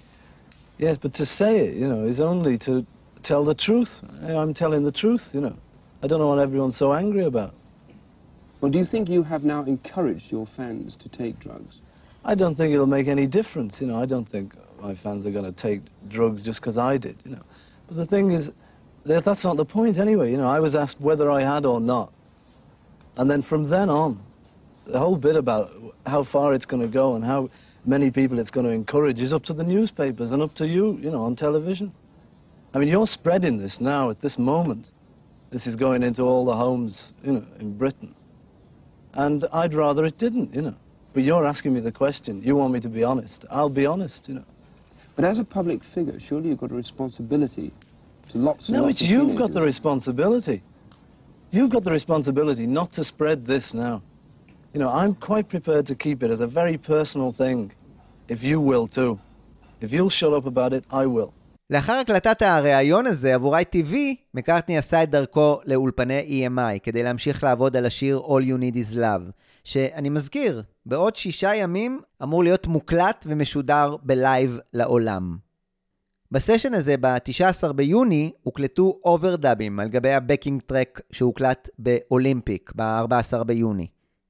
Yes, 0.79 0.99
but 0.99 1.15
to 1.15 1.25
say 1.25 1.69
it, 1.69 1.77
you 1.77 1.87
know, 1.89 2.05
is 2.05 2.19
only 2.19 2.59
to 2.59 2.85
tell 3.23 3.45
the 3.45 3.55
truth. 3.55 4.01
I'm 4.25 4.55
telling 4.55 4.83
the 4.83 4.91
truth, 4.91 5.31
you 5.33 5.41
know. 5.41 5.57
I 6.03 6.09
don't 6.09 6.19
know 6.19 6.27
what 6.27 6.41
everyone's 6.41 6.77
so 6.77 6.93
angry 6.93 7.27
about. 7.27 7.55
Well, 8.61 8.73
do 8.73 8.79
you 8.79 8.85
think 8.85 9.09
you 9.09 9.23
have 9.23 9.45
now 9.45 9.63
encouraged 9.63 10.33
your 10.33 10.49
fans 10.49 10.97
to 10.97 11.09
take 11.09 11.39
drugs? 11.39 11.79
I 12.25 12.35
don't 12.35 12.57
think 12.57 12.75
it'll 12.75 12.89
make 12.89 13.07
any 13.07 13.29
difference, 13.29 13.81
you 13.81 13.87
know. 13.87 14.03
I 14.03 14.07
don't 14.07 14.29
think 14.29 14.53
my 14.83 14.97
fans 14.97 15.27
are 15.27 15.31
going 15.31 15.45
to 15.45 15.53
take 15.53 15.83
drugs 16.09 16.43
just 16.43 16.61
because 16.61 16.77
I 16.77 16.97
did, 16.97 17.15
you 17.25 17.31
know. 17.31 17.43
But 17.89 17.97
the 17.97 18.07
thing 18.07 18.31
is, 18.33 18.53
that- 19.05 19.25
that's 19.25 19.45
not 19.45 19.57
the 19.57 19.65
point 19.65 19.99
anyway, 19.99 20.31
you 20.31 20.37
know. 20.37 20.47
I 20.49 20.61
was 20.61 20.77
asked 20.77 21.01
whether 21.01 21.31
I 21.31 21.43
had 21.43 21.67
or 21.67 21.81
not. 21.81 22.13
And 23.17 23.29
then 23.31 23.43
from 23.43 23.69
then 23.69 23.89
on, 23.91 24.21
the 24.87 24.99
whole 24.99 25.17
bit 25.17 25.37
about 25.37 25.73
how 26.07 26.23
far 26.23 26.55
it's 26.55 26.67
going 26.67 26.83
to 26.83 26.89
go 26.89 27.15
and 27.15 27.25
how 27.25 27.51
many 27.85 28.11
people 28.11 28.39
it's 28.39 28.51
going 28.51 28.67
to 28.67 28.73
encourage 28.73 29.21
is 29.21 29.33
up 29.33 29.43
to 29.45 29.53
the 29.53 29.65
newspapers 29.65 30.33
and 30.33 30.43
up 30.43 30.55
to 30.55 30.67
you, 30.69 30.99
you 31.03 31.11
know, 31.11 31.23
on 31.23 31.35
television. 31.35 31.93
I 32.75 32.79
mean, 32.79 32.89
you're 32.89 33.07
spreading 33.07 33.59
this 33.59 33.81
now 33.81 34.11
at 34.11 34.21
this 34.21 34.39
moment. 34.39 34.91
This 35.51 35.67
is 35.67 35.75
going 35.75 36.03
into 36.03 36.23
all 36.23 36.45
the 36.45 36.55
homes, 36.55 37.13
you 37.25 37.33
know, 37.33 37.45
in 37.59 37.77
Britain. 37.77 38.15
And 39.15 39.47
I'd 39.53 39.73
rather 39.75 40.05
it 40.05 40.19
didn't, 40.19 40.55
you 40.55 40.63
know. 40.63 40.75
But 41.15 41.23
you're 41.23 41.47
asking 41.47 41.73
me 41.73 41.81
the 41.81 41.93
question. 41.93 42.43
You 42.43 42.57
want 42.57 42.73
me 42.73 42.81
to 42.81 42.89
be 42.89 43.03
honest. 43.03 43.47
I'll 43.51 43.71
be 43.71 43.87
honest, 43.87 44.29
you 44.29 44.35
know. 44.35 44.45
But 45.19 45.25
as 45.33 45.39
a 45.41 45.49
public 45.59 45.81
figure, 45.95 46.17
surely 46.29 46.47
you've 46.51 46.61
got 46.65 46.71
a 46.71 46.81
responsibility 46.85 47.69
to 48.31 48.35
lots 48.49 48.63
and 48.69 48.75
No, 48.77 48.83
lots 48.85 48.93
it's 48.93 49.03
of 49.03 49.11
you've 49.13 49.35
got 49.43 49.49
the 49.57 49.59
teenagers. 49.59 49.73
responsibility. 49.75 50.59
You've 51.57 51.73
got 51.77 51.83
the 51.89 51.95
responsibility 52.01 52.65
not 52.79 52.89
to 52.97 53.03
spread 53.13 53.39
this 53.53 53.67
now. 53.87 53.97
You 54.73 54.79
know, 54.83 54.91
I'm 55.01 55.15
quite 55.31 55.47
prepared 55.57 55.85
to 55.91 55.95
keep 56.05 56.19
it 56.25 56.31
as 56.37 56.41
a 56.49 56.51
very 56.61 56.77
personal 56.95 57.31
thing, 57.43 57.61
if 58.35 58.39
you 58.49 58.57
will 58.71 58.87
too. 58.99 59.13
If 59.85 59.89
you'll 59.95 60.15
shut 60.21 60.33
up 60.39 60.47
about 60.47 60.73
it, 60.79 60.85
I 61.03 61.07
will. 61.17 61.33
לאחר 61.71 61.93
הקלטת 61.93 62.43
הריאיון 62.43 63.07
הזה 63.07 63.35
עבור 63.35 63.57
ITV, 63.57 63.95
מקארטני 64.35 64.79
עשה 64.79 65.03
את 65.03 65.11
דרכו 65.11 65.61
לאולפני 65.65 66.47
EMI 66.47 66.79
כדי 66.83 67.03
להמשיך 67.03 67.45
לעבוד 67.45 67.77
על 67.77 67.87
השיר 67.87 68.23
All 68.27 68.43
You 68.43 68.61
Need 68.63 68.77
Is 68.77 68.97
Love, 68.97 69.33
שאני 69.65 70.09
מזכיר, 70.09 70.63
בעוד 70.87 71.17
שישה 71.17 71.55
ימים 71.55 72.01
אמור 72.23 72.45
להיות 72.45 72.67
מוקלט 72.67 73.27
ומשודר 73.29 73.97
בלייב 74.03 74.59
לעולם. 74.73 75.37
בסשן 76.33 76.75
הזה, 76.75 76.95
ב-19 77.01 77.73
ביוני, 77.73 78.33
הוקלטו 78.43 78.99
אוברדאבים 79.05 79.81
על 79.81 79.89
גבי 79.89 80.13
ה 80.13 80.19
backing 80.19 80.63
track 80.63 81.01
שהוקלט 81.13 81.69
באולימפיק, 81.79 82.73
ב-14 82.77 83.45
ביוני. 83.45 83.87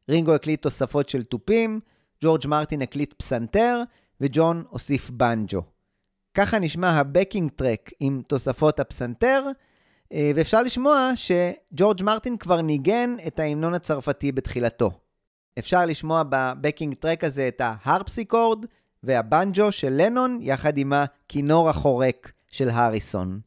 רינגו 0.09 0.35
הקליט 0.35 0.63
תוספות 0.63 1.09
של 1.09 1.25
תופים, 1.25 1.81
ג'ורג' 2.25 2.47
מרטין 2.47 2.83
הקליט 2.83 3.13
פסנתר, 3.13 3.83
וג'ון 4.21 4.65
הוסיף 4.71 5.11
בנג'ו. 5.11 5.63
ככה 6.35 6.59
נשמע 6.59 6.91
הבקינג 6.91 7.51
טרק 7.51 7.91
עם 8.01 8.21
תוספות 8.27 8.81
הפסנתר, 8.81 9.45
אה, 10.13 10.31
ואפשר 10.35 10.63
לשמוע 10.63 11.11
שג'ורג' 11.15 12.03
מרטין 12.03 12.37
כבר 12.37 12.61
ניגן 12.61 13.15
את 13.27 13.39
ההמנון 13.39 13.75
הצרפתי 13.75 14.33
בתחילתו. 14.33 14.91
אפשר 15.59 15.87
לשמוע 15.87 16.23
בבקינג 16.29 16.95
טרק 16.95 17.25
הזה 17.25 17.49
את 17.49 17.63
ההרפסיקורד 17.65 18.67
והבנג'ו 19.03 19.73
של 19.73 19.93
לנון, 19.93 20.39
יחד 20.41 20.79
עם 20.79 20.93
הכינור 20.93 21.71
החורק 21.71 22.33
של 22.51 22.71
הריסון. 22.71 23.41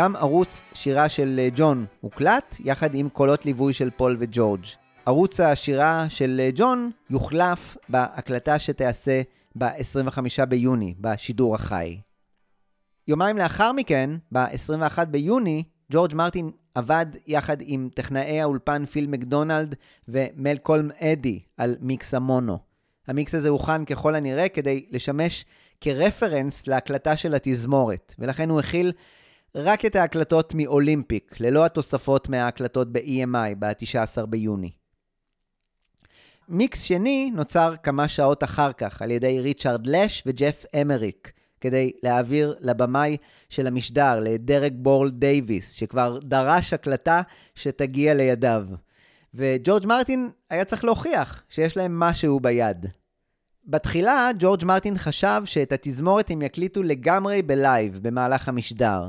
גם 0.00 0.16
ערוץ 0.16 0.62
שירה 0.74 1.08
של 1.08 1.36
אה, 1.38 1.48
ג'ון 1.56 1.86
הוקלט, 2.00 2.56
יחד 2.64 2.94
עם 2.94 3.08
קולות 3.08 3.46
ליווי 3.46 3.72
של 3.72 3.90
פול 3.90 4.16
וג'ורג'. 4.18 4.64
ערוץ 5.06 5.40
השירה 5.40 6.06
של 6.08 6.40
אה, 6.42 6.50
ג'ון 6.54 6.90
יוחלף 7.10 7.76
בהקלטה 7.88 8.58
שתיעשה 8.58 9.22
ב-25 9.58 10.46
ביוני, 10.48 10.94
בשידור 11.00 11.54
החי. 11.54 11.98
יומיים 13.08 13.38
לאחר 13.38 13.72
מכן, 13.72 14.10
ב-21 14.32 15.04
ביוני, 15.04 15.62
ג'ורג' 15.92 16.14
מרטין 16.14 16.50
עבד 16.74 17.06
יחד 17.26 17.56
עם 17.60 17.88
טכנאי 17.94 18.40
האולפן 18.40 18.86
פיל 18.86 19.06
מקדונלד 19.06 19.74
ומלקולם 20.08 20.90
אדי 21.00 21.40
על 21.56 21.76
מיקס 21.80 22.14
המונו. 22.14 22.58
המיקס 23.06 23.34
הזה 23.34 23.48
הוכן 23.48 23.84
ככל 23.84 24.14
הנראה 24.14 24.48
כדי 24.48 24.86
לשמש 24.90 25.44
כרפרנס 25.80 26.66
להקלטה 26.66 27.16
של 27.16 27.34
התזמורת, 27.34 28.14
ולכן 28.18 28.48
הוא 28.48 28.60
הכיל 28.60 28.92
רק 29.54 29.84
את 29.84 29.96
ההקלטות 29.96 30.54
מאולימפיק, 30.54 31.40
ללא 31.40 31.64
התוספות 31.64 32.28
מההקלטות 32.28 32.92
ב-EMI 32.92 33.54
ב-19 33.58 34.26
ביוני. 34.26 34.70
מיקס 36.48 36.82
שני 36.82 37.30
נוצר 37.34 37.74
כמה 37.82 38.08
שעות 38.08 38.44
אחר 38.44 38.72
כך 38.72 39.02
על 39.02 39.10
ידי 39.10 39.40
ריצ'רד 39.40 39.86
לש 39.86 40.22
וג'ף 40.26 40.64
אמריק, 40.80 41.32
כדי 41.60 41.92
להעביר 42.02 42.56
לבמאי 42.60 43.16
של 43.48 43.66
המשדר, 43.66 44.20
לדרק 44.20 44.72
בורל 44.74 45.10
דייוויס, 45.10 45.72
שכבר 45.72 46.18
דרש 46.22 46.72
הקלטה 46.72 47.22
שתגיע 47.54 48.14
לידיו. 48.14 48.66
וג'ורג' 49.34 49.86
מרטין 49.86 50.30
היה 50.50 50.64
צריך 50.64 50.84
להוכיח 50.84 51.42
שיש 51.48 51.76
להם 51.76 52.00
משהו 52.00 52.40
ביד. 52.40 52.86
בתחילה, 53.66 54.30
ג'ורג' 54.38 54.64
מרטין 54.64 54.98
חשב 54.98 55.42
שאת 55.44 55.72
התזמורת 55.72 56.30
הם 56.30 56.42
יקליטו 56.42 56.82
לגמרי 56.82 57.42
בלייב 57.42 57.98
במהלך 58.02 58.48
המשדר. 58.48 59.08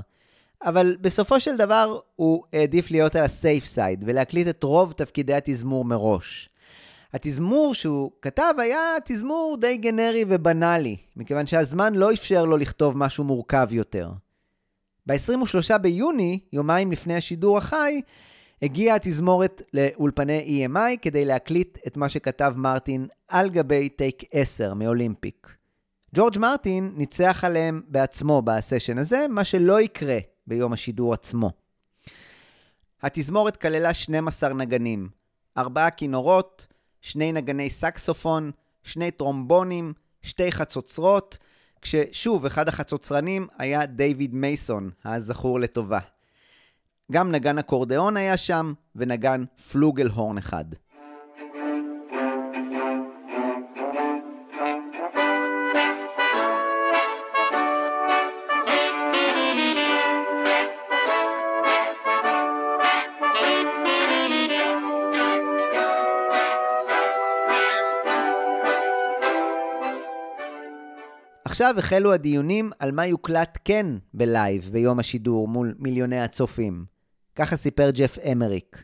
אבל 0.64 0.98
בסופו 1.02 1.40
של 1.40 1.58
דבר 1.58 2.00
הוא 2.16 2.44
העדיף 2.54 2.92
להיות 2.92 3.16
על 3.16 3.24
ה 3.24 3.32
safe 3.32 3.66
side 3.66 4.04
ולהקליט 4.08 4.48
את 4.48 4.64
רוב 4.64 4.92
תפקידי 4.92 5.34
התזמור 5.34 5.86
מראש. 5.86 6.50
התזמור 7.14 7.74
שהוא 7.74 8.12
כתב 8.22 8.54
היה 8.58 8.80
תזמור 9.06 9.58
די 9.62 9.78
גנרי 9.78 10.26
ובנאלי, 10.28 10.98
מכיוון 11.16 11.48
שהזמן 11.48 11.94
לא 11.96 12.14
אפשר 12.14 12.46
לו 12.46 12.58
לכתוב 12.58 12.98
משהו 12.98 13.24
מורכב 13.24 13.68
יותר. 13.72 14.12
ב-23 15.06 15.78
ביוני, 15.78 16.40
יומיים 16.54 16.92
לפני 16.92 17.16
השידור 17.16 17.58
החי, 17.58 18.02
הגיעה 18.62 18.96
התזמורת 18.96 19.62
לאולפני 19.74 20.68
EMI 20.68 20.98
כדי 21.02 21.26
להקליט 21.26 21.78
את 21.88 21.98
מה 21.98 22.10
שכתב 22.10 22.54
מרטין 22.58 23.08
על 23.28 23.50
גבי 23.50 23.90
take 23.90 24.24
10 24.32 24.74
מאולימפיק. 24.74 25.48
ג'ורג' 26.16 26.38
מרטין 26.38 26.92
ניצח 26.96 27.44
עליהם 27.44 27.82
בעצמו 27.88 28.42
בסשן 28.42 28.98
הזה, 28.98 29.26
מה 29.30 29.44
שלא 29.44 29.82
יקרה 29.82 30.20
ביום 30.48 30.74
השידור 30.74 31.14
עצמו. 31.14 31.52
התזמורת 33.02 33.58
כללה 33.58 33.94
12 33.94 34.54
נגנים, 34.54 35.10
ארבעה 35.58 35.90
כינורות, 35.90 36.68
שני 37.02 37.32
נגני 37.32 37.70
סקסופון, 37.70 38.52
שני 38.84 39.12
טרומבונים, 39.12 39.94
שתי 40.22 40.52
חצוצרות, 40.52 41.38
כששוב, 41.82 42.46
אחד 42.46 42.68
החצוצרנים 42.68 43.48
היה 43.58 43.86
דיוויד 43.86 44.36
מייסון, 44.36 44.90
הזכור 45.06 45.60
לטובה. 45.60 46.00
גם 47.12 47.32
נגן 47.32 47.58
אקורדיאון 47.58 48.18
היה 48.18 48.38
שם, 48.38 48.74
ונגן 48.96 49.44
פלוגל 49.72 50.08
הורן 50.08 50.38
אחד. 50.38 50.66
עכשיו 71.62 71.80
החלו 71.80 72.14
הדיונים 72.14 72.72
על 72.80 72.92
מה 72.92 73.06
יוקלט 73.06 73.58
כן 73.64 73.86
בלייב 74.14 74.70
ביום 74.74 75.00
השידור 75.00 75.48
מול 75.48 75.76
מיליוני 75.80 76.22
הצופים. 76.22 76.86
ככה 77.36 77.58
סיפר 77.58 77.90
ג'ף 77.90 78.18
אמריק. 78.32 78.84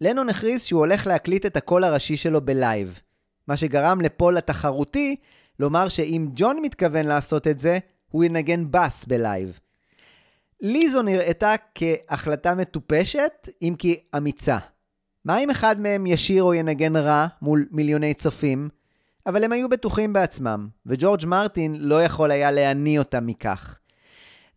לנון 0.00 0.28
הכריז 0.28 0.62
שהוא 0.62 0.78
הולך 0.78 1.06
להקליט 1.06 1.46
את 1.46 1.56
הקול 1.56 1.84
הראשי 1.84 2.16
שלו 2.16 2.40
בלייב, 2.40 3.00
מה 3.48 3.56
שגרם 3.56 4.00
לפול 4.00 4.36
התחרותי 4.36 5.16
לומר 5.58 5.88
שאם 5.88 6.28
ג'ון 6.34 6.62
מתכוון 6.62 7.06
לעשות 7.06 7.46
את 7.46 7.58
זה, 7.58 7.78
הוא 8.08 8.24
ינגן 8.24 8.64
בס 8.70 9.04
בלייב. 9.04 9.58
לי 10.60 10.90
זו 10.90 11.02
נראתה 11.02 11.54
כהחלטה 11.74 12.54
מטופשת, 12.54 13.48
אם 13.62 13.74
כי 13.78 14.00
אמיצה. 14.16 14.58
מה 15.24 15.38
אם 15.38 15.50
אחד 15.50 15.80
מהם 15.80 16.06
ישיר 16.06 16.42
או 16.42 16.54
ינגן 16.54 16.96
רע 16.96 17.26
מול 17.42 17.66
מיליוני 17.70 18.14
צופים? 18.14 18.68
אבל 19.26 19.44
הם 19.44 19.52
היו 19.52 19.68
בטוחים 19.68 20.12
בעצמם, 20.12 20.68
וג'ורג' 20.86 21.26
מרטין 21.26 21.76
לא 21.78 22.04
יכול 22.04 22.30
היה 22.30 22.50
להניא 22.50 22.98
אותם 22.98 23.26
מכך. 23.26 23.78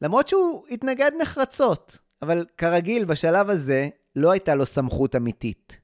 למרות 0.02 0.28
שהוא 0.28 0.66
התנגד 0.72 1.12
נחרצות, 1.22 1.98
אבל 2.22 2.46
כרגיל, 2.58 3.06
בשלב 3.06 3.50
הזה 3.50 3.90
לא 4.16 4.32
הייתה 4.32 4.56
לו 4.56 4.66
סמכות 4.66 5.16
אמיתית. 5.16 5.80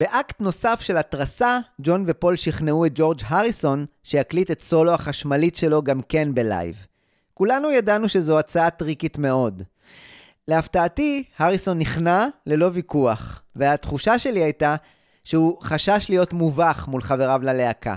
באקט 0.00 0.40
נוסף 0.40 0.80
של 0.80 0.96
התרסה, 0.96 1.58
ג'ון 1.80 2.04
ופול 2.06 2.36
שכנעו 2.36 2.86
את 2.86 2.92
ג'ורג' 2.94 3.20
הריסון 3.26 3.86
שיקליט 4.02 4.50
את 4.50 4.60
סולו 4.60 4.92
החשמלית 4.92 5.56
שלו 5.56 5.82
גם 5.82 6.02
כן 6.02 6.34
בלייב. 6.34 6.86
כולנו 7.34 7.70
ידענו 7.70 8.08
שזו 8.08 8.38
הצעה 8.38 8.70
טריקית 8.70 9.18
מאוד. 9.18 9.62
להפתעתי, 10.48 11.24
הריסון 11.38 11.78
נכנע 11.78 12.26
ללא 12.46 12.70
ויכוח, 12.72 13.42
והתחושה 13.56 14.18
שלי 14.18 14.42
הייתה 14.42 14.76
שהוא 15.24 15.62
חשש 15.62 16.06
להיות 16.08 16.32
מובך 16.32 16.88
מול 16.88 17.02
חבריו 17.02 17.40
ללהקה. 17.42 17.94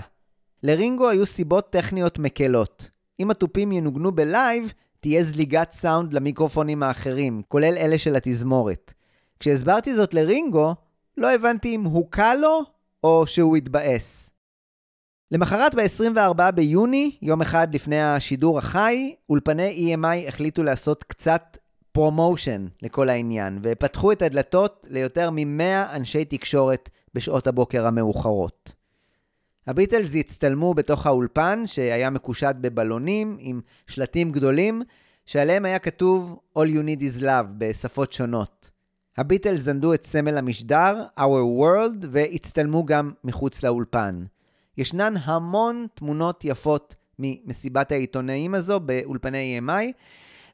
לרינגו 0.64 1.08
היו 1.08 1.26
סיבות 1.26 1.70
טכניות 1.70 2.18
מקלות. 2.18 2.90
אם 3.20 3.30
התופים 3.30 3.72
ינוגנו 3.72 4.12
בלייב, 4.12 4.72
תהיה 5.00 5.24
זליגת 5.24 5.72
סאונד 5.72 6.14
למיקרופונים 6.14 6.82
האחרים, 6.82 7.42
כולל 7.48 7.74
אלה 7.76 7.98
של 7.98 8.16
התזמורת. 8.16 8.92
כשהסברתי 9.40 9.94
זאת 9.94 10.14
לרינגו, 10.14 10.74
לא 11.16 11.34
הבנתי 11.34 11.74
אם 11.74 11.84
הוקל 11.84 12.34
לו 12.34 12.60
או 13.04 13.26
שהוא 13.26 13.56
התבאס. 13.56 14.30
למחרת 15.30 15.74
ב-24 15.74 16.50
ביוני, 16.50 17.16
יום 17.22 17.42
אחד 17.42 17.74
לפני 17.74 18.02
השידור 18.02 18.58
החי, 18.58 19.14
אולפני 19.30 19.94
EMI 19.94 20.28
החליטו 20.28 20.62
לעשות 20.62 21.04
קצת 21.04 21.58
promotion 21.92 22.66
לכל 22.82 23.08
העניין, 23.08 23.58
ופתחו 23.62 24.12
את 24.12 24.22
הדלתות 24.22 24.86
ליותר 24.90 25.30
מ-100 25.30 25.96
אנשי 25.96 26.24
תקשורת 26.24 26.90
בשעות 27.14 27.46
הבוקר 27.46 27.86
המאוחרות. 27.86 28.83
הביטלס 29.66 30.14
הצטלמו 30.16 30.74
בתוך 30.74 31.06
האולפן, 31.06 31.62
שהיה 31.66 32.10
מקושט 32.10 32.56
בבלונים 32.60 33.36
עם 33.40 33.60
שלטים 33.86 34.32
גדולים, 34.32 34.82
שעליהם 35.26 35.64
היה 35.64 35.78
כתוב 35.78 36.38
All 36.58 36.62
You 36.62 36.86
Need 36.86 37.00
Is 37.00 37.22
Love 37.22 37.46
בשפות 37.58 38.12
שונות. 38.12 38.70
הביטלס 39.16 39.60
זנדו 39.60 39.94
את 39.94 40.06
סמל 40.06 40.38
המשדר, 40.38 41.04
Our 41.18 41.62
World, 41.62 42.06
והצטלמו 42.10 42.84
גם 42.84 43.12
מחוץ 43.24 43.62
לאולפן. 43.62 44.24
ישנן 44.78 45.14
המון 45.24 45.86
תמונות 45.94 46.44
יפות 46.44 46.94
ממסיבת 47.18 47.92
העיתונאים 47.92 48.54
הזו 48.54 48.80
באולפני 48.80 49.60
EMI, 49.60 49.92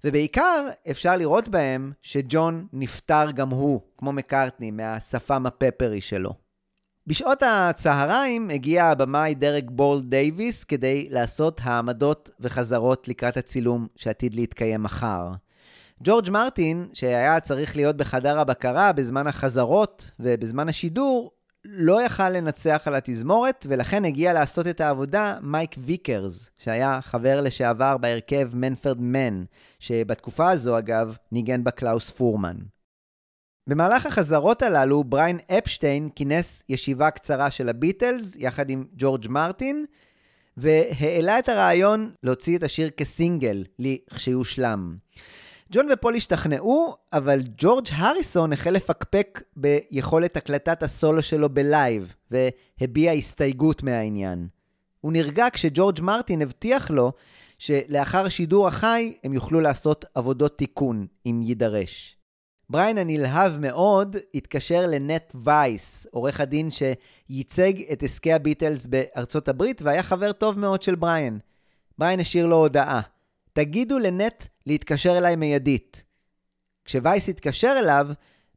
ובעיקר 0.04 0.66
אפשר 0.90 1.16
לראות 1.16 1.48
בהם 1.48 1.92
שג'ון 2.02 2.66
נפטר 2.72 3.30
גם 3.30 3.50
הוא, 3.50 3.80
כמו 3.98 4.12
מקארטני, 4.12 4.70
מהשפם 4.70 5.46
הפפרי 5.46 6.00
שלו. 6.00 6.34
בשעות 7.10 7.42
הצהריים 7.42 8.50
הגיע 8.50 8.84
הבמאי 8.84 9.34
דרק 9.34 9.64
בורל 9.66 10.00
דייוויס 10.00 10.64
כדי 10.64 11.08
לעשות 11.10 11.60
העמדות 11.64 12.30
וחזרות 12.40 13.08
לקראת 13.08 13.36
הצילום 13.36 13.86
שעתיד 13.96 14.34
להתקיים 14.34 14.82
מחר. 14.82 15.30
ג'ורג' 16.02 16.30
מרטין, 16.30 16.88
שהיה 16.92 17.40
צריך 17.40 17.76
להיות 17.76 17.96
בחדר 17.96 18.38
הבקרה 18.38 18.92
בזמן 18.92 19.26
החזרות 19.26 20.10
ובזמן 20.20 20.68
השידור, 20.68 21.30
לא 21.64 22.02
יכל 22.02 22.28
לנצח 22.28 22.82
על 22.84 22.94
התזמורת, 22.94 23.66
ולכן 23.68 24.04
הגיע 24.04 24.32
לעשות 24.32 24.66
את 24.66 24.80
העבודה 24.80 25.36
מייק 25.42 25.74
ויקרס, 25.78 26.50
שהיה 26.58 26.98
חבר 27.02 27.40
לשעבר 27.40 27.96
בהרכב 27.96 28.48
מנפרד 28.52 29.00
מן, 29.00 29.44
שבתקופה 29.78 30.50
הזו, 30.50 30.78
אגב, 30.78 31.16
ניגן 31.32 31.64
בה 31.64 31.70
קלאוס 31.70 32.10
פורמן. 32.10 32.56
במהלך 33.66 34.06
החזרות 34.06 34.62
הללו, 34.62 35.04
בריין 35.04 35.38
אפשטיין 35.58 36.08
כינס 36.14 36.62
ישיבה 36.68 37.10
קצרה 37.10 37.50
של 37.50 37.68
הביטלס, 37.68 38.36
יחד 38.38 38.70
עם 38.70 38.84
ג'ורג' 38.96 39.28
מרטין, 39.28 39.84
והעלה 40.56 41.38
את 41.38 41.48
הרעיון 41.48 42.10
להוציא 42.22 42.58
את 42.58 42.62
השיר 42.62 42.90
כסינגל, 42.90 43.64
לכשיושלם. 43.78 44.96
ג'ון 45.72 45.88
ופול 45.92 46.14
השתכנעו, 46.14 46.94
אבל 47.12 47.40
ג'ורג' 47.56 47.86
הריסון 47.92 48.52
החל 48.52 48.70
לפקפק 48.70 49.42
ביכולת 49.56 50.36
הקלטת 50.36 50.82
הסולו 50.82 51.22
שלו 51.22 51.48
בלייב, 51.48 52.14
והביע 52.30 53.12
הסתייגות 53.12 53.82
מהעניין. 53.82 54.48
הוא 55.00 55.12
נרגע 55.12 55.46
כשג'ורג' 55.52 56.00
מרטין 56.00 56.42
הבטיח 56.42 56.90
לו 56.90 57.12
שלאחר 57.58 58.28
שידור 58.28 58.68
החי 58.68 59.12
הם 59.24 59.32
יוכלו 59.32 59.60
לעשות 59.60 60.04
עבודות 60.14 60.58
תיקון, 60.58 61.06
אם 61.26 61.40
יידרש. 61.44 62.19
בריין 62.70 62.98
הנלהב 62.98 63.58
מאוד 63.58 64.16
התקשר 64.34 64.86
לנט 64.86 65.32
וייס, 65.34 66.06
עורך 66.10 66.40
הדין 66.40 66.70
שייצג 66.70 67.72
את 67.92 68.02
עסקי 68.02 68.32
הביטלס 68.32 68.86
בארצות 68.86 69.48
הברית 69.48 69.82
והיה 69.82 70.02
חבר 70.02 70.32
טוב 70.32 70.58
מאוד 70.58 70.82
של 70.82 70.94
בריין. 70.94 71.38
בריין 71.98 72.20
השאיר 72.20 72.46
לו 72.46 72.56
הודעה. 72.56 73.00
תגידו 73.52 73.98
לנט 73.98 74.44
להתקשר 74.66 75.18
אליי 75.18 75.36
מיידית. 75.36 76.04
כשווייס 76.84 77.28
התקשר 77.28 77.74
אליו, 77.78 78.06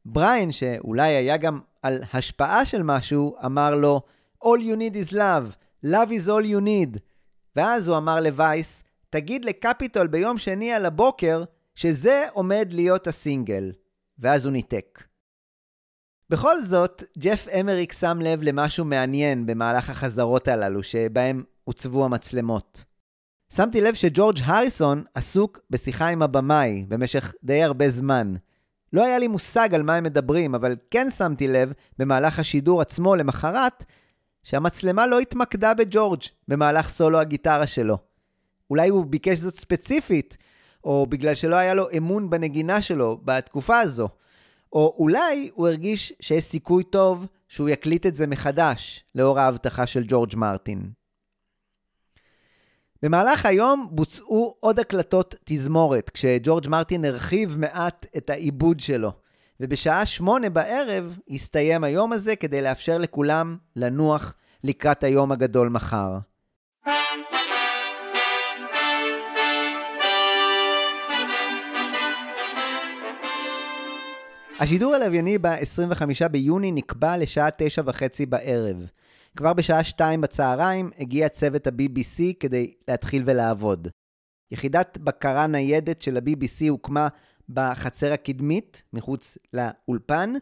בריין, 0.05 0.51
שאולי 0.51 1.11
היה 1.11 1.37
גם 1.37 1.59
על 1.81 2.03
השפעה 2.13 2.65
של 2.65 2.83
משהו, 2.83 3.35
אמר 3.45 3.75
לו, 3.75 4.01
All 4.43 4.59
you 4.59 4.77
need 4.77 4.95
is 4.95 5.13
love, 5.13 5.55
love 5.85 6.09
is 6.09 6.27
all 6.27 6.45
you 6.45 6.65
need. 6.65 6.99
ואז 7.55 7.87
הוא 7.87 7.97
אמר 7.97 8.19
לווייס, 8.19 8.83
תגיד 9.09 9.45
לקפיטול 9.45 10.07
ביום 10.07 10.37
שני 10.37 10.73
על 10.73 10.85
הבוקר, 10.85 11.43
שזה 11.75 12.25
עומד 12.33 12.67
להיות 12.71 13.07
הסינגל. 13.07 13.71
ואז 14.23 14.45
הוא 14.45 14.53
ניתק. 14.53 15.03
בכל 16.29 16.61
זאת, 16.61 17.03
ג'ף 17.17 17.47
אמריק 17.59 17.93
שם 17.93 18.19
לב 18.21 18.43
למשהו 18.43 18.85
מעניין 18.85 19.45
במהלך 19.45 19.89
החזרות 19.89 20.47
הללו, 20.47 20.83
שבהם 20.83 21.43
הוצבו 21.63 22.05
המצלמות. 22.05 22.83
שמתי 23.53 23.81
לב 23.81 23.93
שג'ורג' 23.93 24.37
הריסון 24.43 25.03
עסוק 25.15 25.59
בשיחה 25.69 26.07
עם 26.07 26.21
הבמאי 26.21 26.85
במשך 26.87 27.33
די 27.43 27.63
הרבה 27.63 27.89
זמן. 27.89 28.35
לא 28.93 29.05
היה 29.05 29.19
לי 29.19 29.27
מושג 29.27 29.73
על 29.73 29.83
מה 29.83 29.95
הם 29.95 30.03
מדברים, 30.03 30.55
אבל 30.55 30.75
כן 30.91 31.11
שמתי 31.11 31.47
לב 31.47 31.73
במהלך 31.99 32.39
השידור 32.39 32.81
עצמו 32.81 33.15
למחרת, 33.15 33.85
שהמצלמה 34.43 35.07
לא 35.07 35.19
התמקדה 35.19 35.73
בג'ורג' 35.73 36.21
במהלך 36.47 36.89
סולו 36.89 37.19
הגיטרה 37.19 37.67
שלו. 37.67 37.97
אולי 38.69 38.89
הוא 38.89 39.05
ביקש 39.05 39.37
זאת 39.37 39.55
ספציפית, 39.55 40.37
או 40.83 41.07
בגלל 41.09 41.35
שלא 41.35 41.55
היה 41.55 41.73
לו 41.73 41.87
אמון 41.97 42.29
בנגינה 42.29 42.81
שלו 42.81 43.19
בתקופה 43.23 43.79
הזו. 43.79 44.09
או 44.73 44.95
אולי 44.97 45.49
הוא 45.53 45.67
הרגיש 45.67 46.13
שיש 46.19 46.43
סיכוי 46.43 46.83
טוב 46.83 47.27
שהוא 47.47 47.69
יקליט 47.69 48.05
את 48.05 48.15
זה 48.15 48.27
מחדש, 48.27 49.03
לאור 49.15 49.39
ההבטחה 49.39 49.85
של 49.85 50.03
ג'ורג' 50.07 50.35
מרטין. 50.35 50.91
במהלך 53.03 53.45
היום 53.45 53.87
בוצעו 53.91 54.55
עוד 54.59 54.79
הקלטות 54.79 55.35
תזמורת, 55.43 56.09
כשג'ורג' 56.09 56.67
מרטין 56.67 57.05
הרחיב 57.05 57.57
מעט 57.57 58.05
את 58.17 58.29
העיבוד 58.29 58.79
שלו. 58.79 59.11
ובשעה 59.59 60.05
שמונה 60.05 60.49
בערב 60.49 61.17
הסתיים 61.29 61.83
היום 61.83 62.13
הזה 62.13 62.35
כדי 62.35 62.61
לאפשר 62.61 62.97
לכולם 62.97 63.57
לנוח 63.75 64.35
לקראת 64.63 65.03
היום 65.03 65.31
הגדול 65.31 65.69
מחר. 65.69 66.17
השידור 74.59 74.93
הלווייני 74.93 75.37
ב-25 75.37 76.27
ביוני 76.31 76.71
נקבע 76.71 77.17
לשעה 77.17 77.49
תשע 77.57 77.81
וחצי 77.85 78.25
בערב. 78.25 78.85
כבר 79.37 79.53
בשעה 79.53 79.83
שתיים 79.83 80.21
בצהריים 80.21 80.89
הגיע 80.99 81.29
צוות 81.29 81.67
ה-BBC 81.67 82.33
כדי 82.39 82.73
להתחיל 82.87 83.23
ולעבוד. 83.25 83.87
יחידת 84.51 84.97
בקרה 84.97 85.47
ניידת 85.47 86.01
של 86.01 86.17
ה-BBC 86.17 86.69
הוקמה 86.69 87.07
בחצר 87.49 88.13
הקדמית, 88.13 88.83
מחוץ 88.93 89.37
לאולפן, 89.53 90.33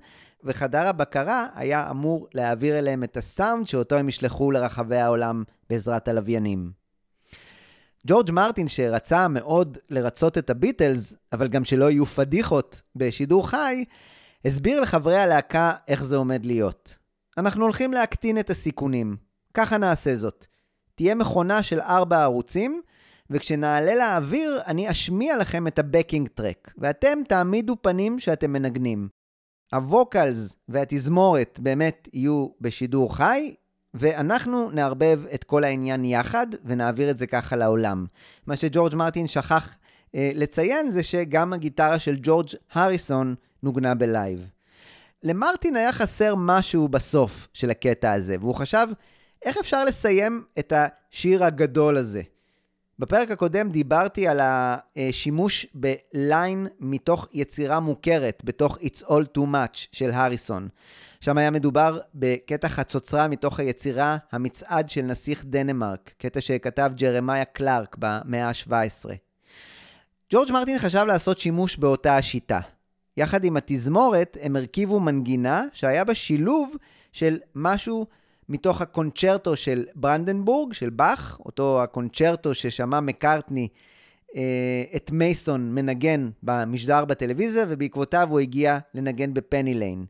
וחדר 0.44 0.88
הבקרה 0.88 1.48
היה 1.56 1.90
אמור 1.90 2.28
להעביר 2.34 2.80
אליהם 2.80 3.04
את 3.04 3.18
הסאונד 3.18 3.68
שאותו 3.68 3.96
הם 3.96 4.10
ישלחו 4.10 4.52
לרחבי 4.52 4.98
העולם 4.98 5.44
בעזרת 5.70 6.08
הלוויינים. 6.08 6.81
ג'ורג' 8.08 8.32
מרטין, 8.32 8.68
שרצה 8.68 9.28
מאוד 9.28 9.78
לרצות 9.90 10.38
את 10.38 10.50
הביטלס, 10.50 11.14
אבל 11.34 11.48
גם 11.48 11.66
שלא 11.66 11.92
יהיו 11.92 12.06
פדיחות 12.06 12.82
בשידור 12.96 13.50
חי, 13.50 13.86
הסביר 14.46 14.82
לחברי 14.82 15.18
הלהקה 15.18 15.74
איך 15.88 16.04
זה 16.04 16.16
עומד 16.16 16.46
להיות. 16.46 16.98
אנחנו 17.38 17.64
הולכים 17.64 17.94
להקטין 17.94 18.40
את 18.40 18.50
הסיכונים. 18.50 19.18
ככה 19.54 19.78
נעשה 19.78 20.16
זאת. 20.16 20.46
תהיה 20.96 21.16
מכונה 21.16 21.64
של 21.64 21.80
ארבע 21.80 22.24
ערוצים, 22.24 22.82
וכשנעלה 23.30 23.96
לאוויר, 23.96 24.62
אני 24.68 24.92
אשמיע 24.92 25.38
לכם 25.38 25.68
את 25.68 25.80
הבקינג 25.80 26.28
טרק, 26.28 26.74
ואתם 26.78 27.20
תעמידו 27.28 27.76
פנים 27.82 28.20
שאתם 28.20 28.54
מנגנים. 28.54 29.10
ה 29.74 29.86
vocals 29.86 30.56
והתזמורת 30.70 31.60
באמת 31.64 32.08
יהיו 32.14 32.48
בשידור 32.62 33.16
חי, 33.16 33.54
ואנחנו 33.94 34.72
נערבב 34.72 35.20
את 35.34 35.44
כל 35.44 35.64
העניין 35.64 36.06
יחד 36.06 36.48
ונעביר 36.66 37.10
את 37.10 37.18
זה 37.18 37.28
ככה 37.28 37.56
לעולם. 37.56 38.06
מה 38.48 38.56
שג'ורג' 38.56 38.96
מרטין 38.96 39.28
שכח 39.28 39.70
אה, 40.16 40.32
לציין 40.36 40.92
זה 40.92 41.04
שגם 41.04 41.54
הגיטרה 41.54 42.00
של 42.00 42.18
ג'ורג' 42.22 42.48
הריסון 42.74 43.36
נוגנה 43.64 43.96
בלייב. 43.96 44.48
למרטין 45.24 45.76
היה 45.76 45.94
חסר 45.94 46.36
משהו 46.38 46.88
בסוף 46.88 47.48
של 47.54 47.70
הקטע 47.70 48.12
הזה, 48.12 48.36
והוא 48.40 48.56
חשב 48.56 48.88
איך 49.46 49.58
אפשר 49.58 49.84
לסיים 49.84 50.44
את 50.60 50.74
השיר 50.76 51.44
הגדול 51.44 51.98
הזה. 51.98 52.22
בפרק 53.00 53.32
הקודם 53.32 53.70
דיברתי 53.70 54.28
על 54.28 54.40
השימוש 54.44 55.68
ב 55.74 55.93
line 55.93 56.68
מתוך 56.80 57.28
יצירה 57.34 57.80
מוכרת, 57.80 58.42
בתוך 58.46 58.78
It's 58.78 59.04
All 59.04 59.38
Too 59.38 59.42
Much 59.42 59.88
של 59.92 60.10
הריסון. 60.12 60.68
שם 61.22 61.38
היה 61.38 61.52
מדובר 61.52 62.00
בקטע 62.16 62.70
חצוצרה 62.70 63.28
מתוך 63.28 63.60
היצירה 63.60 64.18
המצעד 64.32 64.90
של 64.90 65.02
נסיך 65.02 65.46
דנמרק, 65.46 66.14
קטע 66.18 66.42
שכתב 66.42 66.92
ג'רמיה 66.96 67.46
קלארק 67.46 67.96
במאה 68.00 68.48
ה-17. 68.48 69.10
ג'ורג' 70.32 70.52
מרטין 70.52 70.80
חשב 70.80 71.04
לעשות 71.08 71.40
שימוש 71.40 71.78
באותה 71.78 72.18
השיטה. 72.18 72.60
יחד 73.18 73.44
עם 73.44 73.58
התזמורת 73.58 74.38
הם 74.42 74.56
הרכיבו 74.56 75.00
מנגינה 75.00 75.64
שהיה 75.74 76.04
בה 76.04 76.14
שילוב 76.14 76.76
של 77.12 77.40
משהו 77.56 78.06
מתוך 78.50 78.82
הקונצ'רטו 78.82 79.56
של 79.56 79.86
ברנדנבורג, 79.96 80.74
של 80.74 80.90
באך, 80.90 81.40
אותו 81.46 81.84
הקונצ'רטו 81.84 82.54
ששמע 82.54 83.00
מקארטני 83.00 83.68
אה, 84.36 84.84
את 84.96 85.12
מייסון 85.12 85.76
מנגן 85.76 86.30
במשדר 86.44 87.06
בטלוויזיה, 87.06 87.66
ובעקבותיו 87.70 88.28
הוא 88.32 88.40
הגיע 88.40 88.80
לנגן 88.94 89.34
בפני 89.34 89.74
ליין. 89.74 90.06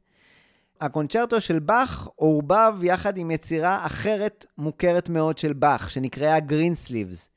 הקונצ'רטו 0.81 1.41
של 1.41 1.59
באך 1.59 2.07
עורבב 2.15 2.73
יחד 2.83 3.17
עם 3.17 3.31
יצירה 3.31 3.85
אחרת 3.85 4.45
מוכרת 4.57 5.09
מאוד 5.09 5.37
של 5.37 5.53
באך, 5.53 5.91
שנקראה 5.91 6.39
Greensleeves. 6.39 7.29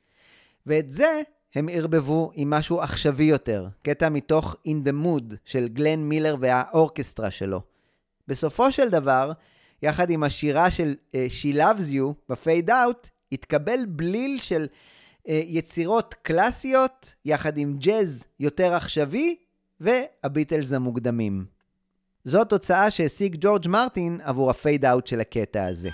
ואת 0.67 0.93
זה 0.93 1.21
הם 1.55 1.69
ערבבו 1.73 2.31
עם 2.35 2.51
משהו 2.51 2.81
עכשווי 2.81 3.25
יותר, 3.25 3.69
קטע 3.83 4.09
מתוך 4.09 4.57
In 4.69 4.89
the 4.89 5.05
Mood 5.05 5.35
של 5.45 5.69
גלן 5.69 6.01
מילר 6.01 6.37
והאורקסטרה 6.41 7.31
שלו. 7.31 7.61
בסופו 8.29 8.73
של 8.73 8.89
דבר, 8.89 9.33
יחד 9.83 10.11
עם 10.11 10.23
השירה 10.23 10.71
של 10.71 10.95
אה, 11.13 11.17
She 11.43 11.57
Loves 11.57 11.93
You 11.93 12.15
ב 12.29 12.71
fade 12.71 12.90
out, 12.90 13.09
התקבל 13.33 13.81
בליל 13.89 14.39
של 14.41 14.67
אה, 14.67 15.31
יצירות 15.31 16.15
קלאסיות, 16.23 17.15
יחד 17.25 17.59
עם 17.59 17.77
ג'אז 17.77 18.25
יותר 18.41 18.75
עכשווי, 18.75 19.37
והביטלס 19.81 20.73
המוקדמים. 20.73 21.54
זו 22.27 22.45
תוצאה 22.45 22.91
שהשיג 22.91 23.37
ג'ורג' 23.41 23.69
מרטין 23.69 24.19
עבור 24.23 24.51
הפייד 24.51 24.85
אאוט 24.85 25.07
של 25.07 25.21
הקטע 25.21 25.67
הזה. 25.67 25.91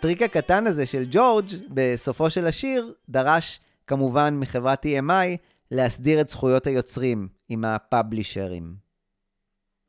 הטריק 0.00 0.22
הקטן 0.22 0.66
הזה 0.66 0.86
של 0.86 1.04
ג'ורג' 1.10 1.46
בסופו 1.68 2.30
של 2.30 2.46
השיר 2.46 2.94
דרש 3.08 3.60
כמובן 3.86 4.36
מחברת 4.40 4.86
EMI 4.86 5.36
להסדיר 5.70 6.20
את 6.20 6.30
זכויות 6.30 6.66
היוצרים 6.66 7.28
עם 7.48 7.64
הפאבלישרים. 7.64 8.74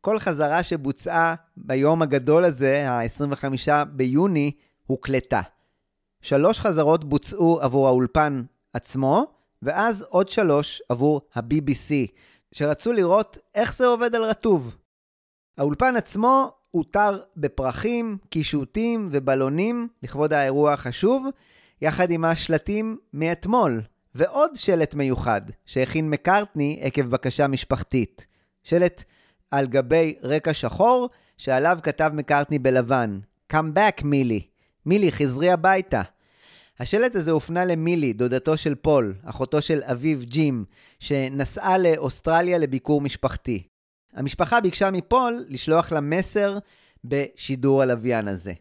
כל 0.02 0.20
חזרה 0.20 0.64
שבוצעה 0.64 1.36
ביום 1.58 2.02
הגדול 2.02 2.44
הזה, 2.44 2.92
ה-25 2.92 3.86
ביוני, 3.86 4.52
הוקלטה. 4.86 5.42
שלוש 6.22 6.60
חזרות 6.60 7.04
בוצעו 7.04 7.62
עבור 7.62 7.88
האולפן 7.88 8.44
עצמו, 8.74 9.26
ואז 9.62 10.06
עוד 10.10 10.30
שלוש 10.30 10.82
עבור 10.90 11.22
ה-BBC, 11.36 12.12
שרצו 12.52 12.92
לראות 12.92 13.38
איך 13.56 13.76
זה 13.76 13.86
עובד 13.86 14.16
על 14.16 14.24
רטוב. 14.24 14.76
האולפן 15.58 15.96
עצמו 15.96 16.61
אותר 16.74 17.20
בפרחים, 17.38 18.18
קישוטים 18.30 19.10
ובלונים 19.12 19.88
לכבוד 20.04 20.34
האירוע 20.34 20.74
החשוב, 20.74 21.28
יחד 21.82 22.12
עם 22.12 22.26
השלטים 22.26 22.98
מאתמול, 23.14 23.82
ועוד 24.16 24.52
שלט 24.56 24.96
מיוחד 24.96 25.42
שהכין 25.66 26.10
מקארטני 26.10 26.80
עקב 26.82 27.02
בקשה 27.02 27.48
משפחתית. 27.48 28.26
שלט 28.64 29.04
על 29.52 29.68
גבי 29.68 30.16
רקע 30.24 30.54
שחור, 30.54 31.10
שעליו 31.38 31.80
כתב 31.84 32.12
מקארטני 32.14 32.60
בלבן, 32.60 33.20
Come 33.54 33.76
back, 33.76 34.04
מילי. 34.04 34.42
מילי, 34.86 35.12
חזרי 35.12 35.50
הביתה. 35.50 36.02
השלט 36.80 37.16
הזה 37.16 37.32
הופנה 37.32 37.66
למילי, 37.66 38.14
דודתו 38.14 38.58
של 38.58 38.76
פול, 38.76 39.16
אחותו 39.24 39.62
של 39.62 39.82
אביו 39.84 40.20
ג'ים, 40.22 40.66
שנסעה 41.00 41.78
לאוסטרליה 41.78 42.58
לביקור 42.58 43.02
משפחתי. 43.02 43.64
המשפחה 44.14 44.62
ביקשה 44.62 44.92
מפול 44.92 45.46
לשלוח 45.48 45.92
לה 45.92 46.02
מסר 46.02 46.58
בשידור 47.04 47.82
הלוויין 47.82 48.28
הזה. 48.28 48.54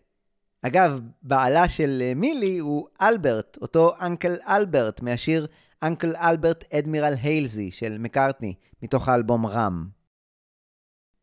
אגב, 0.62 1.00
בעלה 1.22 1.68
של 1.68 2.02
אה, 2.02 2.12
מילי 2.16 2.58
הוא 2.58 2.88
אלברט, 3.00 3.58
אותו 3.62 3.92
אנקל 4.00 4.36
אלברט 4.48 5.02
מהשיר 5.02 5.46
אנקל 5.82 6.16
אלברט 6.16 6.64
אדמירל 6.74 7.14
היילזי 7.22 7.70
של 7.70 7.98
מקארטני, 7.98 8.54
מתוך 8.82 9.08
האלבום 9.08 9.46
רם. 9.46 9.88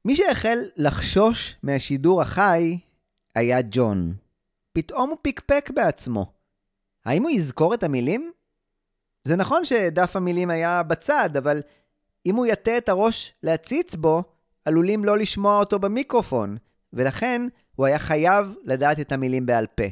מי 0.05 0.15
שהחל 0.15 0.59
לחשוש 0.77 1.55
מהשידור 1.63 2.21
החי 2.21 2.79
היה 3.35 3.57
ג'ון. 3.71 4.13
פתאום 4.73 5.09
הוא 5.09 5.17
פיקפק 5.21 5.71
בעצמו. 5.75 6.33
האם 7.05 7.23
הוא 7.23 7.31
יזכור 7.31 7.73
את 7.73 7.83
המילים? 7.83 8.31
זה 9.23 9.35
נכון 9.35 9.65
שדף 9.65 10.15
המילים 10.15 10.49
היה 10.49 10.83
בצד, 10.83 11.37
אבל 11.37 11.61
אם 12.27 12.35
הוא 12.35 12.45
יטה 12.45 12.77
את 12.77 12.89
הראש 12.89 13.33
להציץ 13.43 13.95
בו, 13.95 14.23
עלולים 14.65 15.05
לא 15.05 15.17
לשמוע 15.17 15.59
אותו 15.59 15.79
במיקרופון, 15.79 16.57
ולכן 16.93 17.41
הוא 17.75 17.85
היה 17.85 17.99
חייב 17.99 18.53
לדעת 18.63 18.99
את 18.99 19.11
המילים 19.11 19.45
בעל 19.45 19.67
פה. 19.75 19.83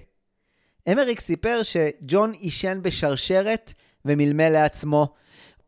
אמריק 0.91 1.19
סיפר 1.19 1.61
שג'ון 1.63 2.31
עישן 2.31 2.79
בשרשרת 2.81 3.73
ומלמל 4.05 4.49
לעצמו, 4.49 5.13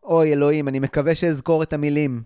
אוי 0.04 0.34
אלוהים, 0.34 0.68
אני 0.68 0.80
מקווה 0.80 1.16
שאזכור 1.16 1.64
את 1.64 1.74
המילים. 1.74 2.24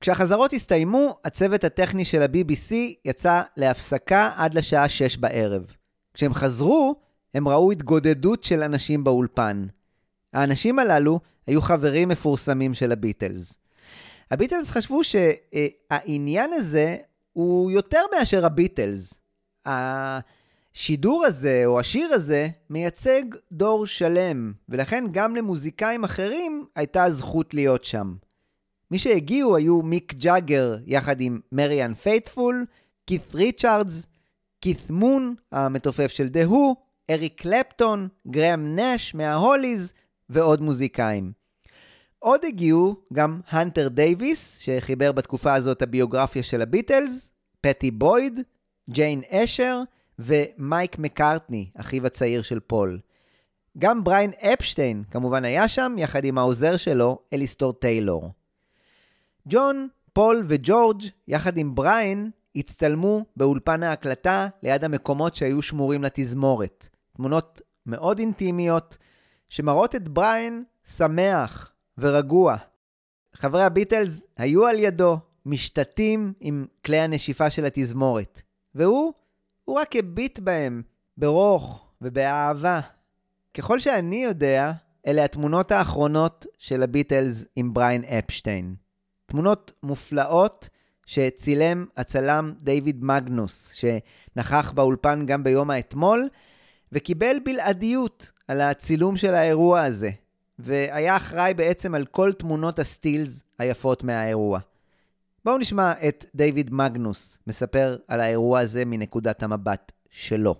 כשהחזרות 0.00 0.52
הסתיימו, 0.52 1.18
הצוות 1.24 1.64
הטכני 1.64 2.04
של 2.04 2.22
ה-BBC 2.22 2.74
יצא 3.04 3.42
להפסקה 3.56 4.30
עד 4.36 4.54
לשעה 4.54 4.88
6 4.88 5.16
בערב. 5.16 5.72
כשהם 6.14 6.34
חזרו, 6.34 6.94
הם 7.34 7.48
ראו 7.48 7.72
התגודדות 7.72 8.44
של 8.44 8.62
אנשים 8.62 9.04
באולפן. 9.04 9.66
האנשים 10.32 10.78
הללו 10.78 11.20
היו 11.46 11.62
חברים 11.62 12.08
מפורסמים 12.08 12.74
של 12.74 12.92
הביטלס. 12.92 13.54
הביטלס 14.30 14.70
חשבו 14.70 15.00
שהעניין 15.04 16.52
הזה 16.52 16.96
הוא 17.32 17.70
יותר 17.70 18.00
מאשר 18.18 18.46
הביטלס. 18.46 19.14
השידור 19.66 21.24
הזה, 21.24 21.62
או 21.66 21.80
השיר 21.80 22.12
הזה, 22.12 22.48
מייצג 22.70 23.22
דור 23.52 23.86
שלם, 23.86 24.52
ולכן 24.68 25.04
גם 25.12 25.36
למוזיקאים 25.36 26.04
אחרים 26.04 26.64
הייתה 26.76 27.10
זכות 27.10 27.54
להיות 27.54 27.84
שם. 27.84 28.14
מי 28.90 28.98
שהגיעו 28.98 29.56
היו 29.56 29.82
מיק 29.82 30.14
ג'אגר 30.14 30.76
יחד 30.86 31.20
עם 31.20 31.40
מריאן 31.52 31.94
פייטפול, 31.94 32.66
קית' 33.06 33.34
ריצ'רדס, 33.34 34.06
קית' 34.60 34.90
מון, 34.90 35.34
המתופף 35.52 36.10
של 36.10 36.28
The 36.28 36.49
Who, 36.49 36.76
אריק 37.10 37.40
קלפטון, 37.40 38.08
גראהם 38.30 38.78
נאש 38.78 39.14
מההוליז 39.14 39.92
ועוד 40.30 40.62
מוזיקאים. 40.62 41.32
עוד 42.18 42.44
הגיעו 42.44 42.96
גם 43.12 43.40
הנטר 43.48 43.88
דייוויס, 43.88 44.58
שחיבר 44.58 45.12
בתקופה 45.12 45.54
הזאת 45.54 45.82
הביוגרפיה 45.82 46.42
של 46.42 46.62
הביטלס, 46.62 47.28
פטי 47.60 47.90
בויד, 47.90 48.40
ג'יין 48.90 49.22
אשר 49.30 49.82
ומייק 50.18 50.98
מקארטני, 50.98 51.70
אחיו 51.76 52.06
הצעיר 52.06 52.42
של 52.42 52.60
פול. 52.60 52.98
גם 53.78 54.04
בריין 54.04 54.30
אפשטיין 54.30 55.04
כמובן 55.10 55.44
היה 55.44 55.68
שם, 55.68 55.94
יחד 55.98 56.24
עם 56.24 56.38
העוזר 56.38 56.76
שלו, 56.76 57.18
אליסטר 57.32 57.72
טיילור. 57.72 58.30
ג'ון, 59.48 59.88
פול 60.12 60.44
וג'ורג', 60.48 61.02
יחד 61.28 61.56
עם 61.56 61.74
בריין, 61.74 62.30
הצטלמו 62.56 63.24
באולפן 63.36 63.82
ההקלטה 63.82 64.48
ליד 64.62 64.84
המקומות 64.84 65.34
שהיו 65.34 65.62
שמורים 65.62 66.04
לתזמורת. 66.04 66.88
תמונות 67.16 67.60
מאוד 67.86 68.18
אינטימיות, 68.18 68.96
שמראות 69.50 69.94
את 69.94 70.08
בריין 70.08 70.64
שמח 70.96 71.72
ורגוע. 71.98 72.56
חברי 73.34 73.62
הביטלס 73.62 74.22
היו 74.36 74.66
על 74.66 74.78
ידו, 74.78 75.18
משתטים 75.46 76.32
עם 76.40 76.66
כלי 76.84 76.98
הנשיפה 76.98 77.50
של 77.50 77.64
התזמורת. 77.64 78.42
והוא, 78.74 79.12
הוא 79.64 79.80
רק 79.80 79.96
הביט 79.96 80.38
בהם 80.38 80.82
ברוך 81.16 81.86
ובאהבה. 82.00 82.80
ככל 83.54 83.80
שאני 83.80 84.24
יודע, 84.24 84.72
אלה 85.06 85.24
התמונות 85.24 85.72
האחרונות 85.72 86.46
של 86.58 86.82
הביטלס 86.82 87.44
עם 87.56 87.74
בריין 87.74 88.04
אפשטיין. 88.04 88.74
תמונות 89.26 89.72
מופלאות 89.82 90.68
שצילם 91.06 91.86
הצלם 91.96 92.54
דיוויד 92.62 93.04
מגנוס, 93.04 93.72
שנכח 93.72 94.72
באולפן 94.74 95.26
גם 95.26 95.44
ביום 95.44 95.70
האתמול, 95.70 96.28
וקיבל 96.92 97.36
בלעדיות 97.44 98.32
על 98.48 98.60
הצילום 98.60 99.16
של 99.16 99.34
האירוע 99.34 99.82
הזה, 99.82 100.10
והיה 100.58 101.16
אחראי 101.16 101.54
בעצם 101.54 101.94
על 101.94 102.06
כל 102.06 102.32
תמונות 102.32 102.78
הסטילס 102.78 103.42
היפות 103.58 104.04
מהאירוע. 104.04 104.58
בואו 105.44 105.58
נשמע 105.58 105.92
את 106.08 106.24
דיוויד 106.34 106.74
מגנוס 106.74 107.38
מספר 107.46 107.96
על 108.08 108.20
האירוע 108.20 108.60
הזה 108.60 108.84
מנקודת 108.84 109.42
המבט 109.42 109.92
שלו. 110.10 110.54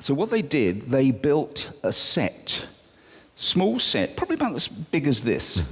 So 0.00 0.14
what 0.14 0.30
they 0.30 0.42
did, 0.42 0.90
they 0.90 1.10
built 1.10 1.70
a 1.84 1.92
set, 1.92 2.66
small 3.36 3.78
set, 3.78 4.16
probably 4.16 4.36
about 4.36 4.54
as 4.56 4.68
big 4.68 5.06
as 5.06 5.20
this. 5.20 5.62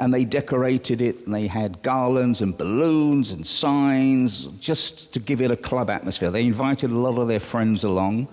and 0.00 0.12
they 0.12 0.24
decorated 0.24 1.00
it, 1.00 1.16
and 1.24 1.32
they 1.32 1.46
had 1.46 1.70
garlands 1.82 2.42
and 2.42 2.58
balloons 2.58 3.30
and 3.30 3.46
signs 3.46 4.30
just 4.70 5.14
to 5.14 5.20
give 5.20 5.40
it 5.40 5.50
a 5.50 5.56
club 5.56 5.88
atmosphere. 5.88 6.30
They 6.30 6.46
invited 6.54 6.90
a 6.90 7.00
lot 7.06 7.16
of 7.22 7.28
their 7.28 7.44
friends 7.52 7.84
along 7.84 8.26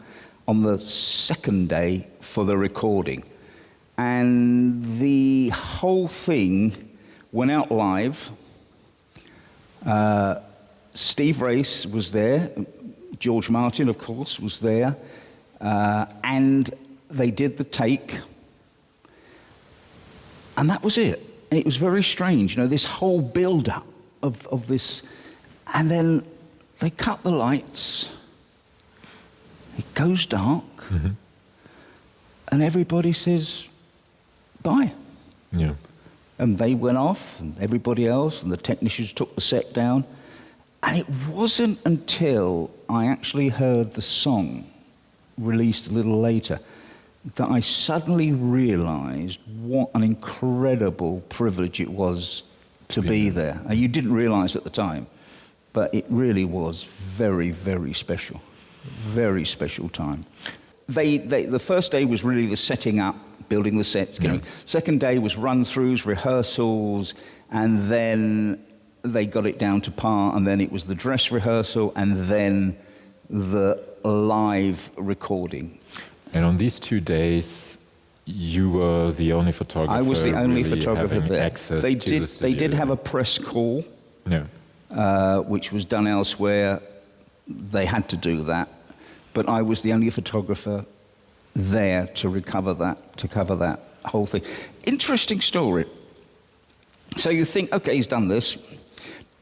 on 0.51 0.63
the 0.63 0.77
second 0.77 1.69
day 1.69 2.05
for 2.19 2.43
the 2.43 2.57
recording. 2.57 3.23
And 3.97 4.83
the 4.99 5.47
whole 5.47 6.09
thing 6.09 6.89
went 7.31 7.51
out 7.51 7.71
live. 7.71 8.29
Uh, 9.85 10.41
Steve 10.93 11.41
Race 11.41 11.85
was 11.85 12.11
there, 12.11 12.51
George 13.17 13.49
Martin, 13.49 13.87
of 13.87 13.97
course, 13.97 14.41
was 14.41 14.59
there, 14.59 14.97
uh, 15.61 16.05
and 16.21 16.69
they 17.09 17.31
did 17.31 17.57
the 17.57 17.63
take, 17.63 18.19
and 20.57 20.69
that 20.69 20.83
was 20.83 20.97
it. 20.97 21.25
And 21.49 21.57
it 21.61 21.65
was 21.65 21.77
very 21.77 22.03
strange, 22.03 22.57
you 22.57 22.61
know, 22.61 22.67
this 22.67 22.83
whole 22.83 23.21
build 23.21 23.69
up 23.69 23.87
of, 24.21 24.45
of 24.47 24.67
this, 24.67 25.03
and 25.73 25.89
then 25.89 26.25
they 26.79 26.89
cut 26.89 27.23
the 27.23 27.31
lights, 27.31 28.20
it 29.77 29.93
goes 29.93 30.25
dark, 30.25 30.63
mm-hmm. 30.89 31.09
and 32.51 32.63
everybody 32.63 33.13
says, 33.13 33.69
bye. 34.61 34.91
Yeah. 35.51 35.73
And 36.37 36.57
they 36.57 36.73
went 36.75 36.97
off, 36.97 37.39
and 37.39 37.57
everybody 37.59 38.07
else, 38.07 38.43
and 38.43 38.51
the 38.51 38.57
technicians 38.57 39.13
took 39.13 39.35
the 39.35 39.41
set 39.41 39.73
down. 39.73 40.05
And 40.83 40.97
it 40.97 41.07
wasn't 41.29 41.79
until 41.85 42.71
I 42.89 43.05
actually 43.05 43.49
heard 43.49 43.93
the 43.93 44.01
song 44.01 44.65
released 45.37 45.87
a 45.87 45.91
little 45.91 46.19
later 46.19 46.59
that 47.35 47.49
I 47.49 47.59
suddenly 47.59 48.31
realized 48.31 49.39
what 49.61 49.91
an 49.93 50.03
incredible 50.03 51.21
privilege 51.29 51.79
it 51.79 51.89
was 51.89 52.43
to 52.89 53.01
be 53.01 53.29
there. 53.29 53.61
And 53.67 53.77
you 53.77 53.87
didn't 53.87 54.13
realize 54.13 54.55
at 54.55 54.63
the 54.63 54.71
time, 54.71 55.05
but 55.71 55.93
it 55.93 56.05
really 56.09 56.45
was 56.45 56.83
very, 56.83 57.51
very 57.51 57.93
special. 57.93 58.41
Very 58.83 59.45
special 59.45 59.89
time. 59.89 60.25
They, 60.87 61.17
they, 61.17 61.45
the 61.45 61.59
first 61.59 61.91
day 61.91 62.05
was 62.05 62.23
really 62.23 62.47
the 62.47 62.55
setting 62.55 62.99
up, 62.99 63.15
building 63.49 63.77
the 63.77 63.83
sets, 63.83 64.19
going. 64.19 64.41
Second 64.65 64.99
day 64.99 65.19
was 65.19 65.37
run 65.37 65.63
throughs, 65.63 66.05
rehearsals, 66.05 67.13
and 67.51 67.79
then 67.79 68.63
they 69.03 69.25
got 69.25 69.45
it 69.45 69.57
down 69.59 69.81
to 69.81 69.91
par, 69.91 70.35
and 70.35 70.45
then 70.45 70.59
it 70.61 70.71
was 70.71 70.85
the 70.85 70.95
dress 70.95 71.31
rehearsal, 71.31 71.93
and 71.95 72.15
then 72.27 72.75
the 73.29 73.81
live 74.03 74.89
recording. 74.97 75.77
And 76.33 76.45
on 76.45 76.57
these 76.57 76.79
two 76.79 76.99
days, 76.99 77.77
you 78.25 78.69
were 78.71 79.11
the 79.11 79.33
only 79.33 79.51
photographer. 79.51 79.97
I 79.97 80.01
was 80.01 80.23
the 80.23 80.33
only 80.33 80.63
really 80.63 80.79
photographer 80.79 81.19
there. 81.19 81.43
Access 81.43 81.81
They 81.81 81.95
to 81.95 82.09
did, 82.09 82.21
the 82.23 82.41
they 82.41 82.53
did 82.53 82.73
have 82.73 82.89
a 82.89 82.95
press 82.97 83.37
call, 83.37 83.83
Yeah. 84.27 84.45
uh, 84.89 85.39
which 85.41 85.71
was 85.71 85.85
done 85.85 86.07
elsewhere. 86.07 86.81
They 87.47 87.85
had 87.85 88.09
to 88.09 88.17
do 88.17 88.43
that, 88.43 88.69
but 89.33 89.49
I 89.49 89.61
was 89.61 89.81
the 89.81 89.93
only 89.93 90.09
photographer 90.09 90.85
there 91.55 92.07
to 92.07 92.29
recover 92.29 92.73
that, 92.75 93.17
to 93.17 93.27
cover 93.27 93.55
that 93.57 93.79
whole 94.05 94.25
thing. 94.25 94.43
Interesting 94.85 95.41
story. 95.41 95.85
So 97.17 97.29
you 97.29 97.45
think, 97.45 97.73
okay, 97.73 97.95
he's 97.95 98.07
done 98.07 98.27
this. 98.27 98.55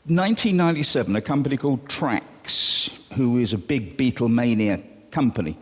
1997, 0.05 1.15
a 1.15 1.21
company 1.21 1.55
called 1.55 1.87
Trax, 1.87 3.13
who 3.13 3.37
is 3.37 3.53
a 3.53 3.57
big 3.57 3.95
Beatlemania 3.95 4.81
company, 5.11 5.57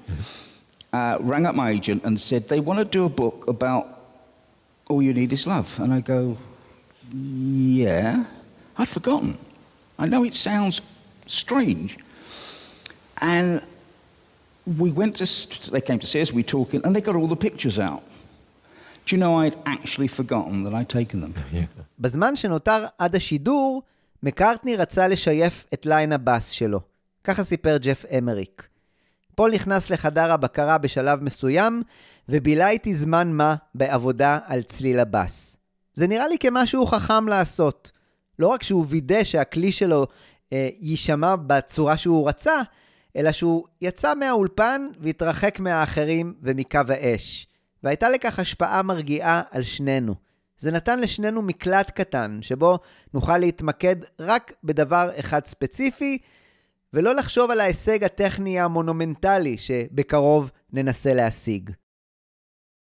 uh, 0.94 1.18
rang 1.20 1.46
up 1.46 1.54
my 1.54 1.72
agent 1.72 2.04
and 2.06 2.20
said 2.20 2.44
they 2.44 2.62
want 2.62 2.80
to 2.80 2.86
do 2.86 3.04
a 3.06 3.10
book 3.10 3.48
about 3.48 4.00
All 4.88 5.02
You 5.02 5.14
Need 5.14 5.34
Is 5.34 5.48
Love. 5.48 5.80
And 5.82 5.94
I 5.94 6.00
go, 6.00 6.38
yeah. 7.12 8.26
I'd 8.78 8.88
forgotten. 8.88 9.38
I 10.00 10.06
know 10.06 10.24
it 10.24 10.36
sounds 10.36 10.82
strange. 11.26 11.98
And 13.22 13.62
we 14.82 14.92
went 14.92 15.16
to, 15.16 15.72
they 15.72 15.82
came 15.82 16.00
to 16.00 16.08
see 16.08 16.22
us, 16.22 16.32
we 16.32 16.44
talking, 16.44 16.82
and 16.86 16.96
they 16.96 17.02
got 17.02 17.16
all 17.16 17.28
the 17.28 17.36
pictures 17.36 17.80
out. 17.80 18.04
Do 19.06 19.16
you 19.16 19.20
know 19.20 19.36
I'd 19.44 19.58
actually 19.66 20.10
forgotten 20.10 20.64
that 20.64 20.74
I'd 20.74 20.90
taken 20.90 21.22
them? 21.22 21.34
בזמן 22.00 22.36
שנותר 22.36 22.86
עד 22.98 23.16
השידור, 23.16 23.82
מקארטני 24.24 24.76
רצה 24.76 25.08
לשייף 25.08 25.66
את 25.74 25.86
line 25.86 26.12
הבאס 26.12 26.50
שלו. 26.50 26.80
ככה 27.24 27.44
סיפר 27.44 27.78
ג'ף 27.78 28.06
אמריק. 28.18 28.68
פול 29.36 29.52
נכנס 29.52 29.90
לחדר 29.90 30.32
הבקרה 30.32 30.78
בשלב 30.78 31.24
מסוים, 31.24 31.84
ובילה 32.30 32.70
איתי 32.70 32.96
זמן 32.96 33.32
מה 33.32 33.56
בעבודה 33.76 34.40
על 34.46 34.62
צליל 34.62 35.00
הבאס. 35.00 35.58
זה 35.94 36.08
נראה 36.08 36.28
לי 36.28 36.38
כמשהו 36.40 36.86
חכם 36.86 37.28
לעשות. 37.28 37.92
לא 38.40 38.48
רק 38.48 38.64
שהוא 38.64 38.86
וידא 38.88 39.24
שהכלי 39.24 39.72
שלו 39.72 40.08
אה, 40.54 40.70
יישמע 40.80 41.36
בצורה 41.36 41.98
שהוא 41.98 42.30
רצה, 42.30 42.62
אלא 43.18 43.32
שהוא 43.32 43.66
יצא 43.82 44.14
מהאולפן 44.14 44.88
והתרחק 45.00 45.60
מהאחרים 45.60 46.34
ומקו 46.42 46.80
האש. 46.90 47.48
והייתה 47.84 48.10
לכך 48.10 48.40
השפעה 48.40 48.82
מרגיעה 48.82 49.42
על 49.52 49.64
שנינו. 49.64 50.16
זה 50.60 50.72
נתן 50.72 51.00
לשנינו 51.00 51.42
מקלט 51.42 51.92
קטן, 51.92 52.40
שבו 52.42 52.80
נוכל 53.14 53.38
להתמקד 53.38 53.96
רק 54.20 54.54
בדבר 54.64 55.10
אחד 55.20 55.46
ספציפי, 55.46 56.18
ולא 56.94 57.16
לחשוב 57.16 57.52
על 57.52 57.60
ההישג 57.60 58.04
הטכני 58.04 58.60
המונומנטלי 58.60 59.58
שבקרוב 59.58 60.52
ננסה 60.74 61.14
להשיג. 61.14 61.70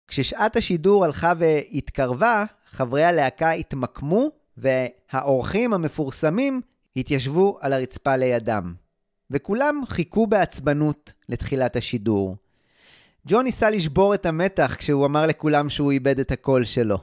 כששעת 0.07 0.55
השידור 0.55 1.05
הלכה 1.05 1.33
והתקרבה, 1.37 2.45
חברי 2.71 3.03
הלהקה 3.03 3.51
התמקמו, 3.51 4.29
והאורחים 4.57 5.73
המפורסמים 5.73 6.61
התיישבו 6.95 7.57
על 7.61 7.73
הרצפה 7.73 8.15
לידם. 8.15 8.73
וכולם 9.31 9.81
חיכו 9.87 10.27
בעצבנות 10.27 11.13
לתחילת 11.29 11.75
השידור. 11.75 12.35
ג'ון 13.27 13.45
ניסה 13.45 13.69
לשבור 13.69 14.13
את 14.13 14.25
המתח 14.25 14.75
כשהוא 14.77 15.05
אמר 15.05 15.25
לכולם 15.25 15.69
שהוא 15.69 15.91
איבד 15.91 16.19
את 16.19 16.31
הקול 16.31 16.65
שלו. 16.65 16.97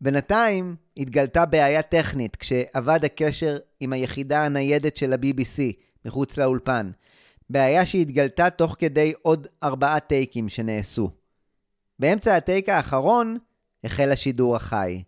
בינתיים 0.00 0.76
התגלתה 0.96 1.46
בעיה 1.46 1.82
טכנית 1.82 2.36
כשאבד 2.36 3.04
הקשר 3.04 3.56
עם 3.80 3.92
היחידה 3.92 4.44
הניידת 4.44 4.96
של 4.96 5.12
ה-BBC 5.12 5.72
מחוץ 6.04 6.38
לאולפן. 6.38 6.90
בעיה 7.50 7.86
שהתגלתה 7.86 8.50
תוך 8.50 8.76
כדי 8.78 9.12
עוד 9.22 9.46
ארבעה 9.62 10.00
טייקים 10.00 10.48
שנעשו. 10.48 11.10
באמצע 11.98 12.36
הטייק 12.36 12.68
האחרון 12.68 13.36
החל 13.84 14.12
השידור 14.12 14.56
החי. 14.56 15.02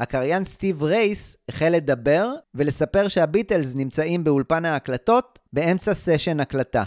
הקריין 0.00 0.44
סטיב 0.44 0.82
רייס 0.82 1.36
החל 1.48 1.68
לדבר 1.68 2.28
ולספר 2.54 3.08
שהביטלס 3.08 3.74
נמצאים 3.74 4.24
באולפן 4.24 4.64
ההקלטות 4.64 5.38
באמצע 5.52 5.94
סשן 5.94 6.40
הקלטה. 6.40 6.82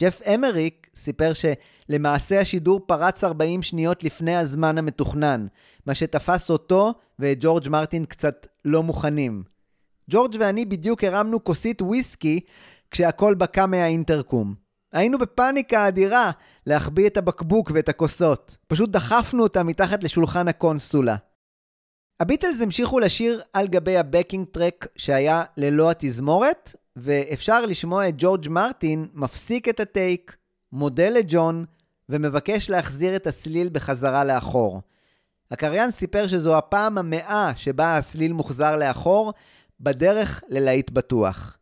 ג'ף 0.00 0.20
אמריק 0.22 0.90
סיפר 0.94 1.32
שלמעשה 1.34 2.40
השידור 2.40 2.80
פרץ 2.86 3.24
40 3.24 3.62
שניות 3.62 4.04
לפני 4.04 4.36
הזמן 4.36 4.78
המתוכנן, 4.78 5.46
מה 5.86 5.94
שתפס 5.94 6.50
אותו 6.50 6.94
ואת 7.18 7.38
ג'ורג' 7.40 7.68
מרטין 7.68 8.04
קצת 8.04 8.46
לא 8.64 8.82
מוכנים. 8.82 9.42
ג'ורג' 10.10 10.36
ואני 10.38 10.64
בדיוק 10.64 11.04
הרמנו 11.04 11.44
כוסית 11.44 11.82
וויסקי 11.82 12.40
כשהכל 12.90 13.34
בקע 13.34 13.66
מהאינטרקום. 13.66 14.54
היינו 14.92 15.18
בפאניקה 15.18 15.88
אדירה 15.88 16.30
להחביא 16.66 17.06
את 17.06 17.16
הבקבוק 17.16 17.70
ואת 17.74 17.88
הכוסות. 17.88 18.56
פשוט 18.66 18.90
דחפנו 18.90 19.42
אותה 19.42 19.62
מתחת 19.62 20.04
לשולחן 20.04 20.48
הקונסולה. 20.48 21.16
הביטלס 22.20 22.60
המשיכו 22.60 22.98
לשיר 22.98 23.42
על 23.52 23.66
גבי 23.66 23.96
הבקינג 23.96 24.46
טרק 24.48 24.86
שהיה 24.96 25.42
ללא 25.56 25.90
התזמורת, 25.90 26.74
ואפשר 26.96 27.66
לשמוע 27.66 28.08
את 28.08 28.14
ג'ורג' 28.18 28.48
מרטין 28.48 29.06
מפסיק 29.14 29.68
את 29.68 29.80
הטייק, 29.80 30.36
מודה 30.72 31.08
לג'ון, 31.08 31.64
ומבקש 32.08 32.70
להחזיר 32.70 33.16
את 33.16 33.26
הסליל 33.26 33.68
בחזרה 33.72 34.24
לאחור. 34.24 34.80
הקריין 35.50 35.90
סיפר 35.90 36.26
שזו 36.26 36.58
הפעם 36.58 36.98
המאה 36.98 37.52
שבה 37.56 37.96
הסליל 37.96 38.32
מוחזר 38.32 38.76
לאחור, 38.76 39.32
בדרך 39.80 40.42
ללהיט 40.48 40.90
בטוח. 40.90 41.56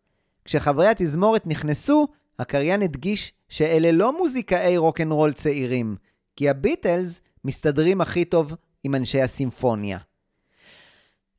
כשחברי 0.45 0.87
התזמורת 0.89 1.47
נכנסו, 1.47 2.09
הקריין 2.39 2.83
הדגיש 2.83 3.33
שאלה 3.49 3.93
לא 3.93 4.19
מוזיקאי 4.19 4.77
רוקנרול 4.77 5.33
צעירים, 5.33 5.97
כי 6.37 6.49
הביטלס 6.49 7.21
מסתדרים 7.45 8.01
הכי 8.01 8.25
טוב 8.25 8.55
עם 8.85 8.95
אנשי 8.95 9.23
הסימפוניה. 9.23 9.99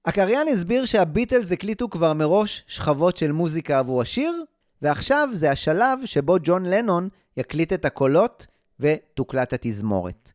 הקריין 0.06 0.48
הסביר 0.48 0.86
שהביטלס 0.86 1.52
הקליטו 1.52 1.90
כבר 1.90 2.14
מראש 2.14 2.64
שכבות 2.68 3.18
של 3.18 3.32
מוזיקה 3.32 3.80
עבור 3.80 4.02
השיר, 4.02 4.44
ועכשיו 4.82 5.30
זה 5.32 5.52
השלב 5.52 6.00
שבו 6.06 6.36
ג'ון 6.44 6.66
לנון 6.66 7.10
יקליט 7.38 7.74
את 7.74 7.86
הקולות 7.86 8.48
ותוקלט 8.80 9.54
התזמורת. 9.54 10.34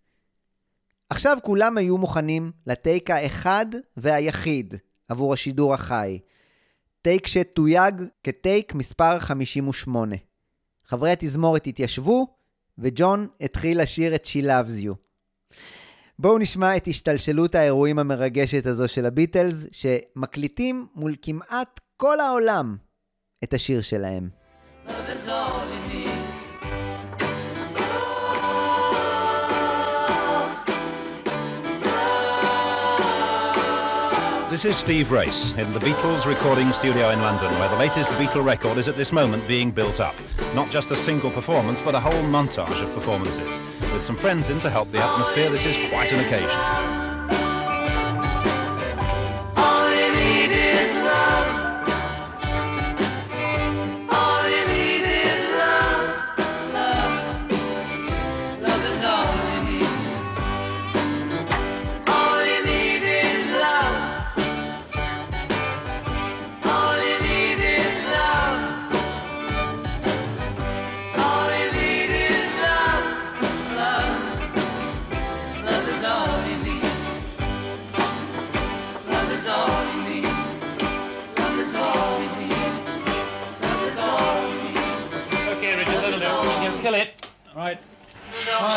עכשיו 1.10 1.38
כולם 1.42 1.78
היו 1.78 1.98
מוכנים 1.98 2.52
לטייק 2.66 3.10
האחד 3.10 3.66
והיחיד 3.96 4.74
עבור 5.08 5.32
השידור 5.34 5.74
החי. 5.74 6.18
טייק 7.02 7.26
שתויג 7.26 7.94
כטייק 8.24 8.74
מספר 8.74 9.18
58. 9.18 10.16
חברי 10.84 11.10
התזמורת 11.10 11.66
התיישבו, 11.66 12.26
וג'ון 12.78 13.26
התחיל 13.40 13.82
לשיר 13.82 14.14
את 14.14 14.26
She 14.26 14.44
Loves 14.44 14.84
You. 14.84 15.07
בואו 16.20 16.38
נשמע 16.38 16.76
את 16.76 16.88
השתלשלות 16.88 17.54
האירועים 17.54 17.98
המרגשת 17.98 18.66
הזו 18.66 18.88
של 18.88 19.06
הביטלס, 19.06 19.66
שמקליטים 19.72 20.86
מול 20.94 21.14
כמעט 21.22 21.80
כל 21.96 22.20
העולם 22.20 22.76
את 23.44 23.54
השיר 23.54 23.80
שלהם. 23.80 24.28
Love 24.86 24.90
is 24.90 25.28
all 25.28 25.30
you 25.30 25.92
need. 25.92 26.07
This 34.58 34.74
is 34.74 34.76
Steve 34.76 35.12
Race 35.12 35.52
in 35.52 35.72
the 35.72 35.78
Beatles 35.78 36.26
recording 36.26 36.72
studio 36.72 37.10
in 37.10 37.20
London, 37.20 37.48
where 37.60 37.68
the 37.68 37.76
latest 37.76 38.10
Beatle 38.10 38.44
record 38.44 38.76
is 38.76 38.88
at 38.88 38.96
this 38.96 39.12
moment 39.12 39.46
being 39.46 39.70
built 39.70 40.00
up. 40.00 40.16
Not 40.52 40.68
just 40.68 40.90
a 40.90 40.96
single 40.96 41.30
performance, 41.30 41.80
but 41.80 41.94
a 41.94 42.00
whole 42.00 42.24
montage 42.24 42.82
of 42.82 42.92
performances. 42.92 43.60
With 43.92 44.02
some 44.02 44.16
friends 44.16 44.50
in 44.50 44.58
to 44.62 44.68
help 44.68 44.88
the 44.88 44.98
atmosphere, 44.98 45.48
this 45.48 45.64
is 45.64 45.76
quite 45.90 46.10
an 46.10 46.18
occasion. 46.26 47.07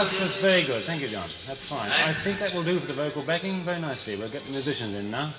That's 0.09 0.37
very 0.37 0.63
good. 0.63 0.83
Thank 0.83 1.01
you, 1.01 1.07
John. 1.07 1.27
That's 1.47 1.65
fine. 1.69 1.91
I 1.91 2.13
think 2.13 2.39
that 2.39 2.53
will 2.53 2.63
do 2.63 2.79
for 2.79 2.87
the 2.87 2.93
vocal 2.93 3.21
backing 3.23 3.61
very 3.63 3.79
nicely. 3.79 4.15
We'll 4.15 4.29
get 4.29 4.45
the 4.45 4.51
musicians 4.51 4.95
in 4.95 5.11
now, 5.11 5.33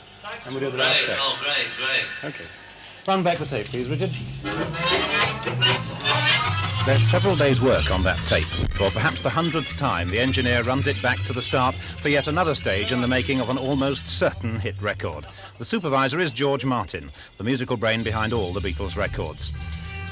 and 0.44 0.54
we'll 0.54 0.60
do 0.60 0.70
the 0.70 0.76
last 0.76 1.02
step. 1.02 1.18
Oh, 1.20 1.38
great, 1.40 1.66
great. 1.76 2.32
Okay. 2.32 2.44
Run 3.06 3.22
back 3.22 3.38
the 3.38 3.46
tape, 3.46 3.66
please, 3.66 3.88
Richard. 3.88 4.12
There's 6.86 7.02
several 7.10 7.36
days' 7.36 7.60
work 7.62 7.90
on 7.90 8.02
that 8.02 8.18
tape. 8.26 8.46
For 8.74 8.90
perhaps 8.90 9.22
the 9.22 9.30
hundredth 9.30 9.76
time, 9.76 10.10
the 10.10 10.18
engineer 10.18 10.62
runs 10.62 10.86
it 10.86 11.00
back 11.00 11.22
to 11.24 11.32
the 11.32 11.42
start 11.42 11.74
for 11.74 12.08
yet 12.08 12.26
another 12.26 12.54
stage 12.54 12.92
in 12.92 13.00
the 13.00 13.08
making 13.08 13.40
of 13.40 13.50
an 13.50 13.58
almost 13.58 14.06
certain 14.06 14.58
hit 14.58 14.80
record. 14.80 15.26
The 15.58 15.64
supervisor 15.64 16.18
is 16.18 16.32
George 16.32 16.64
Martin, 16.64 17.10
the 17.38 17.44
musical 17.44 17.76
brain 17.76 18.02
behind 18.02 18.32
all 18.32 18.52
the 18.52 18.60
Beatles 18.60 18.96
records. 18.96 19.52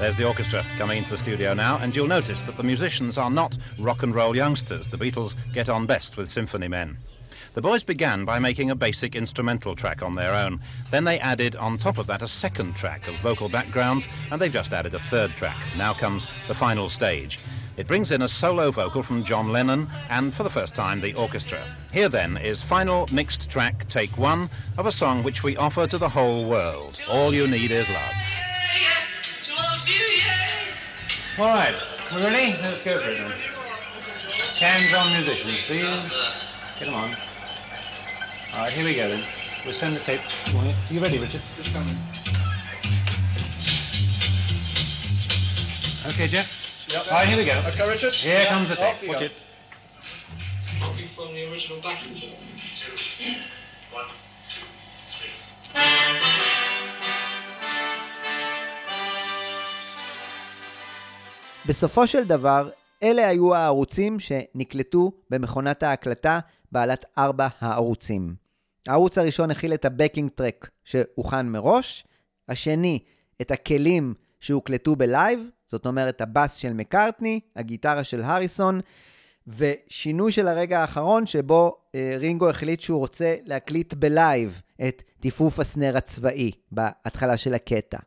There's 0.01 0.16
the 0.16 0.26
orchestra 0.26 0.64
coming 0.78 0.96
into 0.96 1.11
the 1.11 1.18
studio 1.18 1.53
now, 1.53 1.76
and 1.76 1.94
you'll 1.94 2.07
notice 2.07 2.44
that 2.44 2.57
the 2.57 2.62
musicians 2.62 3.18
are 3.18 3.30
not 3.30 3.59
rock 3.78 4.03
and 4.03 4.14
roll 4.14 4.34
youngsters. 4.34 4.88
The 4.88 4.96
Beatles 4.96 5.34
get 5.53 5.68
on 5.68 5.84
best 5.84 6.16
with 6.16 6.30
symphony 6.30 6.68
men. 6.68 6.96
The 7.53 7.61
boys 7.61 7.82
began 7.82 8.24
by 8.24 8.38
making 8.38 8.70
a 8.70 8.74
basic 8.74 9.14
instrumental 9.14 9.76
track 9.76 10.03
on 10.03 10.14
their 10.14 10.32
own. 10.32 10.61
Then 10.90 11.05
they 11.05 11.20
added 11.20 11.55
on 11.55 11.76
top 11.76 11.98
of 11.98 12.07
that 12.07 12.22
a 12.22 12.28
second 12.28 12.76
track 12.76 13.09
of 13.09 13.16
vocal 13.16 13.51
backgrounds, 13.51 14.09
and 14.30 14.40
they've 14.40 14.51
just 14.51 14.72
added 14.72 14.94
a 14.94 14.98
third 14.98 15.34
track. 15.34 15.59
Now 15.76 15.92
comes 15.92 16.26
the 16.48 16.55
final 16.55 16.88
stage. 16.88 17.38
It 17.76 17.86
brings 17.86 18.11
in 18.11 18.22
a 18.22 18.28
solo 18.28 18.70
vocal 18.70 19.03
from 19.03 19.22
John 19.22 19.53
Lennon 19.53 19.86
and, 20.09 20.32
for 20.32 20.44
the 20.44 20.51
first 20.51 20.74
time, 20.74 21.01
the 21.01 21.12
orchestra. 21.12 21.62
Here 21.92 22.09
then 22.09 22.38
is 22.38 22.62
final 22.62 23.07
mixed 23.12 23.51
track, 23.51 23.86
take 23.90 24.16
one, 24.16 24.48
of 24.78 24.86
a 24.86 24.92
song 24.92 25.22
which 25.22 25.42
we 25.42 25.59
offer 25.59 25.86
to 25.86 25.98
the 25.98 26.09
whole 26.09 26.46
world. 26.46 26.98
All 27.07 27.34
you 27.34 27.46
need 27.46 27.70
is 27.70 27.86
love. 27.90 28.49
All 31.38 31.46
right, 31.46 31.74
we 32.14 32.22
ready? 32.22 32.52
Let's 32.60 32.84
go 32.84 33.00
for 33.00 33.08
it 33.08 33.16
then. 33.16 33.30
Hands 34.58 34.94
on 34.94 35.12
musicians, 35.12 35.60
please. 35.66 36.46
Get 36.78 36.86
them 36.86 36.94
on. 36.94 37.16
All 38.52 38.58
right, 38.58 38.72
here 38.72 38.84
we 38.84 38.94
go 38.94 39.08
then. 39.08 39.24
We'll 39.64 39.72
send 39.72 39.96
the 39.96 40.00
tape. 40.00 40.20
Are 40.54 40.74
you 40.90 41.00
ready, 41.00 41.18
Richard? 41.18 41.40
Just 41.56 41.72
coming. 41.72 41.96
Okay, 46.08 46.28
Jeff? 46.28 46.86
Yep. 46.88 47.06
All 47.06 47.12
right, 47.12 47.28
here 47.28 47.38
we 47.38 47.44
go. 47.44 47.62
Okay, 47.68 47.88
Richard? 47.88 48.12
Here 48.12 48.38
yep. 48.38 48.48
comes 48.48 48.68
the 48.68 48.76
tape. 48.76 49.08
Watch 49.08 49.22
it. 49.22 49.42
Copy 50.80 51.04
from 51.04 51.32
the 51.32 51.50
original 51.50 51.80
backing. 51.80 52.14
Two, 52.14 52.26
one, 53.92 54.06
two, 54.50 54.66
three. 55.08 56.59
בסופו 61.68 62.06
של 62.06 62.24
דבר, 62.24 62.70
אלה 63.02 63.28
היו 63.28 63.54
הערוצים 63.54 64.20
שנקלטו 64.20 65.12
במכונת 65.30 65.82
ההקלטה 65.82 66.38
בעלת 66.72 67.06
ארבע 67.18 67.48
הערוצים. 67.61 68.34
הערוץ 68.88 69.18
הראשון 69.18 69.50
הכיל 69.50 69.74
את 69.74 69.84
ה 69.84 69.90
backing 69.90 70.30
track 70.30 70.70
שהוכן 70.84 71.48
מראש, 71.48 72.04
השני 72.48 72.98
את 73.40 73.50
הכלים 73.50 74.14
שהוקלטו 74.40 74.96
בלייב, 74.96 75.40
זאת 75.66 75.86
אומרת 75.86 76.20
הבאס 76.20 76.54
של 76.54 76.72
מקארטני, 76.72 77.40
הגיטרה 77.56 78.04
של 78.04 78.22
הריסון, 78.22 78.80
ושינוי 79.46 80.32
של 80.32 80.48
הרגע 80.48 80.80
האחרון 80.80 81.26
שבו 81.26 81.76
אה, 81.94 82.14
רינגו 82.18 82.50
החליט 82.50 82.80
שהוא 82.80 82.98
רוצה 82.98 83.36
להקליט 83.44 83.94
בלייב 83.94 84.61
את 84.88 85.02
טיפוף 85.20 85.58
ה 85.58 85.65
snare 85.65 85.96
הצבאי 85.96 86.50
בהתחלה 86.72 87.36
של 87.36 87.54
הקטע. 87.54 87.98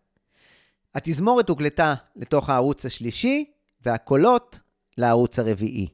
התזמורת 0.95 1.49
הוקלטה 1.49 1.93
לתוך 2.15 2.49
הערוץ 2.49 2.85
השלישי, 2.85 3.51
והקולות 3.81 4.59
לערוץ 4.97 5.39
הרביעי. 5.39 5.87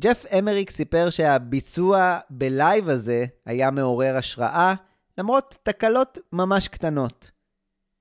ג'ף 0.00 0.24
אמריק 0.38 0.70
סיפר 0.70 1.10
שהביצוע 1.10 2.18
בלייב 2.30 2.88
הזה 2.88 3.24
היה 3.46 3.70
מעורר 3.70 4.16
השראה, 4.16 4.74
למרות 5.18 5.56
תקלות 5.62 6.18
ממש 6.32 6.68
קטנות. 6.68 7.30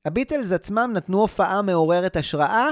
הביטלס 0.06 0.52
עצמם 0.52 0.92
נתנו 0.94 1.20
הופעה 1.22 1.62
מעוררת 1.62 2.16
השראה, 2.16 2.68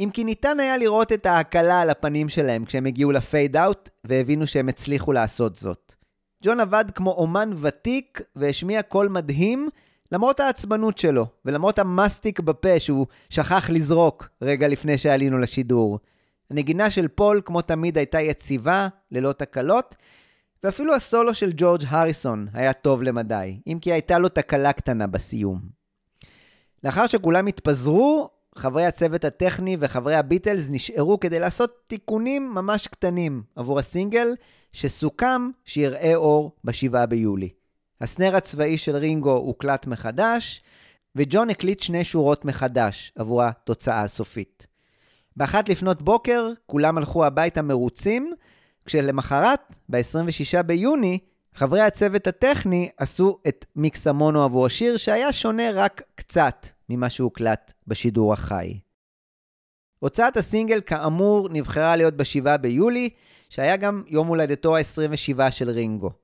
אם 0.00 0.10
כי 0.12 0.24
ניתן 0.24 0.60
היה 0.60 0.76
לראות 0.76 1.12
את 1.12 1.26
ההקלה 1.26 1.80
על 1.80 1.90
הפנים 1.90 2.28
שלהם 2.28 2.64
כשהם 2.64 2.86
הגיעו 2.86 3.12
ל 3.12 3.21
fade 3.21 3.56
out, 3.56 3.88
והבינו 4.04 4.46
שהם 4.46 4.68
הצליחו 4.68 5.12
לעשות 5.12 5.56
זאת. 5.56 5.94
ג'ון 6.44 6.60
עבד 6.60 6.84
כמו 6.94 7.10
אומן 7.10 7.50
ותיק 7.60 8.20
והשמיע 8.36 8.82
קול 8.82 9.08
מדהים, 9.08 9.68
למרות 10.14 10.40
העצבנות 10.40 10.98
שלו, 10.98 11.26
ולמרות 11.44 11.78
המסטיק 11.78 12.40
בפה 12.40 12.80
שהוא 12.80 13.06
שכח 13.30 13.70
לזרוק 13.70 14.28
רגע 14.42 14.68
לפני 14.68 14.98
שעלינו 14.98 15.38
לשידור. 15.38 15.98
הנגינה 16.50 16.90
של 16.90 17.08
פול, 17.08 17.40
כמו 17.44 17.62
תמיד, 17.62 17.98
הייתה 17.98 18.20
יציבה, 18.20 18.88
ללא 19.10 19.32
תקלות, 19.32 19.96
ואפילו 20.64 20.94
הסולו 20.94 21.34
של 21.34 21.52
ג'ורג' 21.56 21.82
הריסון 21.88 22.46
היה 22.52 22.72
טוב 22.72 23.02
למדי, 23.02 23.60
אם 23.66 23.78
כי 23.80 23.92
הייתה 23.92 24.18
לו 24.18 24.28
תקלה 24.28 24.72
קטנה 24.72 25.06
בסיום. 25.06 25.60
לאחר 26.84 27.06
שכולם 27.06 27.46
התפזרו, 27.46 28.30
חברי 28.56 28.86
הצוות 28.86 29.24
הטכני 29.24 29.76
וחברי 29.80 30.14
הביטלס 30.14 30.70
נשארו 30.70 31.20
כדי 31.20 31.40
לעשות 31.40 31.72
תיקונים 31.86 32.54
ממש 32.54 32.86
קטנים 32.88 33.42
עבור 33.56 33.78
הסינגל, 33.78 34.28
שסוכם 34.72 35.50
שיראה 35.64 36.14
אור 36.14 36.56
ב-7 36.64 37.06
ביולי. 37.06 37.63
הסנר 38.04 38.36
הצבאי 38.36 38.78
של 38.78 38.96
רינגו 38.96 39.36
הוקלט 39.36 39.86
מחדש, 39.86 40.62
וג'ון 41.16 41.50
הקליט 41.50 41.80
שני 41.80 42.04
שורות 42.04 42.44
מחדש 42.44 43.12
עבור 43.16 43.42
התוצאה 43.42 44.02
הסופית. 44.02 44.66
באחת 45.36 45.68
לפנות 45.68 46.02
בוקר, 46.02 46.48
כולם 46.66 46.98
הלכו 46.98 47.24
הביתה 47.24 47.62
מרוצים, 47.62 48.32
כשלמחרת, 48.84 49.60
ב-26 49.88 50.62
ביוני, 50.62 51.18
חברי 51.54 51.80
הצוות 51.80 52.26
הטכני 52.26 52.90
עשו 52.96 53.38
את 53.48 53.64
מיקס 53.76 54.06
המונו 54.06 54.42
עבור 54.42 54.66
השיר, 54.66 54.96
שהיה 54.96 55.32
שונה 55.32 55.70
רק 55.74 56.02
קצת 56.14 56.66
ממה 56.88 57.10
שהוקלט 57.10 57.72
בשידור 57.86 58.32
החי. 58.32 58.78
הוצאת 59.98 60.36
הסינגל 60.36 60.80
כאמור 60.80 61.48
נבחרה 61.48 61.96
להיות 61.96 62.14
ב-7 62.16 62.56
ביולי, 62.56 63.08
שהיה 63.48 63.76
גם 63.76 64.02
יום 64.06 64.26
הולדתו 64.26 64.76
ה-27 64.76 65.50
של 65.50 65.70
רינגו. 65.70 66.23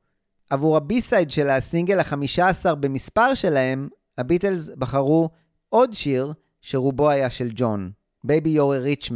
עבור 0.50 0.76
ה 0.76 0.84
B-side 0.84 1.30
של 1.30 1.50
הסינגל 1.50 2.00
ה-15 2.00 2.74
במספר 2.74 3.34
שלהם, 3.34 3.88
הביטלס 4.18 4.70
בחרו 4.78 5.30
עוד 5.68 5.92
שיר 5.92 6.32
שרובו 6.60 7.10
היה 7.10 7.30
של 7.30 7.50
ג'ון, 7.54 7.90
Baby 8.26 8.48
You're 8.56 9.06
a 9.06 9.08
Rich 9.08 9.12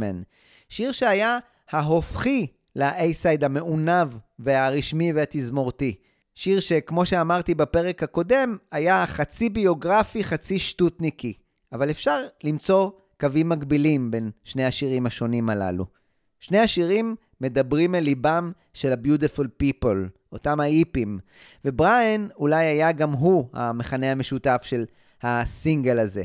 שיר 0.69 0.91
שהיה 0.91 1.37
ההופכי 1.69 2.47
ל-A-side 2.75 3.45
המעונב 3.45 4.07
והרשמי 4.39 5.13
והתזמורתי. 5.13 5.95
שיר 6.35 6.59
שכמו 6.59 7.05
שאמרתי 7.05 7.55
בפרק 7.55 8.03
הקודם, 8.03 8.57
היה 8.71 9.05
חצי 9.07 9.49
ביוגרפי, 9.49 10.23
חצי 10.23 10.59
שטותניקי. 10.59 11.33
אבל 11.73 11.89
אפשר 11.91 12.19
למצוא 12.43 12.91
קווים 13.19 13.49
מקבילים 13.49 14.11
בין 14.11 14.31
שני 14.43 14.65
השירים 14.65 15.05
השונים 15.05 15.49
הללו. 15.49 15.85
שני 16.39 16.59
השירים 16.59 17.15
מדברים 17.41 17.95
אל 17.95 18.03
ליבם 18.03 18.51
של 18.73 18.91
ה-Beautiful 18.93 19.63
People, 19.63 20.09
אותם 20.35 20.59
האיפים, 20.59 21.19
ובריאן 21.65 22.27
אולי 22.35 22.65
היה 22.65 22.91
גם 22.91 23.11
הוא 23.11 23.49
המכנה 23.53 24.11
המשותף 24.11 24.61
של 24.63 24.85
הסינגל 25.23 25.99
הזה. 25.99 26.23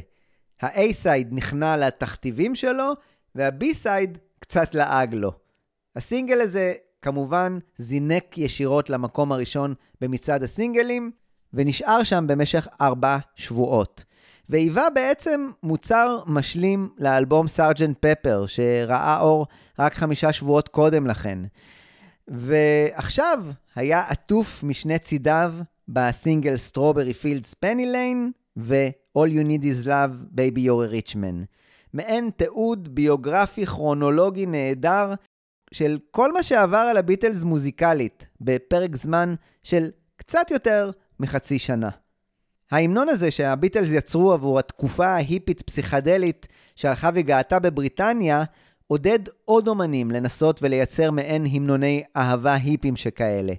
ה-A-סייד 0.63 1.29
נכנע 1.31 1.77
לתכתיבים 1.77 2.55
שלו, 2.55 2.93
וה-B-סייד 3.35 4.19
קצת 4.39 4.75
לעג 4.75 5.15
לו. 5.15 5.33
הסינגל 5.97 6.41
הזה 6.41 6.73
כמובן 7.03 7.59
זינק 7.79 8.39
ישירות 8.39 8.91
למקום 8.91 9.33
הראשון 9.33 9.75
במצעד 10.01 10.43
הסינגלים, 10.43 11.11
ונשאר 11.55 12.03
שם 12.03 12.25
במשך 12.29 12.69
ארבע 12.81 13.19
שבועות. 13.35 14.05
והיווה 14.49 14.91
בעצם 14.91 15.51
מוצר 15.63 16.19
משלים 16.27 16.89
לאלבום 16.99 17.49
Sergeant 17.49 17.97
Pepper, 18.01 18.47
שראה 18.47 19.21
אור 19.21 19.47
רק 19.79 19.95
חמישה 19.95 20.33
שבועות 20.33 20.69
קודם 20.69 21.07
לכן. 21.07 21.39
ועכשיו 22.31 23.45
היה 23.75 24.01
עטוף 24.09 24.63
משני 24.63 24.99
צידיו 24.99 25.55
בסינגל 25.89 26.57
Strawberry 26.57 27.15
Fields 27.15 27.55
Penny 27.55 27.87
Lane 27.87 28.31
ו-All 28.57 29.29
You 29.29 29.47
Need 29.47 29.65
Is 29.65 29.87
Love, 29.87 30.37
Baby 30.37 30.59
You're 30.59 30.91
a 30.91 31.09
Rich 31.09 31.15
Man. 31.15 31.47
מעין 31.93 32.31
תיעוד 32.37 32.95
ביוגרפי 32.95 33.67
כרונולוגי 33.67 34.47
נהדר 34.47 35.15
של 35.73 35.99
כל 36.11 36.33
מה 36.33 36.43
שעבר 36.43 36.77
על 36.77 36.97
הביטלס 36.97 37.45
מוזיקלית 37.45 38.27
בפרק 38.41 38.97
זמן 38.97 39.35
של 39.63 39.91
קצת 40.17 40.51
יותר 40.51 40.91
מחצי 41.21 41.59
שנה. 41.59 41.91
ההמנון 42.71 43.09
הזה 43.09 43.31
שהביטלס 43.31 43.89
יצרו 43.93 44.33
עבור 44.33 44.59
התקופה 44.59 45.07
ההיפית 45.07 45.63
פסיכדלית 45.63 46.49
שהלכה 46.77 47.11
וגאתה 47.15 47.59
בבריטניה, 47.59 48.45
עודד 48.91 49.19
עוד 49.45 49.69
אומנים 49.69 50.11
לנסות 50.11 50.63
ולייצר 50.63 51.11
מעין 51.11 51.47
המנוני 51.53 52.03
אהבה 52.17 52.55
היפים 52.55 52.97
שכאלה. 52.97 53.53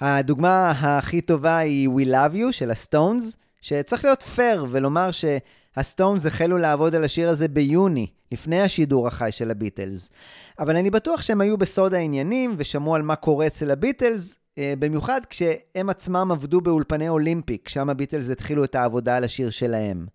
הדוגמה 0.00 0.70
הכי 0.70 1.20
טובה 1.20 1.58
היא 1.58 1.88
We 1.88 2.06
Love 2.06 2.34
You 2.34 2.52
של 2.52 2.70
הסטונס, 2.70 3.36
שצריך 3.60 4.04
להיות 4.04 4.22
פייר 4.22 4.66
ולומר 4.70 5.10
שהסטונס 5.10 6.26
החלו 6.26 6.58
לעבוד 6.58 6.94
על 6.94 7.04
השיר 7.04 7.28
הזה 7.28 7.48
ביוני, 7.48 8.06
לפני 8.32 8.62
השידור 8.62 9.06
החי 9.06 9.28
של 9.32 9.50
הביטלס. 9.50 10.10
אבל 10.58 10.76
אני 10.76 10.90
בטוח 10.90 11.22
שהם 11.22 11.40
היו 11.40 11.58
בסוד 11.58 11.94
העניינים 11.94 12.54
ושמעו 12.56 12.94
על 12.94 13.02
מה 13.02 13.16
קורה 13.16 13.46
אצל 13.46 13.70
הביטלס, 13.70 14.34
אה, 14.58 14.74
במיוחד 14.78 15.20
כשהם 15.30 15.90
עצמם 15.90 16.28
עבדו 16.32 16.60
באולפני 16.60 17.08
אולימפיק, 17.08 17.68
שם 17.68 17.90
הביטלס 17.90 18.30
התחילו 18.30 18.64
את 18.64 18.74
העבודה 18.74 19.16
על 19.16 19.24
השיר 19.24 19.50
שלהם. 19.50 20.06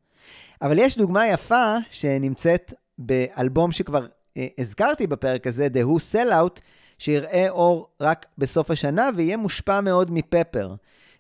אבל 0.62 0.80
יש 0.80 0.98
דוגמה 0.98 1.28
יפה 1.28 1.76
שנמצאת 1.90 2.74
באלבום 2.98 3.72
שכבר 3.72 4.06
אה, 4.40 4.48
הזכרתי 4.58 5.08
בפרק 5.08 5.48
הזה, 5.48 5.68
The 5.74 5.86
Who 5.86 6.00
Sellout, 6.14 6.60
שיראה 6.98 7.50
אור 7.50 7.90
רק 8.02 8.26
בסוף 8.38 8.72
השנה 8.72 9.10
ויהיה 9.16 9.38
מושפע 9.38 9.82
מאוד 9.82 10.12
מפפר. 10.12 10.76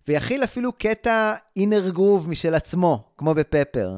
ויכיל 0.07 0.43
אפילו 0.43 0.71
קטע 0.71 1.33
אינר 1.55 1.89
גרוב 1.89 2.29
משל 2.29 2.55
עצמו, 2.55 3.03
כמו 3.17 3.33
בפפר. 3.33 3.97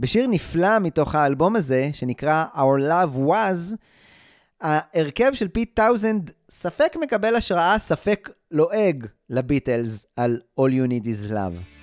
בשיר 0.00 0.26
נפלא 0.26 0.78
מתוך 0.78 1.14
האלבום 1.14 1.56
הזה, 1.56 1.90
שנקרא 1.92 2.44
Our 2.54 2.90
Love 2.90 3.16
Was, 3.28 3.76
ההרכב 4.60 5.30
של 5.32 5.48
פיט 5.48 5.76
טאוזנד 5.76 6.30
ספק 6.50 6.96
מקבל 7.00 7.36
השראה, 7.36 7.78
ספק 7.78 8.30
לועג 8.50 9.06
לביטלס 9.30 10.06
על 10.16 10.40
All 10.60 10.70
You 10.70 10.90
Need 10.90 11.06
Is 11.06 11.30
Love. 11.30 11.79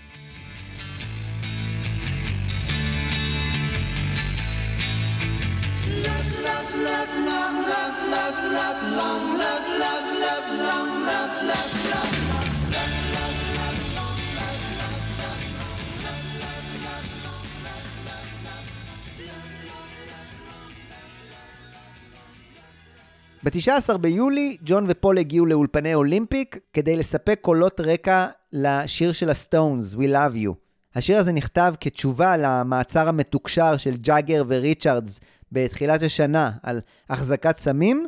ב-19 23.47 23.97
ביולי, 23.97 24.57
ג'ון 24.61 24.85
ופול 24.87 25.17
הגיעו 25.17 25.45
לאולפני 25.45 25.93
אולימפיק 25.93 26.57
כדי 26.73 26.95
לספק 26.95 27.39
קולות 27.41 27.79
רקע 27.79 28.27
לשיר 28.53 29.11
של 29.11 29.29
הסטונס, 29.29 29.93
We 29.93 29.97
Love 29.97 30.45
You. 30.45 30.53
השיר 30.95 31.17
הזה 31.17 31.31
נכתב 31.31 31.73
כתשובה 31.79 32.37
למעצר 32.37 33.07
המתוקשר 33.07 33.77
של 33.77 33.97
ג'אגר 33.97 34.43
וריצ'רדס 34.47 35.19
בתחילת 35.51 36.03
השנה 36.03 36.51
על 36.63 36.79
החזקת 37.09 37.57
סמים, 37.57 38.07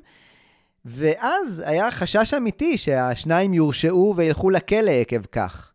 ואז 0.86 1.64
היה 1.66 1.92
חשש 1.92 2.34
אמיתי 2.34 2.78
שהשניים 2.78 3.54
יורשעו 3.54 4.14
וילכו 4.18 4.50
לכלא 4.50 4.92
עקב 4.92 5.26
כך. 5.32 5.72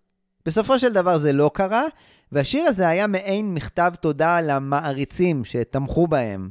בסופו 0.47 0.79
של 0.79 0.93
דבר 0.93 1.19
זה 1.19 1.33
לא 1.33 1.51
קרה, 1.55 1.85
והשיר 2.33 2.65
הזה 2.65 2.89
היה 2.89 3.07
מעין 3.07 3.55
מכתב 3.55 3.93
תודה 4.01 4.41
למעריצים 4.41 5.45
שתמכו 5.45 6.07
בהם. 6.07 6.49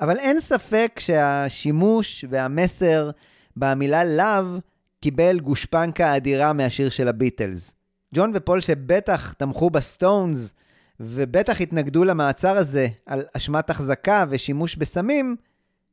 אבל 0.00 0.18
אין 0.18 0.40
ספק 0.40 1.00
שהשימוש 1.02 2.24
והמסר 2.30 3.10
במילה 3.56 4.04
love 4.04 4.58
קיבל 5.00 5.40
גושפנקה 5.40 6.16
אדירה 6.16 6.52
מהשיר 6.52 6.90
של 6.90 7.08
הביטלס. 7.08 7.74
ג'ון 8.14 8.32
ופול 8.34 8.60
שבטח 8.60 9.32
תמכו 9.32 9.70
בסטונס, 9.70 10.52
ובטח 11.00 11.60
התנגדו 11.60 12.04
למעצר 12.04 12.56
הזה 12.56 12.88
על 13.06 13.22
אשמת 13.36 13.70
החזקה 13.70 14.24
ושימוש 14.28 14.76
בסמים, 14.76 15.36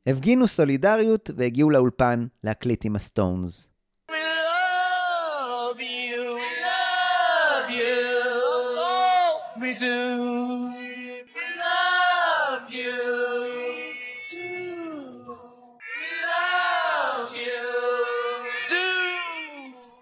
הפגינו 0.06 0.48
סולידריות 0.48 1.30
והגיעו 1.36 1.70
לאולפן 1.70 2.26
להקליט 2.44 2.84
עם 2.84 2.96
הסטונס. 2.96 3.68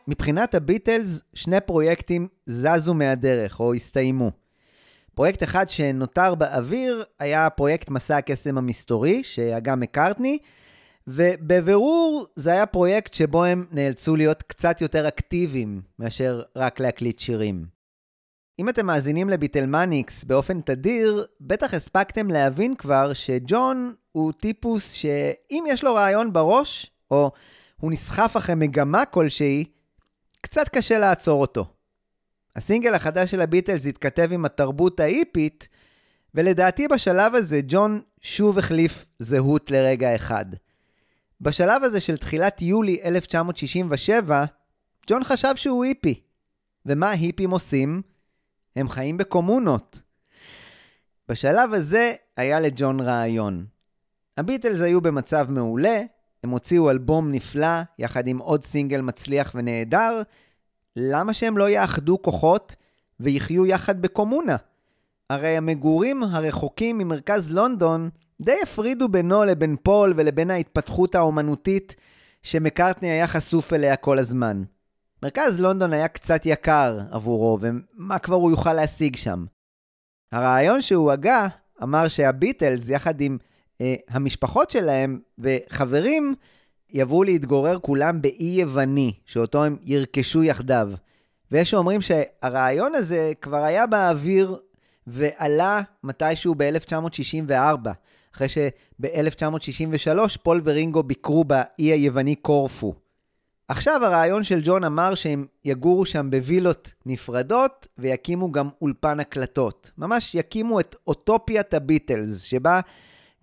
מבחינת 0.09 0.55
הביטלס, 0.55 1.23
שני 1.35 1.61
פרויקטים 1.61 2.29
זזו 2.47 2.95
מהדרך, 2.95 3.61
או 3.61 3.75
הסתיימו. 3.75 4.44
פרויקט 5.15 5.43
אחד 5.43 5.69
שנותר 5.69 6.35
באוויר 6.35 7.05
היה 7.19 7.51
פרויקט 7.51 7.91
מסע 7.91 8.17
הקסם 8.17 8.59
המסתורי, 8.59 9.23
שהגה 9.23 9.77
מקארטני, 9.77 10.39
ובבירור 11.07 12.27
זה 12.37 12.53
היה 12.53 12.67
פרויקט 12.67 13.15
שבו 13.15 13.45
הם 13.45 13.67
נאלצו 13.73 14.17
להיות 14.17 14.43
קצת 14.43 14.81
יותר 14.81 15.09
אקטיביים 15.09 15.83
מאשר 15.99 16.43
רק 16.57 16.81
להקליט 16.81 17.19
שירים. 17.19 17.67
אם 18.59 18.69
אתם 18.69 18.87
מאזינים 18.87 19.29
לביטלמניקס 19.29 20.25
באופן 20.25 20.61
תדיר, 20.61 21.27
בטח 21.41 21.75
הספקתם 21.75 22.31
להבין 22.31 22.75
כבר 22.75 23.13
שג'ון 23.13 23.95
הוא 24.13 24.33
טיפוס 24.33 24.93
שאם 24.93 25.65
יש 25.69 25.85
לו 25.85 25.95
רעיון 25.95 26.33
בראש, 26.33 26.91
או 27.11 27.31
הוא 27.81 27.93
נסחף 27.93 28.37
אחרי 28.37 28.55
מגמה 28.55 29.05
כלשהי, 29.05 29.65
קצת 30.41 30.69
קשה 30.69 30.99
לעצור 30.99 31.41
אותו. 31.41 31.74
הסינגל 32.57 32.95
החדש 32.95 33.31
של 33.31 33.41
הביטלס 33.41 33.87
התכתב 33.87 34.29
עם 34.33 34.45
התרבות 34.45 35.01
האיפית, 35.01 35.69
ולדעתי 36.35 36.89
בשלב 36.89 37.35
הזה 37.35 37.61
ג'ון 37.67 38.01
שוב 38.21 38.59
החליף 38.59 39.07
זהות 39.19 39.71
לרגע 39.71 40.15
אחד. 40.15 40.47
בשלב 41.41 41.85
הזה 41.85 42.01
של 42.01 42.17
תחילת 42.17 42.63
יולי 42.63 43.01
1967, 43.05 44.45
ג'ון 45.07 45.25
חשב 45.25 45.57
שהוא 45.57 45.85
היפי. 45.85 46.21
ומה 46.87 47.11
היפים 47.11 47.51
עושים? 47.51 48.03
הם 48.77 48.89
חיים 48.89 49.17
בקומונות. 49.17 50.03
בשלב 51.29 51.75
הזה 51.75 52.13
היה 52.37 52.61
לג'ון 52.61 53.01
רעיון. 53.01 53.67
הביטלס 54.37 54.81
היו 54.81 55.01
במצב 55.01 55.47
מעולה, 55.51 56.01
הם 56.45 56.51
הוציאו 56.51 56.91
אלבום 56.91 57.33
נפלא, 57.33 57.83
יחד 57.99 58.27
עם 58.27 58.39
עוד 58.39 58.65
סינגל 58.65 59.01
מצליח 59.01 59.53
ונהדר, 59.55 60.23
למה 60.97 61.35
שהם 61.35 61.59
לא 61.59 61.71
יאחדו 61.71 62.23
כוחות 62.23 62.77
ויחיו 63.21 63.67
יחד 63.67 64.03
בקומונה? 64.03 64.57
הרי 65.31 65.57
המגורים 65.57 66.23
הרחוקים 66.23 66.99
ממרכז 66.99 67.53
לונדון 67.53 68.11
די 68.41 68.57
הפרידו 68.63 69.09
בינו 69.09 69.45
לבין 69.45 69.77
פול 69.83 70.15
ולבין 70.17 70.51
ההתפתחות 70.51 71.15
האומנותית 71.15 71.97
שמקארטני 72.43 73.11
היה 73.11 73.27
חשוף 73.27 73.73
אליה 73.73 73.97
כל 73.97 74.19
הזמן. 74.19 74.63
מרכז 75.23 75.61
לונדון 75.61 75.93
היה 75.93 76.09
קצת 76.09 76.43
יקר 76.45 77.01
עבורו, 77.11 77.59
ומה 77.61 78.19
כבר 78.19 78.37
הוא 78.37 78.51
יוכל 78.51 78.73
להשיג 78.73 79.17
שם? 79.17 79.45
הרעיון 80.33 80.81
שהוא 80.81 81.13
הגה 81.13 81.47
אמר 81.83 82.09
שהביטלס, 82.09 82.89
יחד 82.89 83.21
עם 83.21 83.39
אה, 83.81 83.95
המשפחות 84.09 84.71
שלהם 84.71 85.21
וחברים, 85.39 86.35
יבואו 86.95 87.25
להתגורר 87.25 87.79
כולם 87.79 88.23
באי 88.23 88.55
יווני, 88.61 89.13
שאותו 89.27 89.65
הם 89.65 89.77
ירכשו 89.85 90.43
יחדיו. 90.43 90.89
ויש 91.53 91.71
שאומרים 91.71 92.01
שהרעיון 92.03 92.95
הזה 92.95 93.33
כבר 93.41 93.65
היה 93.65 93.87
באוויר 93.87 94.57
ועלה 95.07 95.81
מתישהו 96.05 96.55
ב-1964, 96.59 97.89
אחרי 98.35 98.49
שב-1963 98.49 100.39
פול 100.43 100.61
ורינגו 100.65 101.03
ביקרו 101.03 101.45
באי 101.45 101.93
היווני 101.93 102.35
קורפו. 102.35 102.95
עכשיו 103.69 104.05
הרעיון 104.05 104.45
של 104.45 104.61
ג'ון 104.63 104.85
אמר 104.85 105.15
שהם 105.15 105.47
יגורו 105.65 106.07
שם 106.07 106.31
בווילות 106.31 106.93
נפרדות 107.07 107.87
ויקימו 107.99 108.53
גם 108.53 108.69
אולפן 108.83 109.21
הקלטות. 109.21 109.91
ממש 109.99 110.35
יקימו 110.35 110.81
את 110.81 110.97
אוטופיית 111.07 111.75
הביטלס, 111.75 112.41
שבה 112.41 112.81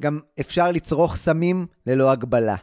גם 0.02 0.19
אפשר 0.40 0.72
לצרוך 0.72 1.15
סמים 1.15 1.65
ללא 1.88 2.11
הגבלה. 2.11 2.56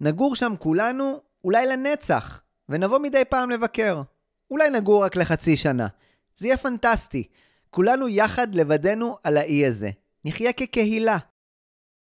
נגור 0.00 0.36
שם 0.36 0.54
כולנו 0.58 1.20
אולי 1.44 1.66
לנצח, 1.66 2.40
ונבוא 2.68 2.98
מדי 2.98 3.22
פעם 3.24 3.50
לבקר. 3.50 4.02
אולי 4.50 4.70
נגור 4.70 5.04
רק 5.04 5.16
לחצי 5.16 5.56
שנה. 5.56 5.86
זה 6.36 6.46
יהיה 6.46 6.56
פנטסטי. 6.56 7.28
כולנו 7.70 8.08
יחד 8.08 8.54
לבדנו 8.54 9.16
על 9.22 9.36
האי 9.36 9.66
הזה. 9.66 9.90
נחיה 10.24 10.52
כקהילה. 10.52 11.18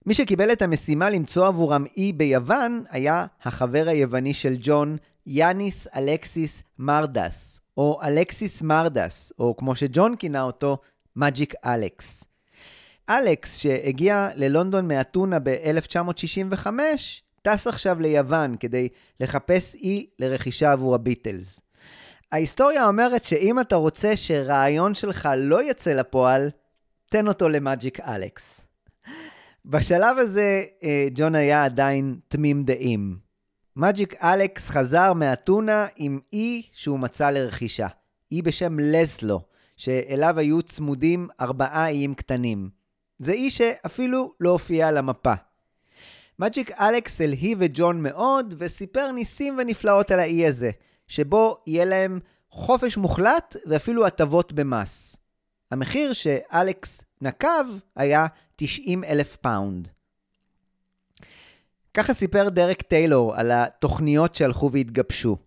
מי 0.06 0.14
שקיבל 0.14 0.51
את 0.51 0.61
המשימה 0.61 1.10
למצוא 1.10 1.47
עבורם 1.47 1.85
אי 1.97 2.14
ביוון 2.14 2.84
היה 2.89 3.26
החבר 3.43 3.84
היווני 3.88 4.34
של 4.34 4.53
ג'ון, 4.60 4.97
יאניס 5.26 5.88
אלקסיס 5.95 6.64
מרדס, 6.80 7.61
או 7.77 7.99
אלקסיס 8.03 8.61
מרדס, 8.61 9.34
או 9.39 9.57
כמו 9.57 9.76
שג'ון 9.76 10.15
כינה 10.15 10.41
אותו, 10.41 10.77
מג'יק 11.15 11.53
אלכס. 11.65 12.23
אלכס, 13.10 13.57
שהגיע 13.57 14.30
ללונדון 14.35 14.88
מאתונה 14.88 15.39
ב-1965, 15.43 16.68
טס 17.41 17.68
עכשיו 17.68 17.99
ליוון 17.99 18.56
כדי 18.60 18.90
לחפש 19.20 19.76
אי 19.76 20.10
לרכישה 20.20 20.72
עבור 20.72 20.95
הביטלס. 20.95 21.61
ההיסטוריה 22.32 22.88
אומרת 22.88 23.26
שאם 23.26 23.60
אתה 23.60 23.76
רוצה 23.76 24.16
שרעיון 24.16 24.95
שלך 24.95 25.30
לא 25.38 25.70
יצא 25.70 25.94
לפועל, 25.94 26.49
תן 27.10 27.28
אותו 27.28 27.49
למאג'יק 27.49 27.99
אלכס. 27.99 28.61
בשלב 29.66 30.18
הזה 30.18 30.64
אה, 30.84 31.07
ג'ון 31.16 31.36
היה 31.36 31.66
עדיין 31.66 32.20
תמים 32.28 32.64
דעים. 32.64 33.18
מאג'יק 33.76 34.24
אלכס 34.24 34.70
חזר 34.70 35.14
מאתונה 35.14 35.86
עם 35.95 36.20
אי 36.34 36.61
שהוא 36.74 36.99
מצא 36.99 37.30
לרכישה. 37.30 37.88
אי 38.32 38.41
בשם 38.41 38.80
לסלו, 38.80 39.41
שאליו 39.78 40.40
היו 40.40 40.61
צמודים 40.61 41.28
ארבעה 41.41 41.88
איים 41.88 42.14
קטנים. 42.14 42.70
זה 43.20 43.32
אי 43.32 43.49
שאפילו 43.49 44.34
לא 44.40 44.49
הופיע 44.49 44.88
על 44.88 44.98
המפה. 44.98 45.34
מאג'יק 46.40 46.72
אלכס 46.72 47.22
הלהיב 47.22 47.61
את 47.61 47.72
ג'ון 47.74 48.03
מאוד, 48.03 48.53
וסיפר 48.57 49.11
ניסים 49.11 49.57
ונפלאות 49.57 50.11
על 50.11 50.20
האי 50.20 50.48
הזה, 50.48 50.72
שבו 51.07 51.57
יהיה 51.68 51.86
להם 51.86 52.20
חופש 52.49 52.98
מוחלט 52.98 53.56
ואפילו 53.66 54.06
הטבות 54.06 54.53
במס. 54.53 55.16
המחיר 55.72 56.14
שאלכס 56.14 57.02
נקב 57.22 57.66
היה 57.95 58.28
90 58.56 59.03
אלף 59.03 59.36
פאונד. 59.36 59.88
ככה 61.94 62.14
סיפר 62.14 62.49
דרק 62.49 62.82
טיילור 62.82 63.36
על 63.36 63.52
התוכניות 63.52 64.36
שהלכו 64.36 64.72
והתגבשו. 64.72 65.38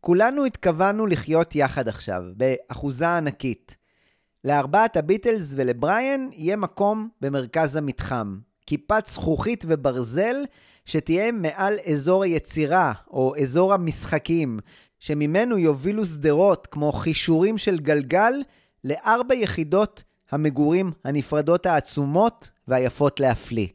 כולנו 0.00 0.44
התכוונו 0.44 1.06
לחיות 1.06 1.54
יחד 1.54 1.88
עכשיו, 1.88 2.22
באחוזה 2.36 3.16
ענקית. 3.16 3.76
לארבעת 4.44 4.96
הביטלס 4.96 5.52
ולבריאן 5.56 6.28
יהיה 6.32 6.56
מקום 6.56 7.08
במרכז 7.20 7.76
המתחם. 7.76 8.38
כיפת 8.66 9.06
זכוכית 9.06 9.64
וברזל 9.68 10.36
שתהיה 10.84 11.32
מעל 11.32 11.74
אזור 11.92 12.22
היצירה 12.22 12.92
או 13.10 13.34
אזור 13.42 13.72
המשחקים, 13.72 14.58
שממנו 14.98 15.58
יובילו 15.58 16.04
שדרות 16.04 16.66
כמו 16.66 16.92
חישורים 16.92 17.58
של 17.58 17.78
גלגל 17.78 18.32
לארבע 18.84 19.34
יחידות 19.34 20.04
המגורים 20.30 20.92
הנפרדות 21.04 21.66
העצומות 21.66 22.50
והיפות 22.68 23.20
להפליא. 23.20 23.68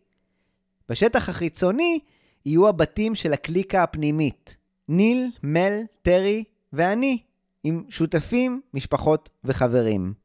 בשטח 0.89 1.29
החיצוני 1.29 1.99
יהיו 2.45 2.67
הבתים 2.67 3.15
של 3.15 3.33
הקליקה 3.33 3.83
הפנימית, 3.83 4.57
ניל, 4.87 5.31
מל, 5.43 5.81
טרי 6.01 6.43
ואני, 6.73 7.17
עם 7.63 7.83
שותפים, 7.89 8.61
משפחות 8.73 9.29
וחברים. 9.43 10.20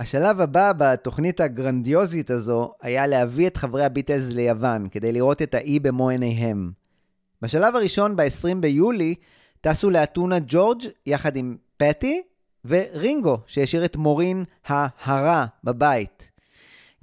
השלב 0.00 0.40
הבא 0.40 0.72
בתוכנית 0.78 1.40
הגרנדיוזית 1.40 2.30
הזו 2.30 2.72
היה 2.82 3.06
להביא 3.06 3.46
את 3.46 3.56
חברי 3.56 3.84
הביטלס 3.84 4.28
ליוון, 4.28 4.88
כדי 4.88 5.12
לראות 5.12 5.42
את 5.42 5.54
האי 5.54 5.80
במו 5.80 6.08
עיניהם. 6.08 6.72
בשלב 7.42 7.76
הראשון, 7.76 8.16
ב-20 8.16 8.54
ביולי, 8.60 9.14
טסו 9.60 9.90
לאתונה 9.90 10.36
ג'ורג' 10.46 10.82
יחד 11.06 11.36
עם 11.36 11.56
פטי 11.76 12.22
ורינגו, 12.64 13.38
שהשאיר 13.46 13.84
את 13.84 13.96
מורין 13.96 14.44
ההרה 14.66 15.46
בבית. 15.64 16.30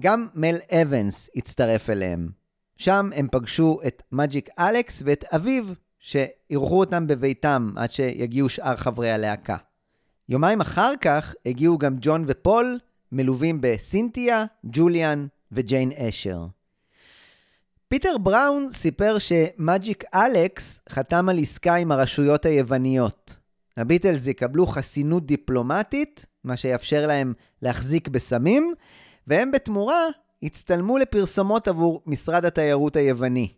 גם 0.02 0.28
מל 0.36 0.56
אבנס 0.72 1.30
הצטרף 1.36 1.90
אליהם. 1.90 2.30
שם 2.78 3.10
הם 3.16 3.28
פגשו 3.32 3.80
את 3.88 4.04
מג'יק 4.12 4.50
אלכס 4.60 5.04
ואת 5.06 5.26
אביו, 5.36 5.66
שאירחו 6.00 6.80
אותם 6.80 7.08
בביתם 7.08 7.74
עד 7.76 7.92
שיגיעו 7.92 8.50
שאר 8.50 8.76
חברי 8.76 9.12
הלהקה. 9.12 9.58
יומיים 10.32 10.62
אחר 10.62 10.94
כך 11.02 11.36
הגיעו 11.46 11.78
גם 11.78 11.96
ג'ון 12.02 12.24
ופול, 12.28 12.80
מלווים 13.12 13.58
בסינתיה, 13.62 14.46
ג'וליאן 14.66 15.28
וג'יין 15.52 15.92
אשר. 15.92 16.46
פיטר 17.88 18.18
בראון 18.18 18.70
סיפר 18.72 19.18
שמג'יק 19.20 20.04
אלכס 20.16 20.80
חתם 20.90 21.30
על 21.30 21.40
עסקה 21.40 21.76
עם 21.76 21.92
הרשויות 21.92 22.46
היווניות. 22.46 23.38
הביטלס 23.78 24.28
יקבלו 24.28 24.68
חסינות 24.68 25.26
דיפלומטית, 25.26 26.26
מה 26.44 26.58
שיאפשר 26.58 27.06
להם 27.06 27.34
להחזיק 27.62 28.08
בסמים, 28.08 28.74
והם 29.28 29.52
בתמורה 29.52 30.06
הצטלמו 30.44 30.98
לפרסומות 30.98 31.68
עבור 31.68 32.02
משרד 32.06 32.46
התיירות 32.46 32.96
היווני. 32.96 33.54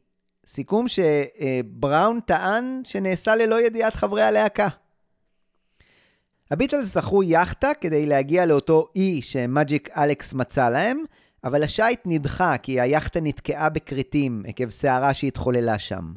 סיכום 0.46 0.86
שבראון 0.88 2.20
טען 2.20 2.82
שנעשה 2.84 3.36
ללא 3.36 3.62
ידיעת 3.62 3.96
חברי 3.96 4.24
הלהקה. 4.24 4.68
הביטלס 6.52 6.94
זכו 6.94 7.24
יאכטה 7.24 7.70
כדי 7.82 8.06
להגיע 8.06 8.46
לאותו 8.46 8.88
אי 8.96 9.22
שמג'יק 9.22 9.90
אלכס 9.98 10.34
מצא 10.34 10.70
להם, 10.70 11.04
אבל 11.44 11.64
השיט 11.64 12.00
נדחה 12.06 12.58
כי 12.58 12.82
היאכטה 12.82 13.20
נתקעה 13.22 13.70
בכרתים 13.70 14.44
עקב 14.48 14.70
סערה 14.70 15.14
שהתחוללה 15.14 15.80
שם. 15.80 16.14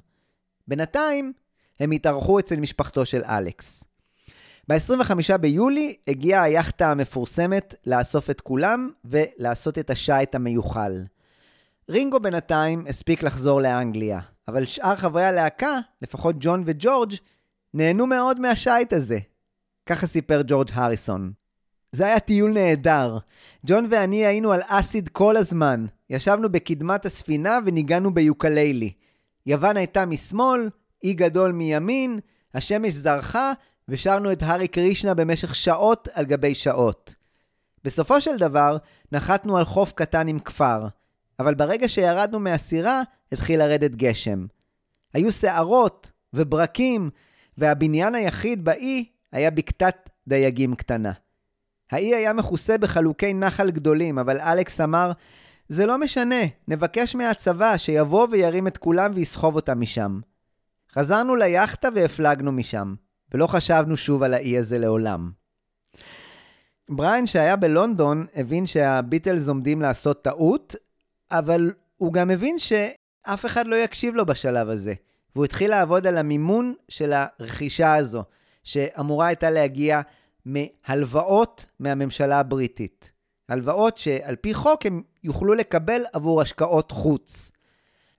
בינתיים, 0.69 1.33
הם 1.81 1.91
התארחו 1.91 2.39
אצל 2.39 2.57
משפחתו 2.57 3.07
של 3.07 3.25
אלכס. 3.25 3.85
ב-25 4.69 5.39
ביולי 5.41 5.97
הגיעה 6.09 6.43
היאכטה 6.43 6.91
המפורסמת 6.91 7.75
לאסוף 7.87 8.31
את 8.31 8.41
כולם 8.41 8.91
ולעשות 9.05 9.79
את 9.79 9.91
השיט 9.91 10.35
המיוחל. 10.35 11.05
רינגו 11.89 12.21
בינתיים 12.21 12.85
הספיק 12.89 13.23
לחזור 13.23 13.61
לאנגליה, 13.61 14.21
אבל 14.49 14.65
שאר 14.65 14.97
חברי 14.97 15.25
הלהקה, 15.25 15.79
לפחות 16.03 16.37
ג'ון 16.39 16.63
וג'ורג', 16.67 17.13
נהנו 17.75 18.07
מאוד 18.07 18.41
מהשיט 18.41 18.93
הזה. 18.93 19.19
ככה 19.87 20.07
סיפר 20.07 20.43
ג'ורג' 20.47 20.71
הריסון. 20.73 21.33
זה 21.93 22.07
היה 22.07 22.21
טיול 22.21 22.53
נהדר. 22.53 23.19
ג'ון 23.67 23.87
ואני 23.91 24.27
היינו 24.27 24.53
על 24.53 24.61
אסיד 24.67 25.09
כל 25.09 25.37
הזמן. 25.37 25.87
ישבנו 26.11 26.53
בקדמת 26.53 27.07
הספינה 27.07 27.59
וניגענו 27.67 28.15
ביוקללי. 28.15 28.93
יוון 29.47 29.77
הייתה 29.77 30.07
משמאל, 30.07 30.71
אי 31.05 31.15
גדול 31.15 31.53
מימין, 31.53 32.19
השמש 32.55 32.93
זרחה, 32.93 33.53
ושרנו 33.89 34.33
את 34.33 34.43
הארי 34.43 34.69
קרישנה 34.69 35.15
במשך 35.15 35.55
שעות 35.55 36.09
על 36.13 36.25
גבי 36.25 36.55
שעות. 36.55 37.15
בסופו 37.85 38.21
של 38.21 38.37
דבר, 38.37 38.77
נחתנו 39.13 39.57
על 39.57 39.65
חוף 39.65 39.93
קטן 39.93 40.29
עם 40.29 40.39
כפר, 40.39 40.87
אבל 41.39 41.55
ברגע 41.55 41.89
שירדנו 41.89 42.41
מהסירה, 42.41 43.03
התחיל 43.33 43.59
לרדת 43.59 43.91
גשם. 43.91 44.47
היו 45.15 45.33
שערות 45.33 46.11
וברקים, 46.33 47.11
והבניין 47.59 48.15
היחיד 48.15 48.65
באי 48.65 49.05
היה 49.37 49.51
בקתת 49.51 50.11
דייגים 50.29 50.75
קטנה. 50.75 51.13
האי 51.91 52.15
היה 52.15 52.33
מכוסה 52.33 52.79
בחלוקי 52.79 53.35
נחל 53.35 53.71
גדולים, 53.71 54.19
אבל 54.19 54.41
אלכס 54.41 54.81
אמר, 54.81 55.13
זה 55.69 55.87
לא 55.87 55.99
משנה, 55.99 56.45
נבקש 56.69 57.15
מהצבא 57.15 57.77
שיבוא 57.77 58.27
וירים 58.31 58.67
את 58.67 58.79
כולם 58.79 59.13
ויסחוב 59.15 59.57
אותם 59.57 59.81
משם. 59.81 60.21
חזרנו 60.93 61.37
ליאכטה 61.37 61.89
והפלגנו 61.95 62.53
משם, 62.53 62.95
ולא 63.35 63.47
חשבנו 63.47 63.97
שוב 63.97 64.23
על 64.23 64.35
האי 64.35 64.59
הזה 64.59 64.79
לעולם. 64.79 65.31
בריין 66.89 67.27
שהיה 67.27 67.57
בלונדון 67.57 68.27
הבין 68.35 68.67
שהביטלס 68.67 69.49
עומדים 69.49 69.83
לעשות 69.83 70.25
טעות, 70.25 70.77
אבל 71.31 71.73
הוא 71.97 72.13
גם 72.13 72.31
הבין 72.31 72.59
שאף 72.59 73.47
אחד 73.47 73.67
לא 73.67 73.77
יקשיב 73.77 74.15
לו 74.15 74.27
בשלב 74.27 74.69
הזה, 74.69 74.95
והוא 75.35 75.45
התחיל 75.45 75.71
לעבוד 75.71 76.07
על 76.07 76.19
המימון 76.19 76.75
של 76.89 77.13
הרכישה 77.13 77.95
הזו, 77.95 78.25
שאמורה 78.67 79.27
הייתה 79.27 79.51
להגיע 79.51 80.01
מהלוואות 80.45 81.67
מהממשלה 81.81 82.41
הבריטית. 82.41 83.13
הלוואות 83.49 83.99
שעל 83.99 84.37
פי 84.37 84.55
חוק 84.55 84.87
הם 84.87 85.03
יוכלו 85.25 85.55
לקבל 85.55 86.03
עבור 86.13 86.43
השקעות 86.43 86.91
חוץ. 86.91 87.53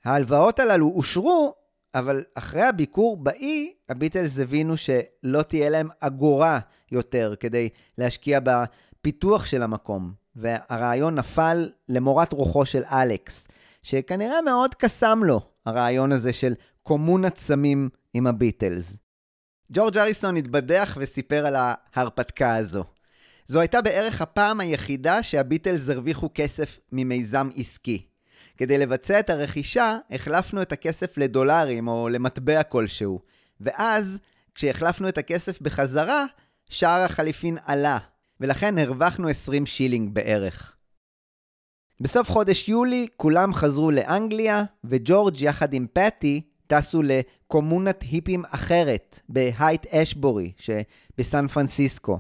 ההלוואות 0.06 0.60
הללו 0.60 0.88
אושרו, 0.88 1.54
אבל 1.96 2.24
אחרי 2.36 2.64
הביקור 2.64 3.18
באי, 3.18 3.74
הביטלס 3.90 4.40
הבינו 4.40 4.78
שלא 4.78 5.42
תהיה 5.42 5.70
להם 5.70 5.90
אגורה 6.00 6.60
יותר 6.92 7.34
כדי 7.40 7.70
להשקיע 7.98 8.40
בפיתוח 8.44 9.46
של 9.46 9.64
המקום. 9.64 10.14
והרעיון 10.36 11.16
נפל 11.16 11.70
למורת 11.90 12.34
רוחו 12.34 12.66
של 12.66 12.84
אלכס, 12.92 13.48
שכנראה 13.84 14.42
מאוד 14.42 14.76
קסם 14.76 15.20
לו, 15.24 15.42
הרעיון 15.66 16.12
הזה 16.12 16.34
של 16.34 16.54
קומונת 16.84 17.38
סמים 17.38 17.90
עם 18.14 18.28
הביטלס. 18.28 18.98
ג'ורג' 19.72 19.98
אריסון 19.98 20.38
התבדח 20.38 20.98
וסיפר 21.02 21.46
על 21.46 21.56
ההרפתקה 21.56 22.56
הזו. 22.56 22.84
זו 23.48 23.60
הייתה 23.60 23.82
בערך 23.82 24.22
הפעם 24.22 24.60
היחידה 24.60 25.24
שהביטלס 25.24 25.90
הרוויחו 25.90 26.30
כסף 26.34 26.80
ממיזם 26.92 27.50
עסקי. 27.56 28.08
כדי 28.58 28.78
לבצע 28.78 29.20
את 29.20 29.30
הרכישה, 29.30 29.98
החלפנו 30.12 30.62
את 30.62 30.72
הכסף 30.72 31.18
לדולרים 31.18 31.88
או 31.88 32.10
למטבע 32.10 32.64
כלשהו. 32.64 33.20
ואז, 33.62 34.20
כשהחלפנו 34.56 35.10
את 35.10 35.18
הכסף 35.18 35.62
בחזרה, 35.62 36.26
שער 36.70 37.02
החליפין 37.02 37.58
עלה, 37.66 37.98
ולכן 38.40 38.78
הרווחנו 38.78 39.28
20 39.28 39.66
שילינג 39.66 40.14
בערך. 40.14 40.76
בסוף 42.02 42.30
חודש 42.30 42.70
יולי 42.70 43.08
כולם 43.18 43.54
חזרו 43.54 43.92
לאנגליה, 43.92 44.64
וג'ורג' 44.84 45.42
יחד 45.42 45.74
עם 45.74 45.88
פטי 45.94 46.42
טסו 46.68 47.02
לקומונת 47.04 48.02
היפים 48.02 48.44
אחרת, 48.50 49.20
בהייט 49.30 49.86
אשבורי, 49.88 50.52
שבסן 50.58 51.48
פרנסיסקו. 51.48 52.20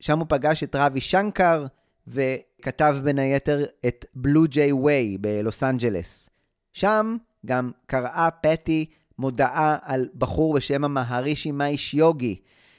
שם 0.00 0.18
הוא 0.18 0.26
פגש 0.28 0.62
את 0.62 0.76
רבי 0.76 1.00
שנקר, 1.00 1.66
וכתב 2.08 2.96
בין 3.02 3.18
היתר 3.18 3.64
את 3.86 4.04
בלו 4.14 4.44
ג'יי 4.48 4.72
ווי 4.72 5.16
בלוס 5.20 5.62
אנג'לס. 5.62 6.30
שם 6.72 7.16
גם 7.46 7.70
קראה 7.86 8.28
פטי 8.30 8.86
מודעה 9.18 9.76
על 9.82 10.08
בחור 10.14 10.54
בשם 10.54 10.84
המהרישי 10.84 11.52
מייש 11.52 11.94
יוגי, 11.94 12.36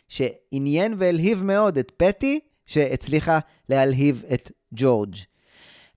שעניין 0.08 0.94
והלהיב 0.98 1.44
מאוד 1.44 1.78
את 1.78 1.92
פטי, 1.98 2.40
שהצליחה 2.66 3.40
להלהיב 3.70 4.24
את 4.34 4.52
ג'ורג'. 4.74 5.16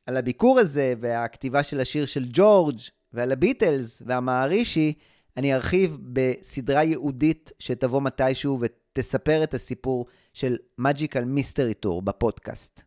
על 0.07 0.17
הביקור 0.17 0.59
הזה 0.59 0.95
והכתיבה 1.01 1.63
של 1.63 1.81
השיר 1.81 2.07
של 2.07 2.25
ג'ורג' 2.33 2.79
ועל 3.17 3.33
הביטלס 3.33 4.03
והמערישי, 4.07 4.93
אני 5.37 5.55
ארחיב 5.55 5.99
בסדרה 6.13 6.83
ייעודית 6.83 7.53
שתבוא 7.59 8.03
מתישהו 8.03 8.59
ותספר 8.61 9.45
את 9.45 9.55
הסיפור 9.55 10.07
של 10.33 10.57
Magical 10.81 11.25
Mystery 11.37 11.87
Tour 11.87 12.01
בפודקאסט. 12.05 12.83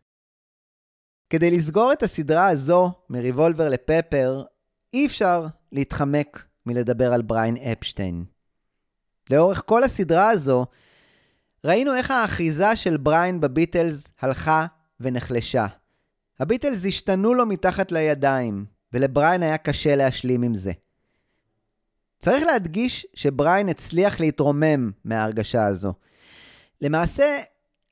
כדי 1.30 1.50
לסגור 1.50 1.92
את 1.92 2.02
הסדרה 2.02 2.48
הזו, 2.48 2.92
מריבולבר 3.10 3.68
לפפר, 3.68 4.42
אי 4.94 5.06
אפשר 5.06 5.46
להתחמק 5.72 6.46
מלדבר 6.66 7.12
על 7.12 7.22
בריין 7.22 7.56
אפשטיין. 7.56 8.24
לאורך 9.30 9.62
כל 9.66 9.84
הסדרה 9.84 10.30
הזו, 10.30 10.66
ראינו 11.64 11.94
איך 11.94 12.10
האחיזה 12.10 12.76
של 12.76 12.96
בריין 12.96 13.40
בביטלס 13.40 14.08
הלכה 14.20 14.66
ונחלשה. 15.00 15.66
הביטלס 16.38 16.86
השתנו 16.86 17.34
לו 17.34 17.46
מתחת 17.46 17.92
לידיים, 17.92 18.64
ולבריין 18.92 19.42
היה 19.42 19.58
קשה 19.58 19.96
להשלים 19.96 20.42
עם 20.42 20.54
זה. 20.54 20.72
צריך 22.18 22.42
להדגיש 22.42 23.06
שבריין 23.14 23.68
הצליח 23.68 24.20
להתרומם 24.20 24.90
מההרגשה 25.04 25.66
הזו. 25.66 25.92
למעשה, 26.80 27.38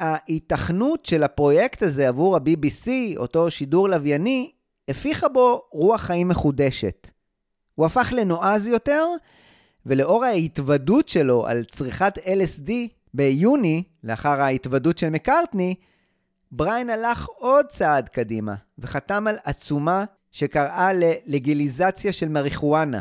ההיתכנות 0.01 1.07
של 1.07 1.23
הפרויקט 1.23 1.83
הזה 1.83 2.09
עבור 2.09 2.37
ה-BBC, 2.37 2.89
אותו 3.17 3.51
שידור 3.51 3.89
לווייני, 3.89 4.53
הפיחה 4.89 5.29
בו 5.29 5.63
רוח 5.73 6.01
חיים 6.01 6.29
מחודשת. 6.29 7.11
הוא 7.75 7.87
הפך 7.87 8.13
לנועז 8.17 8.67
יותר, 8.67 9.07
ולאור 9.87 10.25
ההתוודות 10.25 11.09
שלו 11.09 11.47
על 11.47 11.65
צריכת 11.65 12.19
LSD 12.19 12.71
ביוני, 13.15 13.83
לאחר 14.05 14.41
ההתוודות 14.41 14.99
של 14.99 15.11
מקארטני, 15.11 15.75
בריין 16.53 16.91
הלך 16.91 17.27
עוד 17.27 17.67
צעד 17.67 18.09
קדימה, 18.09 18.55
וחתם 18.79 19.27
על 19.27 19.37
עצומה 19.45 20.05
שקראה 20.33 20.91
ללגיליזציה 20.93 22.13
של 22.13 22.29
מריחואנה. 22.29 23.01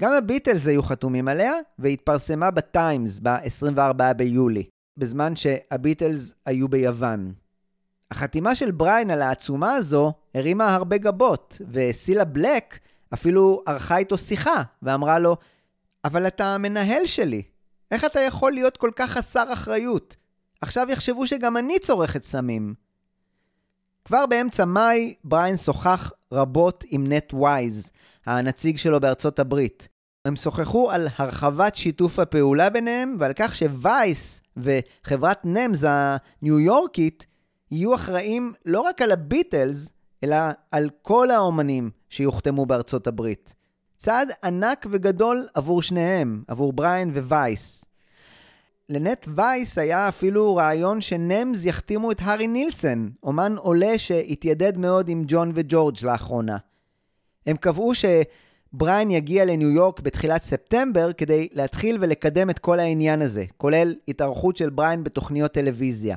גם 0.00 0.12
הביטלס 0.12 0.66
היו 0.66 0.82
חתומים 0.82 1.28
עליה, 1.28 1.52
והתפרסמה 1.78 2.50
בטיימס 2.50 3.20
ב-24 3.22 4.12
ביולי, 4.16 4.64
בזמן 4.96 5.36
שהביטלס 5.36 6.34
היו 6.46 6.68
ביוון. 6.68 7.32
החתימה 8.10 8.54
של 8.54 8.70
בריין 8.70 9.10
על 9.10 9.22
העצומה 9.22 9.74
הזו 9.74 10.12
הרימה 10.34 10.74
הרבה 10.74 10.98
גבות, 10.98 11.60
וסילה 11.70 12.24
בלק 12.24 12.78
אפילו 13.14 13.62
ערכה 13.66 13.96
איתו 13.96 14.18
שיחה, 14.18 14.62
ואמרה 14.82 15.18
לו, 15.18 15.36
אבל 16.04 16.26
אתה 16.26 16.54
המנהל 16.54 17.06
שלי, 17.06 17.42
איך 17.90 18.04
אתה 18.04 18.20
יכול 18.20 18.52
להיות 18.52 18.76
כל 18.76 18.90
כך 18.96 19.10
חסר 19.10 19.52
אחריות? 19.52 20.16
עכשיו 20.60 20.86
יחשבו 20.90 21.26
שגם 21.26 21.56
אני 21.56 21.78
צורכת 21.78 22.24
סמים. 22.24 22.74
כבר 24.04 24.26
באמצע 24.26 24.64
מאי, 24.64 25.14
בריין 25.24 25.56
שוחח 25.56 26.12
רבות 26.34 26.84
עם 26.88 27.12
נט 27.12 27.34
וייז, 27.34 27.90
הנציג 28.26 28.76
שלו 28.76 29.00
בארצות 29.00 29.38
הברית. 29.38 29.88
הם 30.24 30.36
שוחחו 30.36 30.90
על 30.90 31.08
הרחבת 31.18 31.76
שיתוף 31.76 32.18
הפעולה 32.18 32.70
ביניהם 32.70 33.16
ועל 33.18 33.32
כך 33.36 33.54
שווייס 33.54 34.42
וחברת 34.56 35.40
נמס 35.44 35.84
הניו 35.84 36.60
יורקית 36.60 37.26
יהיו 37.70 37.94
אחראים 37.94 38.52
לא 38.64 38.80
רק 38.80 39.02
על 39.02 39.12
הביטלס, 39.12 39.92
אלא 40.24 40.36
על 40.70 40.90
כל 41.02 41.30
האומנים 41.30 41.90
שיוחתמו 42.08 42.66
בארצות 42.66 43.06
הברית. 43.06 43.54
צעד 43.96 44.28
ענק 44.44 44.86
וגדול 44.90 45.46
עבור 45.54 45.82
שניהם, 45.82 46.42
עבור 46.48 46.72
בריין 46.72 47.10
ווייס. 47.10 47.84
לנט 48.88 49.26
וייס 49.36 49.78
היה 49.78 50.08
אפילו 50.08 50.56
רעיון 50.56 51.00
שנמס 51.00 51.64
יחתימו 51.64 52.10
את 52.10 52.18
הארי 52.22 52.46
נילסון, 52.46 53.10
אומן 53.22 53.54
עולה 53.56 53.98
שהתיידד 53.98 54.78
מאוד 54.78 55.08
עם 55.08 55.24
ג'ון 55.26 55.52
וג'ורג' 55.54 55.96
לאחרונה. 56.02 56.56
הם 57.46 57.56
קבעו 57.56 57.92
שבריין 57.94 59.10
יגיע 59.10 59.44
לניו 59.44 59.70
יורק 59.70 60.00
בתחילת 60.00 60.42
ספטמבר 60.42 61.12
כדי 61.12 61.48
להתחיל 61.52 61.98
ולקדם 62.00 62.50
את 62.50 62.58
כל 62.58 62.80
העניין 62.80 63.22
הזה, 63.22 63.44
כולל 63.56 63.94
התארכות 64.08 64.56
של 64.56 64.70
בריין 64.70 65.04
בתוכניות 65.04 65.52
טלוויזיה. 65.52 66.16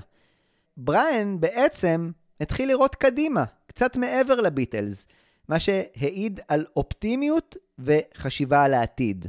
בריין 0.77 1.39
בעצם 1.39 2.11
התחיל 2.41 2.69
לראות 2.69 2.95
קדימה, 2.95 3.43
קצת 3.67 3.97
מעבר 3.97 4.41
לביטלס, 4.41 5.07
מה 5.49 5.59
שהעיד 5.59 6.39
על 6.47 6.65
אופטימיות 6.75 7.57
וחשיבה 7.79 8.63
על 8.63 8.73
העתיד. 8.73 9.25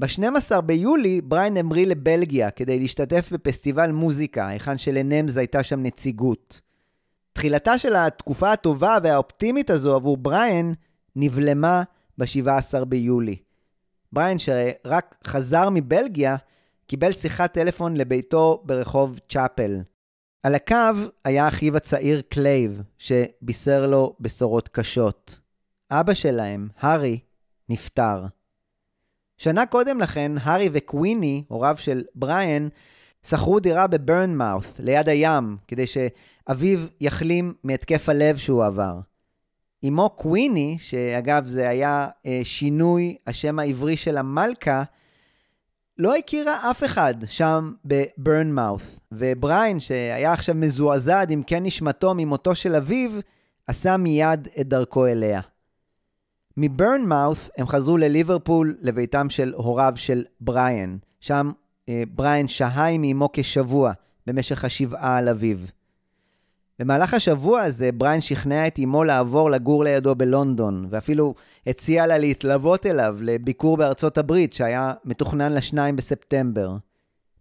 ב-12 0.00 0.60
ביולי 0.60 1.20
בריין 1.20 1.56
המריא 1.56 1.86
לבלגיה 1.86 2.50
כדי 2.50 2.78
להשתתף 2.78 3.32
בפסטיבל 3.32 3.92
מוזיקה, 3.92 4.48
היכן 4.48 4.78
שלנמז 4.78 5.36
הייתה 5.36 5.62
שם 5.62 5.82
נציגות. 5.82 6.60
תחילתה 7.32 7.78
של 7.78 7.96
התקופה 7.96 8.52
הטובה 8.52 8.98
והאופטימית 9.02 9.70
הזו 9.70 9.94
עבור 9.94 10.16
בריין 10.16 10.74
נבלמה 11.16 11.82
ב-17 12.18 12.84
ביולי. 12.84 13.36
בריין, 14.12 14.38
שרק 14.38 15.16
חזר 15.26 15.68
מבלגיה, 15.70 16.36
קיבל 16.86 17.12
שיחת 17.12 17.52
טלפון 17.52 17.96
לביתו 17.96 18.62
ברחוב 18.64 19.18
צ'אפל. 19.28 19.80
על 20.42 20.54
הקו 20.54 20.74
היה 21.24 21.48
אחיו 21.48 21.76
הצעיר 21.76 22.22
קלייב, 22.28 22.82
שבישר 22.98 23.86
לו 23.86 24.16
בשורות 24.20 24.68
קשות. 24.68 25.40
אבא 25.90 26.14
שלהם, 26.14 26.68
הארי, 26.80 27.18
נפטר. 27.68 28.26
שנה 29.42 29.66
קודם 29.66 30.00
לכן, 30.00 30.32
הארי 30.42 30.68
וקוויני, 30.72 31.44
הוריו 31.48 31.74
של 31.78 32.02
בריאן, 32.14 32.68
שכרו 33.26 33.60
דירה 33.60 33.86
בברנמאות', 33.86 34.64
ליד 34.78 35.08
הים, 35.08 35.56
כדי 35.68 35.84
שאביו 35.86 36.78
יחלים 37.00 37.54
מהתקף 37.64 38.08
הלב 38.08 38.36
שהוא 38.36 38.64
עבר. 38.64 39.00
אמו 39.88 40.10
קוויני, 40.10 40.76
שאגב 40.78 41.46
זה 41.46 41.68
היה 41.68 42.08
אה, 42.26 42.40
שינוי 42.44 43.16
השם 43.26 43.58
העברי 43.58 43.96
של 43.96 44.16
המלכה, 44.16 44.82
לא 45.98 46.16
הכירה 46.16 46.70
אף 46.70 46.84
אחד 46.84 47.14
שם 47.26 47.72
בברנמאות', 47.84 48.82
ובריין, 49.12 49.80
שהיה 49.80 50.32
עכשיו 50.32 50.54
מזועזע 50.54 51.24
עם 51.28 51.42
כן 51.42 51.62
נשמתו 51.62 52.14
ממותו 52.14 52.54
של 52.54 52.74
אביו, 52.74 53.10
עשה 53.66 53.96
מיד 53.96 54.48
את 54.60 54.68
דרכו 54.68 55.06
אליה. 55.06 55.40
מברנמאות' 56.62 57.50
הם 57.56 57.66
חזרו 57.66 57.96
לליברפול, 57.96 58.76
לביתם 58.80 59.30
של 59.30 59.52
הוריו 59.56 59.92
של 59.96 60.24
בריין. 60.40 60.98
שם 61.20 61.50
אה, 61.88 62.02
בריין 62.10 62.48
שהה 62.48 62.86
עם 62.86 63.04
אמו 63.04 63.28
כשבוע 63.32 63.92
במשך 64.26 64.64
השבעה 64.64 65.16
על 65.18 65.28
אביו. 65.28 65.58
במהלך 66.78 67.14
השבוע 67.14 67.60
הזה 67.60 67.92
בריין 67.92 68.20
שכנע 68.20 68.66
את 68.66 68.78
אמו 68.78 69.04
לעבור 69.04 69.50
לגור 69.50 69.84
לידו 69.84 70.14
בלונדון, 70.14 70.86
ואפילו 70.90 71.34
הציע 71.66 72.06
לה 72.06 72.18
להתלוות 72.18 72.86
אליו 72.86 73.16
לביקור 73.20 73.76
בארצות 73.76 74.18
הברית 74.18 74.52
שהיה 74.52 74.92
מתוכנן 75.04 75.52
לשניים 75.52 75.96
בספטמבר. 75.96 76.76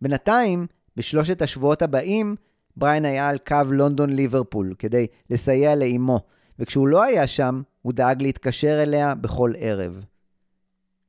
בינתיים, 0.02 0.68
בשלושת 0.98 1.42
השבועות 1.42 1.82
הבאים, 1.82 2.36
בריין 2.78 3.06
היה 3.06 3.30
על 3.30 3.38
קו 3.38 3.56
לונדון-ליברפול 3.72 4.74
כדי 4.80 5.08
לסייע 5.30 5.76
לאמו, 5.76 6.20
וכשהוא 6.60 6.88
לא 6.88 7.04
היה 7.04 7.28
שם, 7.28 7.62
הוא 7.82 7.94
דאג 7.94 8.22
להתקשר 8.22 8.84
אליה 8.84 9.16
בכל 9.16 9.54
ערב. 9.58 10.04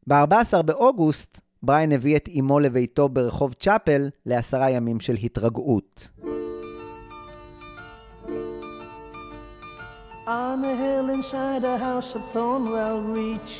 ב-14 0.06 0.62
באוגוסט, 0.62 1.40
בריין 1.62 1.92
הביא 1.92 2.16
את 2.16 2.28
אמו 2.38 2.60
לביתו 2.60 3.08
ברחוב 3.08 3.52
צ'אפל 3.52 4.08
לעשרה 4.26 4.70
ימים 4.70 5.00
של 5.00 5.14
התרגעות. 5.22 6.08
On 10.26 10.64
a 10.64 10.76
hill 10.76 11.08
inside 11.18 11.64
a 11.64 11.76
house 11.76 12.14
of 12.14 12.22
Thornwell 12.32 13.00
Reach 13.16 13.52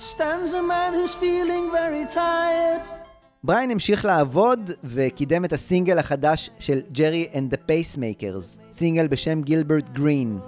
stands 0.00 0.52
a 0.52 0.62
man 0.62 0.90
who's 0.94 1.14
feeling 1.14 1.70
very 1.70 2.04
tired. 2.12 2.97
בריין 3.44 3.70
המשיך 3.70 4.04
לעבוד 4.04 4.70
וקידם 4.84 5.44
את 5.44 5.52
הסינגל 5.52 5.98
החדש 5.98 6.50
של 6.58 6.80
ג'רי 6.92 7.28
and 7.32 7.54
the 7.54 7.56
Pacemakers, 7.70 8.72
סינגל 8.72 9.06
בשם 9.06 9.42
גילברט 9.42 9.88
גרין. 9.88 10.38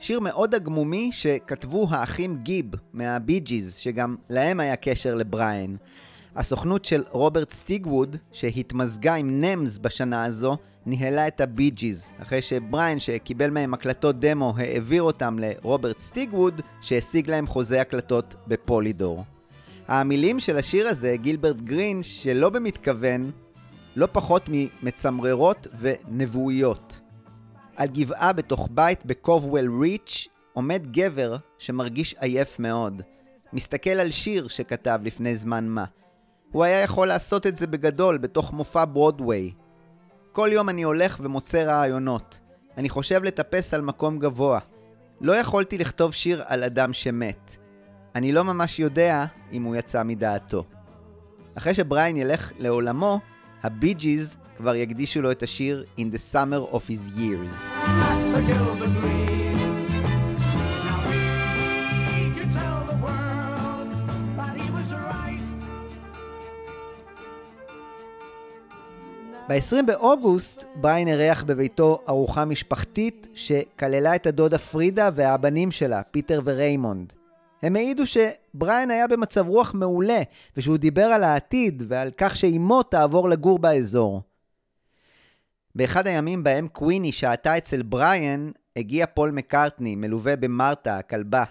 שיר 0.00 0.20
מאוד 0.20 0.54
הגמוני 0.54 1.10
שכתבו 1.12 1.86
האחים 1.90 2.36
גיב 2.42 2.66
מהבי 2.92 3.40
ג'יז, 3.40 3.76
שגם 3.76 4.16
להם 4.30 4.60
היה 4.60 4.76
קשר 4.76 5.14
לבריין. 5.14 5.76
הסוכנות 6.36 6.84
של 6.84 7.04
רוברט 7.10 7.52
סטיגווד, 7.52 8.16
שהתמזגה 8.32 9.14
עם 9.14 9.40
NEMS 9.40 9.78
בשנה 9.78 10.24
הזו, 10.24 10.56
ניהלה 10.86 11.28
את 11.28 11.40
הבי 11.40 11.70
ג'יז, 11.70 12.10
אחרי 12.22 12.42
שבריין, 12.42 12.98
שקיבל 12.98 13.50
מהם 13.50 13.74
הקלטות 13.74 14.20
דמו, 14.20 14.54
העביר 14.56 15.02
אותם 15.02 15.38
לרוברט 15.38 16.00
סטיגווד, 16.00 16.60
שהשיג 16.80 17.30
להם 17.30 17.46
חוזה 17.46 17.80
הקלטות 17.80 18.34
בפולידור. 18.46 19.24
המילים 19.88 20.40
של 20.40 20.56
השיר 20.56 20.88
הזה, 20.88 21.16
גילברט 21.16 21.56
גרין, 21.56 22.02
שלא 22.02 22.48
במתכוון, 22.50 23.30
לא 23.96 24.08
פחות 24.12 24.42
ממצמררות 24.48 25.66
ונבואיות. 25.80 27.00
על 27.76 27.88
גבעה 27.88 28.32
בתוך 28.32 28.68
בית 28.70 29.06
בקובוול 29.06 29.82
ריץ' 29.82 30.28
עומד 30.52 30.82
גבר 30.90 31.36
שמרגיש 31.58 32.14
עייף 32.20 32.58
מאוד. 32.58 33.02
מסתכל 33.52 33.90
על 33.90 34.10
שיר 34.10 34.48
שכתב 34.48 35.00
לפני 35.04 35.36
זמן 35.36 35.68
מה. 35.68 35.84
הוא 36.52 36.64
היה 36.64 36.80
יכול 36.80 37.08
לעשות 37.08 37.46
את 37.46 37.56
זה 37.56 37.66
בגדול, 37.66 38.18
בתוך 38.18 38.52
מופע 38.52 38.84
ברודוויי. 38.92 39.52
כל 40.32 40.48
יום 40.52 40.68
אני 40.68 40.82
הולך 40.82 41.20
ומוצא 41.22 41.62
רעיונות. 41.62 42.40
אני 42.76 42.88
חושב 42.88 43.22
לטפס 43.24 43.74
על 43.74 43.80
מקום 43.80 44.18
גבוה. 44.18 44.58
לא 45.20 45.32
יכולתי 45.32 45.78
לכתוב 45.78 46.14
שיר 46.14 46.42
על 46.46 46.64
אדם 46.64 46.92
שמת. 46.92 47.56
אני 48.14 48.32
לא 48.32 48.44
ממש 48.44 48.78
יודע 48.78 49.24
אם 49.52 49.62
הוא 49.62 49.76
יצא 49.76 50.02
מדעתו. 50.02 50.64
אחרי 51.54 51.74
שבריין 51.74 52.16
ילך 52.16 52.52
לעולמו, 52.58 53.20
הבי 53.62 53.94
ג'יז 53.94 54.36
כבר 54.56 54.74
יקדישו 54.74 55.22
לו 55.22 55.30
את 55.30 55.42
השיר 55.42 55.84
In 55.98 56.14
the 56.14 56.34
Summer 56.34 56.74
of 56.74 56.78
His 56.88 57.18
Years. 57.18 57.54
ב-20 69.48 69.82
באוגוסט 69.86 70.64
בריין 70.74 71.08
אירח 71.08 71.42
בביתו 71.42 72.02
ארוחה 72.08 72.44
משפחתית 72.44 73.28
שכללה 73.34 74.16
את 74.16 74.26
הדודה 74.26 74.58
פרידה 74.58 75.10
והבנים 75.14 75.70
שלה, 75.70 76.02
פיטר 76.02 76.40
וריימונד. 76.44 77.12
הם 77.62 77.76
העידו 77.76 78.02
שבריין 78.06 78.90
היה 78.90 79.06
במצב 79.06 79.48
רוח 79.48 79.74
מעולה, 79.74 80.22
ושהוא 80.56 80.76
דיבר 80.76 81.02
על 81.02 81.24
העתיד 81.24 81.82
ועל 81.88 82.10
כך 82.16 82.36
שאימו 82.36 82.82
תעבור 82.82 83.28
לגור 83.28 83.58
באזור. 83.58 84.22
באחד 85.74 86.06
הימים 86.06 86.44
בהם 86.44 86.68
קוויני 86.68 87.12
שהתה 87.12 87.58
אצל 87.58 87.82
בריין, 87.82 88.52
הגיע 88.76 89.06
פול 89.06 89.30
מקארטני, 89.30 89.96
מלווה 89.96 90.36
במרתה, 90.36 90.98
הכלבה. 90.98 91.44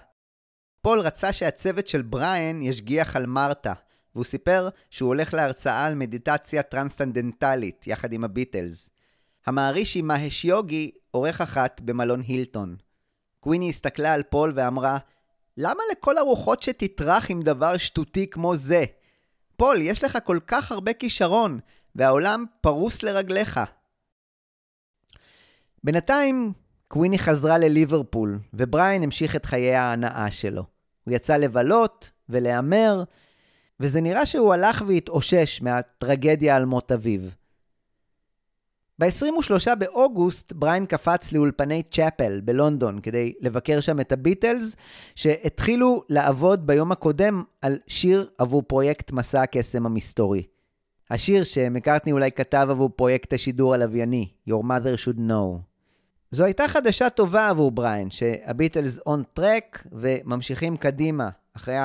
פול 0.82 1.00
רצה 1.00 1.34
שהצוות 1.34 1.88
של 1.88 2.02
בריין 2.02 2.62
ישגיח 2.62 3.16
על 3.16 3.26
מרתה, 3.26 3.74
והוא 4.16 4.26
סיפר 4.26 4.70
שהוא 4.90 5.08
הולך 5.08 5.34
להרצאה 5.34 5.86
על 5.86 5.96
מדיטציה 5.96 6.64
טרנסצנדנטלית, 6.64 7.88
יחד 7.88 8.14
עם 8.14 8.24
הביטלס. 8.24 8.90
המהרישי 9.46 10.02
מהש 10.02 10.46
יוגי 10.46 10.92
עורך 11.12 11.42
אותה 11.42 11.82
במלון 11.82 12.22
הילטון. 12.28 12.76
קוויני 13.40 13.70
הסתכלה 13.70 14.14
על 14.14 14.24
פול 14.24 14.54
ואמרה, 14.56 14.98
למה 15.58 15.84
לכל 15.92 16.18
הרוחות 16.18 16.64
שתטרח 16.64 17.32
עם 17.32 17.42
דבר 17.42 17.78
שטותי 17.78 18.30
כמו 18.30 18.56
זה? 18.56 18.84
פול, 19.58 19.82
יש 19.82 20.04
לך 20.04 20.18
כל 20.24 20.40
כך 20.48 20.72
הרבה 20.72 20.94
כישרון, 20.94 21.60
והעולם 21.96 22.46
פרוס 22.62 23.04
לרגליך. 23.04 23.60
בינתיים, 25.84 26.54
קוויני 26.88 27.20
חזרה 27.20 27.58
לליברפול, 27.58 28.40
ובריין 28.54 29.04
המשיך 29.04 29.36
את 29.36 29.46
חיי 29.46 29.76
ההנאה 29.76 30.32
שלו. 30.32 30.64
הוא 31.04 31.14
יצא 31.14 31.38
לבלות 31.38 32.12
ולהמר, 32.30 33.04
וזה 33.80 34.02
נראה 34.02 34.26
שהוא 34.26 34.54
הלך 34.54 34.84
והתאושש 34.88 35.62
מהטרגדיה 35.62 36.56
על 36.56 36.66
מות 36.66 36.92
אביו. 36.92 37.22
ב-23 39.00 39.76
באוגוסט 39.76 40.54
בריין 40.54 40.86
קפץ 40.86 41.32
לאולפני 41.32 41.84
צ'אפל 41.92 42.42
בלונדון 42.44 43.00
כדי 43.00 43.34
לבקר 43.42 43.82
שם 43.82 44.00
את 44.00 44.12
הביטלס, 44.12 44.76
שהתחילו 45.16 46.04
לעבוד 46.10 46.68
ביום 46.68 46.92
הקודם 46.92 47.44
על 47.62 47.78
שיר 47.88 48.30
עבור 48.38 48.62
פרויקט 48.62 49.12
מסע 49.12 49.42
הקסם 49.42 49.86
המסתורי. 49.86 50.44
השיר 51.10 51.44
שמקארטני 51.44 52.12
אולי 52.12 52.32
כתב 52.32 52.68
עבור 52.70 52.90
פרויקט 52.90 53.34
השידור 53.34 53.74
הלווייני, 53.74 54.30
Your 54.50 54.64
Mother 54.64 55.06
Should 55.06 55.20
Know. 55.20 55.60
זו 56.32 56.44
הייתה 56.44 56.68
חדשה 56.68 57.10
טובה 57.10 57.50
עבור 57.50 57.72
בריין, 57.72 58.12
שהביטלס 58.12 59.00
און 59.06 59.24
טרק 59.34 59.88
וממשיכים 59.92 60.78
קדימה, 60.78 61.30
אחרי 61.58 61.76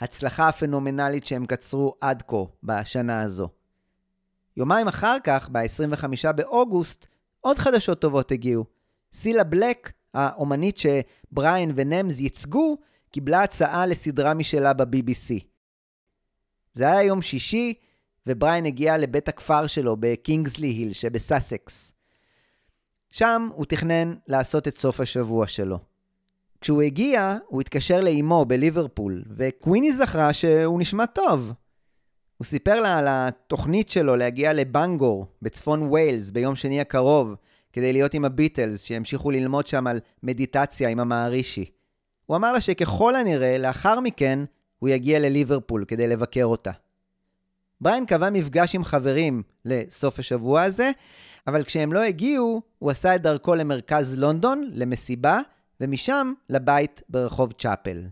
ההצלחה 0.00 0.48
הפנומנלית 0.48 1.26
שהם 1.26 1.46
קצרו 1.46 1.94
עד 2.00 2.22
כה 2.26 2.36
בשנה 2.62 3.22
הזו. 3.22 3.48
יומיים 4.56 4.88
אחר 4.88 5.16
כך, 5.24 5.48
ב-25 5.52 6.32
באוגוסט, 6.32 7.06
עוד 7.40 7.58
חדשות 7.58 8.00
טובות 8.00 8.32
הגיעו. 8.32 8.64
סילה 9.12 9.44
בלק, 9.44 9.92
האומנית 10.14 10.78
שבריין 10.78 11.72
ונמז 11.74 12.20
ייצגו, 12.20 12.76
קיבלה 13.10 13.42
הצעה 13.42 13.86
לסדרה 13.86 14.34
משלה 14.34 14.72
ב-BBC. 14.72 15.44
זה 16.72 16.92
היה 16.92 17.02
יום 17.02 17.22
שישי, 17.22 17.74
ובריין 18.26 18.66
הגיע 18.66 18.96
לבית 18.96 19.28
הכפר 19.28 19.66
שלו 19.66 19.96
בקינגסלי 20.00 20.68
היל 20.68 20.92
שבסאסקס. 20.92 21.92
שם 23.10 23.48
הוא 23.54 23.64
תכנן 23.64 24.14
לעשות 24.26 24.68
את 24.68 24.76
סוף 24.76 25.00
השבוע 25.00 25.46
שלו. 25.46 25.78
כשהוא 26.60 26.82
הגיע, 26.82 27.36
הוא 27.46 27.60
התקשר 27.60 28.00
לאימו 28.00 28.44
בליברפול, 28.44 29.22
וקוויני 29.36 29.92
זכרה 29.92 30.32
שהוא 30.32 30.80
נשמע 30.80 31.06
טוב. 31.06 31.52
הוא 32.36 32.44
סיפר 32.44 32.80
לה 32.80 32.98
על 32.98 33.06
התוכנית 33.08 33.90
שלו 33.90 34.16
להגיע 34.16 34.52
לבנגור, 34.52 35.26
בצפון 35.42 35.82
ויילס, 35.82 36.30
ביום 36.30 36.56
שני 36.56 36.80
הקרוב, 36.80 37.34
כדי 37.72 37.92
להיות 37.92 38.14
עם 38.14 38.24
הביטלס, 38.24 38.82
שימשיכו 38.82 39.30
ללמוד 39.30 39.66
שם 39.66 39.86
על 39.86 40.00
מדיטציה 40.22 40.88
עם 40.88 41.00
המערישי. 41.00 41.70
הוא 42.26 42.36
אמר 42.36 42.52
לה 42.52 42.60
שככל 42.60 43.16
הנראה, 43.16 43.58
לאחר 43.58 44.00
מכן, 44.00 44.38
הוא 44.78 44.88
יגיע 44.88 45.18
לליברפול 45.18 45.84
כדי 45.88 46.06
לבקר 46.06 46.44
אותה. 46.44 46.70
בריין 47.80 48.06
קבע 48.06 48.30
מפגש 48.30 48.74
עם 48.74 48.84
חברים 48.84 49.42
לסוף 49.64 50.18
השבוע 50.18 50.62
הזה, 50.62 50.90
אבל 51.46 51.64
כשהם 51.64 51.92
לא 51.92 52.00
הגיעו, 52.00 52.62
הוא 52.78 52.90
עשה 52.90 53.14
את 53.14 53.22
דרכו 53.22 53.54
למרכז 53.54 54.18
לונדון, 54.18 54.70
למסיבה, 54.72 55.40
ומשם 55.80 56.32
לבית 56.48 57.02
ברחוב 57.08 57.52
צ'אפל. 57.52 58.06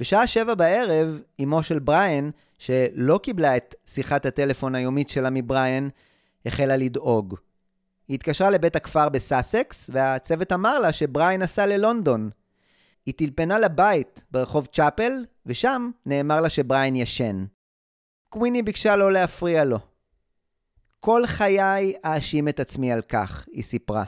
בשעה 0.00 0.26
שבע 0.26 0.54
בערב, 0.54 1.20
אמו 1.42 1.62
של 1.62 1.78
בריין, 1.78 2.30
שלא 2.58 3.20
קיבלה 3.22 3.56
את 3.56 3.74
שיחת 3.86 4.26
הטלפון 4.26 4.74
היומית 4.74 5.08
שלה 5.08 5.30
מבריין, 5.30 5.90
החלה 6.46 6.76
לדאוג. 6.76 7.36
היא 8.08 8.14
התקשרה 8.14 8.50
לבית 8.50 8.76
הכפר 8.76 9.08
בסאסקס, 9.08 9.90
והצוות 9.92 10.52
אמר 10.52 10.78
לה 10.78 10.92
שבריין 10.92 11.42
נסע 11.42 11.66
ללונדון. 11.66 12.30
היא 13.06 13.14
טלפנה 13.16 13.58
לבית 13.58 14.24
ברחוב 14.30 14.66
צ'אפל, 14.66 15.12
ושם 15.46 15.90
נאמר 16.06 16.40
לה 16.40 16.48
שבריין 16.48 16.96
ישן. 16.96 17.44
קוויני 18.28 18.62
ביקשה 18.62 18.96
לא 18.96 19.12
להפריע 19.12 19.64
לו. 19.64 19.78
כל 21.00 21.22
חיי 21.26 21.92
אאשים 22.04 22.48
את 22.48 22.60
עצמי 22.60 22.92
על 22.92 23.02
כך, 23.02 23.46
היא 23.52 23.62
סיפרה. 23.62 24.04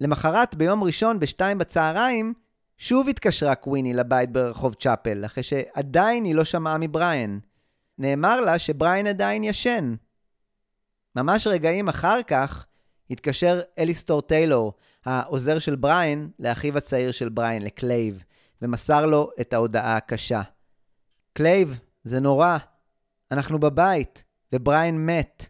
למחרת, 0.00 0.54
ביום 0.54 0.84
ראשון 0.84 1.20
בשתיים 1.20 1.58
בצהריים, 1.58 2.34
שוב 2.78 3.08
התקשרה 3.08 3.54
קוויני 3.54 3.94
לבית 3.94 4.32
ברחוב 4.32 4.74
צ'אפל, 4.74 5.24
אחרי 5.24 5.42
שעדיין 5.42 6.24
היא 6.24 6.34
לא 6.34 6.44
שמעה 6.44 6.78
מבריין. 6.78 7.40
נאמר 7.98 8.40
לה 8.40 8.58
שבריין 8.58 9.06
עדיין 9.06 9.44
ישן. 9.44 9.94
ממש 11.16 11.46
רגעים 11.46 11.88
אחר 11.88 12.22
כך, 12.26 12.66
התקשר 13.10 13.60
אליסטר 13.78 14.22
טיילור, 14.22 14.72
העוזר 15.04 15.58
של 15.58 15.74
בריין, 15.74 16.30
לאחיו 16.38 16.78
הצעיר 16.78 17.12
של 17.12 17.28
בריין, 17.28 17.62
לקלייב, 17.62 18.24
ומסר 18.62 19.06
לו 19.06 19.30
את 19.40 19.52
ההודעה 19.52 19.96
הקשה. 19.96 20.42
קלייב, 21.32 21.78
זה 22.04 22.20
נורא. 22.20 22.56
אנחנו 23.30 23.58
בבית, 23.58 24.24
ובריין 24.52 25.06
מת. 25.06 25.46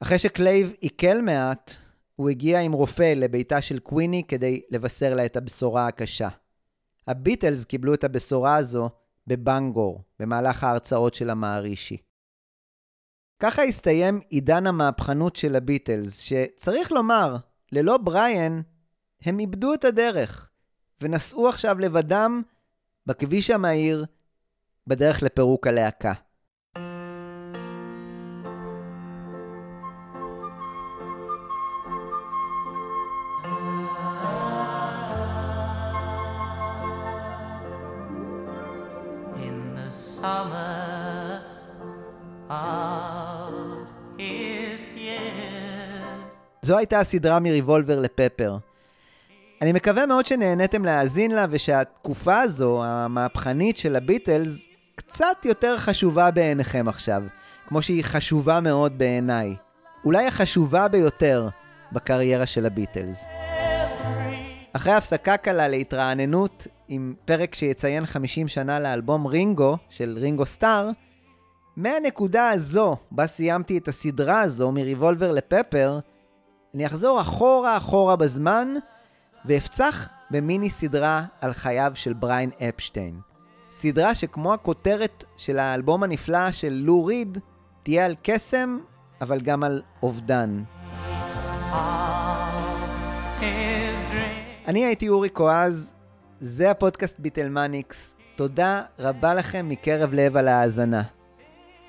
אחרי 0.00 0.18
שקלייב 0.18 0.72
עיכל 0.80 1.22
מעט, 1.22 1.76
הוא 2.16 2.30
הגיע 2.30 2.60
עם 2.60 2.72
רופא 2.72 3.12
לביתה 3.16 3.62
של 3.62 3.78
קוויני 3.78 4.22
כדי 4.28 4.62
לבשר 4.70 5.14
לה 5.14 5.26
את 5.26 5.36
הבשורה 5.36 5.86
הקשה. 5.86 6.28
הביטלס 7.06 7.64
קיבלו 7.64 7.94
את 7.94 8.04
הבשורה 8.04 8.56
הזו 8.56 8.90
בבנגור, 9.26 10.02
במהלך 10.20 10.64
ההרצאות 10.64 11.14
של 11.14 11.30
המערישי. 11.30 11.96
ככה 13.38 13.62
הסתיים 13.62 14.20
עידן 14.28 14.66
המהפכנות 14.66 15.36
של 15.36 15.56
הביטלס, 15.56 16.18
שצריך 16.20 16.92
לומר, 16.92 17.36
ללא 17.72 17.96
בריאן, 17.96 18.60
הם 19.22 19.38
איבדו 19.38 19.74
את 19.74 19.84
הדרך, 19.84 20.48
ונסעו 21.00 21.48
עכשיו 21.48 21.78
לבדם 21.78 22.42
בכביש 23.06 23.50
המהיר 23.50 24.06
בדרך 24.86 25.22
לפירוק 25.22 25.66
הלהקה. 25.66 26.12
זו 46.62 46.78
הייתה 46.78 47.00
הסדרה 47.00 47.40
מריבולבר 47.40 48.00
לפפר. 48.00 48.56
אני 49.62 49.72
מקווה 49.72 50.06
מאוד 50.06 50.26
שנהניתם 50.26 50.84
להאזין 50.84 51.30
לה 51.30 51.44
ושהתקופה 51.50 52.40
הזו, 52.40 52.84
המהפכנית 52.84 53.76
של 53.76 53.96
הביטלס, 53.96 54.66
קצת 54.94 55.44
יותר 55.44 55.78
חשובה 55.78 56.30
בעיניכם 56.30 56.88
עכשיו, 56.88 57.22
כמו 57.68 57.82
שהיא 57.82 58.04
חשובה 58.04 58.60
מאוד 58.60 58.98
בעיניי. 58.98 59.54
אולי 60.04 60.26
החשובה 60.26 60.88
ביותר 60.88 61.48
בקריירה 61.92 62.46
של 62.46 62.66
הביטלס. 62.66 63.26
אחרי 64.72 64.92
הפסקה 64.92 65.36
קלה 65.36 65.68
להתרעננות 65.68 66.66
עם 66.88 67.14
פרק 67.24 67.54
שיציין 67.54 68.06
50 68.06 68.48
שנה 68.48 68.80
לאלבום 68.80 69.26
רינגו 69.26 69.76
של 69.90 70.18
רינגו 70.20 70.46
סטאר, 70.46 70.90
מהנקודה 71.76 72.48
הזו, 72.48 72.96
בה 73.10 73.26
סיימתי 73.26 73.78
את 73.78 73.88
הסדרה 73.88 74.40
הזו 74.40 74.72
מריבולבר 74.72 75.32
לפפר, 75.32 75.98
אני 76.74 76.86
אחזור 76.86 77.20
אחורה 77.20 77.76
אחורה 77.76 78.16
בזמן 78.16 78.68
ואפצח 79.44 80.08
במיני 80.30 80.70
סדרה 80.70 81.24
על 81.40 81.52
חייו 81.52 81.92
של 81.94 82.12
בריין 82.12 82.50
אפשטיין. 82.68 83.20
סדרה 83.70 84.14
שכמו 84.14 84.54
הכותרת 84.54 85.24
של 85.36 85.58
האלבום 85.58 86.02
הנפלא 86.02 86.52
של 86.52 86.80
לו 86.84 87.04
ריד, 87.04 87.38
תהיה 87.82 88.04
על 88.04 88.14
קסם, 88.22 88.78
אבל 89.20 89.40
גם 89.40 89.64
על 89.64 89.82
אובדן. 90.02 90.62
אני 94.66 94.84
הייתי 94.84 95.08
אורי 95.08 95.28
קואז, 95.28 95.95
זה 96.40 96.70
הפודקאסט 96.70 97.20
ביטלמניקס. 97.20 98.14
תודה 98.36 98.82
רבה 98.98 99.34
לכם 99.34 99.68
מקרב 99.68 100.14
לב 100.14 100.36
על 100.36 100.48
ההאזנה. 100.48 101.02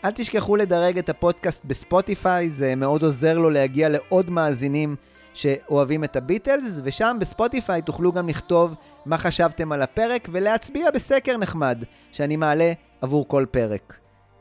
אל 0.06 0.12
תשכחו 0.12 0.56
לדרג 0.56 0.98
את 0.98 1.10
הפודקאסט 1.10 1.66
בספוטיפיי, 1.66 2.50
זה 2.50 2.76
מאוד 2.76 3.04
עוזר 3.04 3.38
לו 3.38 3.50
להגיע 3.50 3.90
לעוד 3.90 4.30
מאזינים 4.30 4.96
שאוהבים 5.34 6.04
את 6.04 6.16
הביטלס, 6.16 6.82
ושם 6.84 7.18
בספוטיפיי 7.20 7.82
תוכלו 7.82 8.12
גם 8.12 8.30
לכתוב 8.30 8.74
מה 9.06 9.18
חשבתם 9.18 9.72
על 9.72 9.82
הפרק 9.82 10.30
ולהצביע 10.32 10.92
בסקר 10.92 11.38
נחמד 11.38 11.84
שאני 12.12 12.36
מעלה 12.36 12.74
עבור 13.02 13.28
כל 13.28 13.46
פרק. 13.52 13.98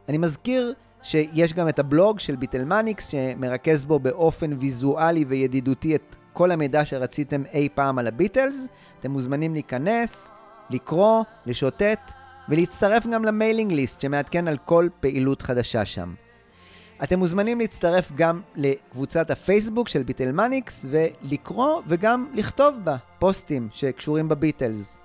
אני 0.08 0.18
מזכיר 0.18 0.74
שיש 1.02 1.52
גם 1.52 1.68
את 1.68 1.78
הבלוג 1.78 2.18
של 2.18 2.36
ביטלמניקס 2.36 3.08
שמרכז 3.08 3.84
בו 3.84 3.98
באופן 3.98 4.52
ויזואלי 4.58 5.24
וידידותי 5.28 5.94
את 5.96 6.16
כל 6.36 6.50
המידע 6.50 6.84
שרציתם 6.84 7.42
אי 7.52 7.68
פעם 7.74 7.98
על 7.98 8.06
הביטלס. 8.06 8.66
אתם 9.00 9.10
מוזמנים 9.10 9.52
להיכנס, 9.52 10.30
לקרוא, 10.70 11.24
לשוטט 11.46 12.12
ולהצטרף 12.48 13.06
גם 13.06 13.24
ל 13.24 13.30
mailing 13.30 13.72
list 13.72 14.00
שמעדכן 14.00 14.48
על 14.48 14.56
כל 14.64 14.88
פעילות 15.00 15.42
חדשה 15.42 15.84
שם. 15.84 16.14
אתם 17.02 17.18
מוזמנים 17.18 17.60
להצטרף 17.60 18.12
גם 18.14 18.40
לקבוצת 18.56 19.30
הפייסבוק 19.30 19.88
של 19.88 20.02
ביטלמניקס 20.02 20.86
ולקרוא 20.90 21.82
וגם 21.86 22.26
לכתוב 22.34 22.74
בה 22.84 22.96
פוסטים 23.18 23.68
שקשורים 23.72 24.28
בביטלס. 24.28 24.98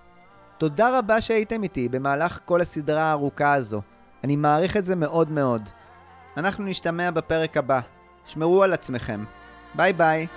תודה 0.57 0.99
רבה 0.99 1.21
שהייתם 1.21 1.63
איתי 1.63 1.89
במהלך 1.89 2.39
כל 2.45 2.61
הסדרה 2.61 3.03
הארוכה 3.03 3.53
הזו. 3.53 3.81
אני 4.23 4.35
מעריך 4.35 4.77
את 4.77 4.85
זה 4.85 4.95
מאוד 4.95 5.31
מאוד. 5.31 5.69
אנחנו 6.37 6.65
נשתמע 6.65 7.11
בפרק 7.11 7.57
הבא. 7.57 7.79
שמרו 8.25 8.63
על 8.63 8.73
עצמכם. 8.73 9.23
ביי 9.75 9.93
ביי. 9.93 10.27